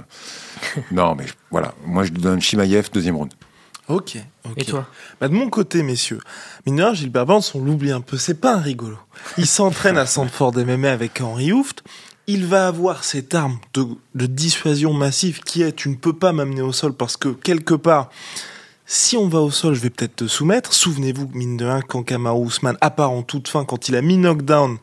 non, 0.90 1.14
mais 1.14 1.26
voilà. 1.50 1.74
Moi, 1.86 2.04
je 2.04 2.12
donne 2.12 2.40
Shimaev 2.40 2.88
deuxième 2.92 3.16
round. 3.16 3.32
Ok. 3.88 4.16
ok. 4.44 4.52
Et 4.56 4.64
toi 4.64 4.86
bah, 5.20 5.28
De 5.28 5.34
mon 5.34 5.50
côté, 5.50 5.82
messieurs, 5.82 6.20
mineur, 6.66 6.94
Gilbert 6.94 7.26
Burns, 7.26 7.42
on 7.54 7.60
l'oublie 7.60 7.92
un 7.92 8.00
peu, 8.00 8.16
c'est 8.16 8.40
pas 8.40 8.54
un 8.54 8.60
rigolo. 8.60 8.96
Il 9.36 9.46
s'entraîne 9.46 9.98
à 9.98 10.06
Sandford 10.06 10.54
MMA 10.56 10.90
avec 10.90 11.20
Henry 11.20 11.52
Hooft. 11.52 11.84
Il 12.26 12.46
va 12.46 12.66
avoir 12.66 13.04
cette 13.04 13.34
arme 13.34 13.58
de, 13.74 13.86
de 14.14 14.24
dissuasion 14.24 14.94
massive 14.94 15.40
qui 15.40 15.60
est 15.60 15.72
tu 15.72 15.90
ne 15.90 15.96
peux 15.96 16.14
pas 16.14 16.32
m'amener 16.32 16.62
au 16.62 16.72
sol 16.72 16.94
parce 16.94 17.18
que 17.18 17.28
quelque 17.28 17.74
part, 17.74 18.08
si 18.87 19.16
on 19.16 19.28
va 19.28 19.41
au 19.41 19.51
sol, 19.51 19.74
je 19.74 19.80
vais 19.80 19.91
peut-être 19.91 20.16
te 20.16 20.26
soumettre. 20.26 20.74
Souvenez-vous, 20.74 21.30
mine 21.32 21.57
de 21.57 21.64
rien, 21.64 21.80
quand 21.80 22.03
Kamaru 22.03 22.47
Usman, 22.47 22.76
à 22.80 22.91
part 22.91 23.11
en 23.11 23.22
toute 23.22 23.49
fin, 23.49 23.64
quand 23.64 23.89
il 23.89 23.97
a 23.97 24.03
mis 24.03 24.18
knockdown 24.18 24.78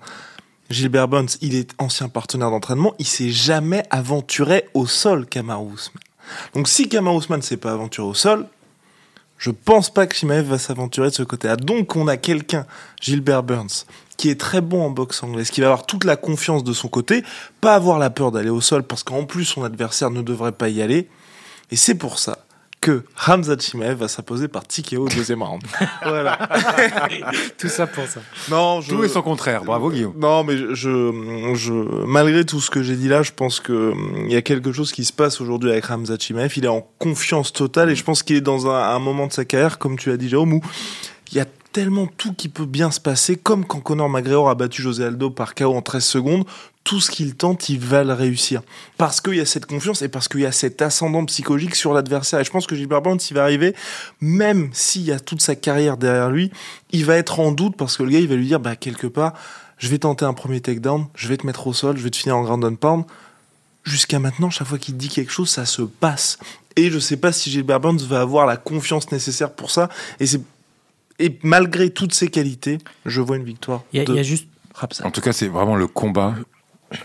Gilbert 0.71 1.07
Burns, 1.07 1.37
il 1.41 1.53
est 1.53 1.71
ancien 1.77 2.09
partenaire 2.09 2.49
d'entraînement, 2.49 2.95
il 2.97 3.05
s'est 3.05 3.29
jamais 3.29 3.83
aventuré 3.89 4.69
au 4.73 4.87
sol, 4.87 5.25
Kamaru 5.27 5.73
Usman. 5.73 6.01
Donc 6.55 6.67
si 6.67 6.89
Kamaru 6.89 7.19
Usman 7.19 7.41
s'est 7.41 7.57
pas 7.57 7.73
aventuré 7.73 8.07
au 8.07 8.13
sol, 8.13 8.47
je 9.37 9.51
pense 9.51 9.91
pas 9.91 10.07
que 10.07 10.15
Shimaev 10.15 10.47
va 10.47 10.57
s'aventurer 10.57 11.09
de 11.09 11.15
ce 11.15 11.23
côté-là. 11.23 11.55
Donc 11.55 11.95
on 11.95 12.07
a 12.07 12.17
quelqu'un, 12.17 12.65
Gilbert 13.01 13.43
Burns, 13.43 13.85
qui 14.17 14.29
est 14.29 14.39
très 14.39 14.61
bon 14.61 14.83
en 14.83 14.89
boxe 14.89 15.21
anglaise, 15.23 15.49
qui 15.49 15.61
va 15.61 15.67
avoir 15.67 15.85
toute 15.85 16.05
la 16.05 16.15
confiance 16.15 16.63
de 16.63 16.73
son 16.73 16.87
côté, 16.87 17.23
pas 17.59 17.75
avoir 17.75 17.99
la 17.99 18.09
peur 18.09 18.31
d'aller 18.31 18.49
au 18.49 18.61
sol 18.61 18.83
parce 18.83 19.03
qu'en 19.03 19.25
plus 19.25 19.45
son 19.45 19.63
adversaire 19.63 20.09
ne 20.09 20.21
devrait 20.21 20.51
pas 20.51 20.69
y 20.69 20.81
aller. 20.81 21.07
Et 21.71 21.75
c'est 21.75 21.95
pour 21.95 22.19
ça 22.19 22.45
que 22.81 23.03
Hamza 23.27 23.55
Chimaev 23.57 23.99
va 23.99 24.07
s'imposer 24.07 24.47
par 24.47 24.65
TKO 24.65 25.05
au 25.05 25.07
deuxième 25.07 25.43
round. 25.43 25.61
voilà. 26.03 26.37
Tout 27.57 27.67
ça 27.67 27.85
pour 27.85 28.05
ça. 28.05 28.21
Non, 28.49 28.81
je... 28.81 28.89
Tout 28.89 29.03
est 29.03 29.07
son 29.07 29.21
contraire. 29.21 29.63
Bravo, 29.63 29.91
Guillaume. 29.91 30.13
Non, 30.17 30.43
mais 30.43 30.57
je, 30.57 30.73
je, 30.73 31.73
malgré 32.05 32.43
tout 32.43 32.59
ce 32.59 32.71
que 32.71 32.81
j'ai 32.81 32.95
dit 32.95 33.07
là, 33.07 33.21
je 33.21 33.31
pense 33.31 33.59
que 33.59 33.91
hum, 33.91 34.25
il 34.25 34.33
y 34.33 34.35
a 34.35 34.41
quelque 34.41 34.71
chose 34.71 34.91
qui 34.91 35.05
se 35.05 35.13
passe 35.13 35.39
aujourd'hui 35.39 35.71
avec 35.71 35.89
Hamza 35.89 36.17
Chimaev. 36.19 36.51
Il 36.57 36.65
est 36.65 36.69
en 36.69 36.85
confiance 36.97 37.53
totale 37.53 37.91
et 37.91 37.95
je 37.95 38.03
pense 38.03 38.23
qu'il 38.23 38.35
est 38.35 38.41
dans 38.41 38.67
un, 38.67 38.95
un 38.95 38.99
moment 38.99 39.27
de 39.27 39.33
sa 39.33 39.45
carrière, 39.45 39.77
comme 39.77 39.97
tu 39.97 40.11
as 40.11 40.17
dit, 40.17 40.27
Jérôme, 40.27 40.53
où 40.53 40.61
il 41.31 41.37
y 41.37 41.39
a 41.39 41.45
tellement 41.71 42.07
tout 42.17 42.33
qui 42.33 42.49
peut 42.49 42.65
bien 42.65 42.91
se 42.91 42.99
passer, 42.99 43.35
comme 43.37 43.65
quand 43.65 43.79
Conor 43.79 44.09
McGregor 44.09 44.49
a 44.49 44.55
battu 44.55 44.81
José 44.81 45.05
Aldo 45.05 45.29
par 45.29 45.55
KO 45.55 45.73
en 45.73 45.81
13 45.81 46.03
secondes. 46.03 46.45
Tout 46.83 46.99
ce 46.99 47.11
qu'il 47.11 47.35
tente, 47.35 47.69
il 47.69 47.79
va 47.79 48.03
le 48.03 48.13
réussir. 48.13 48.63
Parce 48.97 49.21
qu'il 49.21 49.35
y 49.35 49.39
a 49.39 49.45
cette 49.45 49.67
confiance 49.67 50.01
et 50.01 50.09
parce 50.09 50.27
qu'il 50.27 50.41
y 50.41 50.45
a 50.45 50.51
cet 50.51 50.81
ascendant 50.81 51.23
psychologique 51.25 51.75
sur 51.75 51.93
l'adversaire. 51.93 52.39
Et 52.39 52.43
je 52.43 52.49
pense 52.49 52.65
que 52.65 52.75
Gilbert 52.75 53.01
Burns, 53.01 53.19
il 53.29 53.35
va 53.35 53.43
arriver, 53.43 53.75
même 54.19 54.69
s'il 54.73 55.03
y 55.03 55.11
a 55.11 55.19
toute 55.19 55.41
sa 55.41 55.55
carrière 55.55 55.97
derrière 55.97 56.29
lui, 56.31 56.51
il 56.91 57.05
va 57.05 57.17
être 57.17 57.39
en 57.39 57.51
doute 57.51 57.77
parce 57.77 57.97
que 57.97 58.03
le 58.03 58.09
gars, 58.09 58.19
il 58.19 58.27
va 58.27 58.35
lui 58.35 58.47
dire, 58.47 58.59
bah, 58.59 58.75
quelque 58.75 59.07
part, 59.07 59.33
je 59.77 59.89
vais 59.89 59.99
tenter 59.99 60.25
un 60.25 60.33
premier 60.33 60.59
takedown, 60.59 61.07
je 61.15 61.27
vais 61.27 61.37
te 61.37 61.45
mettre 61.45 61.67
au 61.67 61.73
sol, 61.73 61.97
je 61.97 62.03
vais 62.03 62.09
te 62.09 62.17
finir 62.17 62.35
en 62.35 62.43
ground 62.43 62.63
and 62.65 62.75
pound. 62.75 63.05
Jusqu'à 63.83 64.19
maintenant, 64.19 64.49
chaque 64.49 64.67
fois 64.67 64.77
qu'il 64.77 64.97
dit 64.97 65.09
quelque 65.09 65.31
chose, 65.31 65.49
ça 65.49 65.65
se 65.65 65.81
passe. 65.81 66.37
Et 66.75 66.89
je 66.89 66.99
sais 66.99 67.17
pas 67.17 67.31
si 67.31 67.51
Gilbert 67.51 67.79
Burns 67.79 68.01
va 68.01 68.21
avoir 68.21 68.45
la 68.45 68.57
confiance 68.57 69.11
nécessaire 69.11 69.51
pour 69.51 69.71
ça. 69.71 69.89
Et 70.19 70.25
c'est 70.25 70.41
et 71.21 71.37
malgré 71.43 71.91
toutes 71.91 72.13
ses 72.13 72.29
qualités, 72.29 72.79
je 73.05 73.21
vois 73.21 73.37
une 73.37 73.43
victoire. 73.43 73.83
Il 73.93 74.01
y, 74.01 74.05
de 74.05 74.15
y 74.15 74.19
a 74.19 74.23
juste. 74.23 74.47
En 75.03 75.11
tout 75.11 75.21
cas, 75.21 75.33
c'est 75.33 75.47
vraiment 75.47 75.75
le 75.75 75.85
combat 75.85 76.33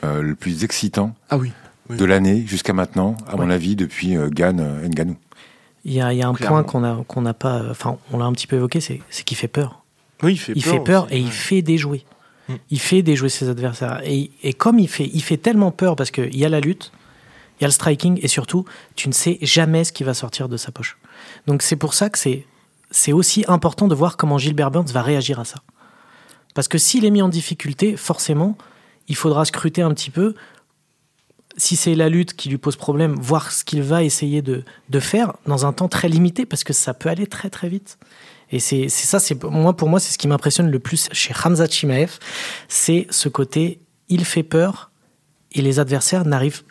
euh, 0.05 0.23
le 0.23 0.35
plus 0.35 0.65
excitant 0.65 1.15
Ah 1.31 1.37
oui. 1.39 1.53
Oui. 1.89 1.97
de 1.97 2.05
l'année 2.05 2.45
jusqu'à 2.47 2.73
maintenant, 2.73 3.17
à 3.29 3.37
mon 3.37 3.49
avis, 3.51 3.77
depuis 3.77 4.17
euh, 4.17 4.29
Gann 4.29 4.59
euh, 4.61 4.89
Ngannou. 4.89 5.17
il 5.85 5.93
y 5.93 6.01
a, 6.01 6.13
il 6.13 6.19
y 6.19 6.23
a 6.23 6.29
un 6.29 6.35
Clairement. 6.35 6.63
point 6.63 6.65
qu'on 6.65 6.85
a 6.85 7.05
qu'on 7.07 7.23
n'a 7.23 7.35
pas 7.35 7.63
enfin 7.71 7.97
on 8.13 8.19
l'a 8.19 8.25
un 8.25 8.33
petit 8.33 8.49
peu 8.49 8.57
évoqué 8.57 8.81
c'est 8.81 9.01
c'est 9.11 9.25
qu'il 9.25 9.37
fait 9.37 9.47
peur. 9.49 9.83
Oui, 10.23 10.33
il 10.33 10.39
fait 10.39 10.53
Il 10.57 10.63
peur. 10.65 10.73
fait 10.73 10.81
peur 10.81 11.05
aussi. 11.05 11.15
et 11.15 11.19
il 11.19 11.31
fait 11.31 11.63
déjouer. 11.63 12.05
Mm. 12.49 12.55
Il 12.71 12.81
fait 12.81 13.03
déjouer 13.03 13.29
ses 13.29 13.49
adversaires. 13.49 14.01
Et, 14.05 14.31
et 14.43 14.53
comme 14.53 14.79
il 14.81 14.89
fait, 14.89 15.09
il 15.13 15.23
fait 15.23 15.37
tellement 15.37 15.71
peur 15.71 15.95
parce 15.95 16.11
qu'il 16.11 16.37
y 16.37 16.45
a 16.45 16.49
la 16.49 16.59
lutte, 16.61 16.91
il 17.61 17.63
y 17.63 17.65
a 17.65 17.69
le 17.69 17.73
striking 17.73 18.19
et 18.23 18.29
surtout, 18.29 18.65
tu 18.97 19.09
ne 19.09 19.13
sais 19.13 19.39
jamais 19.43 19.85
ce 19.85 19.93
qui 19.93 20.03
va 20.05 20.15
sortir 20.15 20.49
de 20.49 20.57
sa 20.57 20.73
poche. 20.73 20.97
Donc 21.47 21.63
c'est 21.63 21.77
pour 21.77 21.95
ça 21.95 22.09
que 22.11 22.19
c'est, 22.19 22.45
c'est 22.91 23.13
aussi 23.13 23.45
important 23.47 23.87
de 23.89 23.95
voir 23.95 24.17
comment 24.17 24.39
Gilbert 24.39 24.71
Burns 24.73 24.91
va 24.93 25.03
réagir 25.03 25.39
à 25.39 25.45
ça. 25.45 25.61
Parce 26.55 26.67
que 26.69 26.79
s'il 26.79 27.05
est 27.05 27.11
mis 27.11 27.23
en 27.23 27.29
difficulté, 27.29 27.97
forcément, 27.97 28.57
il 29.09 29.17
faudra 29.17 29.45
scruter 29.45 29.83
un 29.83 29.93
petit 29.95 30.11
peu. 30.11 30.35
Si 31.57 31.77
c'est 31.77 31.95
la 31.95 32.09
lutte 32.09 32.35
qui 32.35 32.49
lui 32.49 32.59
pose 32.59 32.77
problème, 32.77 33.15
voir 33.15 33.51
ce 33.51 33.65
qu'il 33.65 33.83
va 33.83 34.05
essayer 34.05 34.43
de, 34.43 34.65
faire 35.01 35.35
dans 35.47 35.65
un 35.65 35.73
temps 35.73 35.89
très 35.89 36.09
limité, 36.09 36.45
parce 36.45 36.65
que 36.65 36.73
ça 36.73 36.93
peut 36.93 37.09
aller 37.09 37.27
très 37.27 37.49
très 37.49 37.69
vite. 37.69 37.99
Et 38.53 38.61
c'est 38.61 38.89
ça, 38.89 39.19
c'est 39.19 39.43
moi 39.43 39.75
pour 39.75 39.89
moi, 39.89 39.99
c'est 39.99 40.13
ce 40.13 40.19
qui 40.19 40.29
m'impressionne 40.29 40.71
le 40.71 40.79
plus 40.79 41.09
chez 41.13 41.35
Hamza 41.45 41.67
Chimaev, 41.67 42.19
c'est 42.69 43.07
ce 43.11 43.29
côté, 43.29 43.81
il 44.09 44.25
fait 44.25 44.45
peur 44.45 44.91
et 45.53 45.63
les 45.63 45.81
adversaires 45.81 46.25
n'arrivent 46.25 46.63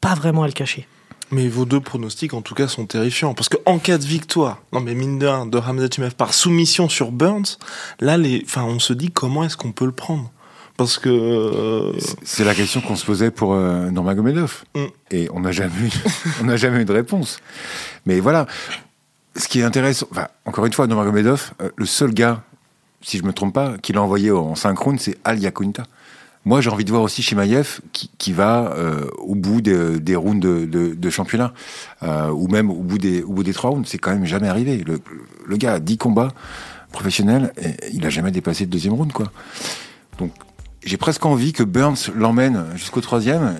pas 0.00 0.14
vraiment 0.14 0.44
à 0.44 0.46
le 0.46 0.52
cacher. 0.52 0.86
Mais 1.32 1.48
vos 1.48 1.64
deux 1.64 1.80
pronostics, 1.80 2.34
en 2.34 2.42
tout 2.42 2.54
cas, 2.54 2.68
sont 2.68 2.86
terrifiants. 2.86 3.34
Parce 3.34 3.48
que 3.48 3.56
en 3.66 3.80
cas 3.80 3.98
de 3.98 4.04
victoire, 4.04 4.62
non 4.72 4.80
mais 4.80 4.94
mine 4.94 5.18
de 5.18 5.26
rien, 5.26 5.46
de 5.46 5.58
Hamza 5.58 5.88
Chimaev 5.92 6.14
par 6.14 6.34
soumission 6.34 6.88
sur 6.88 7.10
Burns, 7.10 7.58
là, 7.98 8.16
on 8.58 8.78
se 8.78 8.92
dit 8.92 9.10
comment 9.10 9.42
est-ce 9.42 9.56
qu'on 9.56 9.72
peut 9.72 9.86
le 9.86 9.92
prendre? 9.92 10.30
Parce 10.76 10.98
que 10.98 11.08
euh, 11.08 11.92
C'est 12.22 12.44
la 12.44 12.54
question 12.54 12.80
qu'on 12.80 12.96
se 12.96 13.06
posait 13.06 13.30
pour 13.30 13.54
euh, 13.54 13.90
Nurmagomedov. 13.90 14.64
Mm. 14.74 14.80
Et 15.10 15.28
on 15.32 15.40
n'a 15.40 15.52
jamais, 15.52 15.72
eu- 15.80 15.90
on 16.42 16.44
n'a 16.44 16.56
jamais 16.56 16.82
eu 16.82 16.84
de 16.84 16.92
réponse. 16.92 17.38
Mais 18.04 18.20
voilà, 18.20 18.46
ce 19.36 19.48
qui 19.48 19.60
est 19.60 19.64
intéressant, 19.64 20.06
enfin, 20.10 20.28
encore 20.44 20.66
une 20.66 20.72
fois, 20.72 20.86
Nurmagomedov, 20.86 21.52
euh, 21.62 21.70
le 21.76 21.86
seul 21.86 22.12
gars, 22.12 22.42
si 23.00 23.18
je 23.18 23.22
me 23.24 23.32
trompe 23.32 23.54
pas, 23.54 23.78
qu'il 23.78 23.96
a 23.96 24.02
envoyé 24.02 24.30
en 24.30 24.54
synchrone, 24.54 24.98
c'est 24.98 25.16
Al 25.24 25.38
Yakunta. 25.38 25.84
Moi, 26.44 26.60
j'ai 26.60 26.70
envie 26.70 26.84
de 26.84 26.90
voir 26.90 27.02
aussi 27.02 27.22
Shimaev 27.22 27.80
qui, 27.92 28.08
qui 28.18 28.32
va 28.32 28.72
euh, 28.76 29.06
au 29.18 29.34
bout 29.34 29.60
des, 29.60 29.98
des 29.98 30.14
rounds 30.14 30.40
de, 30.40 30.64
de- 30.64 30.94
de 30.94 31.10
championnat, 31.10 31.52
ou 32.02 32.46
même 32.48 32.70
au 32.70 32.82
bout 32.82 32.98
des, 32.98 33.22
au 33.22 33.32
bout 33.32 33.42
des 33.42 33.52
trois 33.52 33.70
rounds. 33.70 33.88
C'est 33.88 33.98
quand 33.98 34.12
même 34.12 34.26
jamais 34.26 34.46
arrivé. 34.48 34.84
Le, 34.86 35.00
le 35.44 35.56
gars 35.56 35.72
a 35.74 35.80
10 35.80 35.98
combats 35.98 36.32
professionnels 36.92 37.52
et 37.60 37.74
il 37.92 38.06
a 38.06 38.10
jamais 38.10 38.30
dépassé 38.30 38.64
le 38.64 38.70
deuxième 38.70 38.94
round, 38.94 39.12
quoi. 39.12 39.32
Donc, 40.18 40.30
j'ai 40.86 40.96
presque 40.96 41.26
envie 41.26 41.52
que 41.52 41.62
Burns 41.62 42.10
l'emmène 42.16 42.64
jusqu'au 42.76 43.00
troisième, 43.02 43.54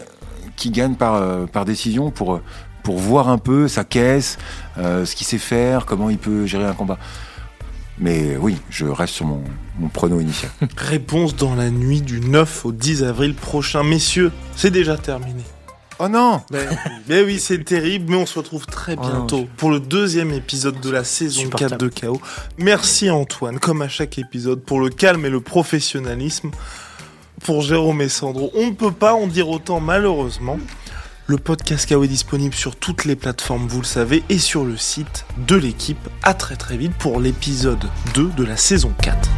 qui 0.56 0.70
gagne 0.70 0.94
par, 0.94 1.16
euh, 1.16 1.44
par 1.44 1.64
décision 1.66 2.10
pour, 2.10 2.40
pour 2.82 2.96
voir 2.98 3.28
un 3.28 3.36
peu 3.38 3.68
sa 3.68 3.84
caisse, 3.84 4.38
euh, 4.78 5.04
ce 5.04 5.14
qu'il 5.14 5.26
sait 5.26 5.36
faire, 5.38 5.84
comment 5.84 6.08
il 6.08 6.16
peut 6.18 6.46
gérer 6.46 6.64
un 6.64 6.72
combat. 6.72 6.98
Mais 7.98 8.36
oui, 8.38 8.56
je 8.70 8.86
reste 8.86 9.14
sur 9.14 9.26
mon, 9.26 9.42
mon 9.78 9.88
prono 9.88 10.20
initial. 10.20 10.50
réponse 10.76 11.34
dans 11.36 11.54
la 11.54 11.70
nuit 11.70 12.00
du 12.02 12.20
9 12.20 12.66
au 12.66 12.72
10 12.72 13.04
avril 13.04 13.34
prochain. 13.34 13.82
Messieurs, 13.82 14.32
c'est 14.54 14.70
déjà 14.70 14.96
terminé. 14.98 15.42
oh 15.98 16.08
non 16.08 16.42
Mais, 16.52 16.66
mais 17.08 17.22
oui, 17.22 17.38
c'est 17.40 17.64
terrible, 17.64 18.06
mais 18.10 18.16
on 18.18 18.26
se 18.26 18.38
retrouve 18.38 18.66
très 18.66 18.96
Oh 18.98 19.02
non, 19.02 19.08
bientôt 19.10 19.40
je- 19.50 19.56
pour 19.56 19.70
le 19.70 19.80
deuxième 19.80 20.30
épisode 20.32 20.78
de 20.80 20.90
la 20.90 21.04
saison 21.04 21.40
4 21.42 21.44
Supportable. 21.58 21.82
de 21.82 21.88
Chaos. 21.88 22.20
Merci 22.58 23.10
Antoine, 23.10 23.58
comme 23.58 23.80
à 23.82 23.88
chaque 23.88 24.18
épisode, 24.18 24.60
pour 24.62 24.78
le 24.80 24.90
calme 24.90 25.24
et 25.24 25.30
le 25.30 25.40
professionnalisme. 25.40 26.50
Pour 27.44 27.62
Jérôme 27.62 28.00
et 28.00 28.08
Sandro, 28.08 28.50
on 28.54 28.68
ne 28.68 28.72
peut 28.72 28.92
pas 28.92 29.14
en 29.14 29.26
dire 29.26 29.48
autant 29.48 29.80
malheureusement. 29.80 30.58
Le 31.26 31.38
podcast 31.38 31.88
KO 31.88 32.04
est 32.04 32.08
disponible 32.08 32.54
sur 32.54 32.76
toutes 32.76 33.04
les 33.04 33.16
plateformes, 33.16 33.66
vous 33.66 33.80
le 33.80 33.86
savez, 33.86 34.22
et 34.28 34.38
sur 34.38 34.64
le 34.64 34.76
site 34.76 35.26
de 35.46 35.56
l'équipe. 35.56 36.08
À 36.22 36.34
très 36.34 36.56
très 36.56 36.76
vite 36.76 36.94
pour 36.98 37.20
l'épisode 37.20 37.84
2 38.14 38.30
de 38.36 38.44
la 38.44 38.56
saison 38.56 38.92
4. 39.02 39.28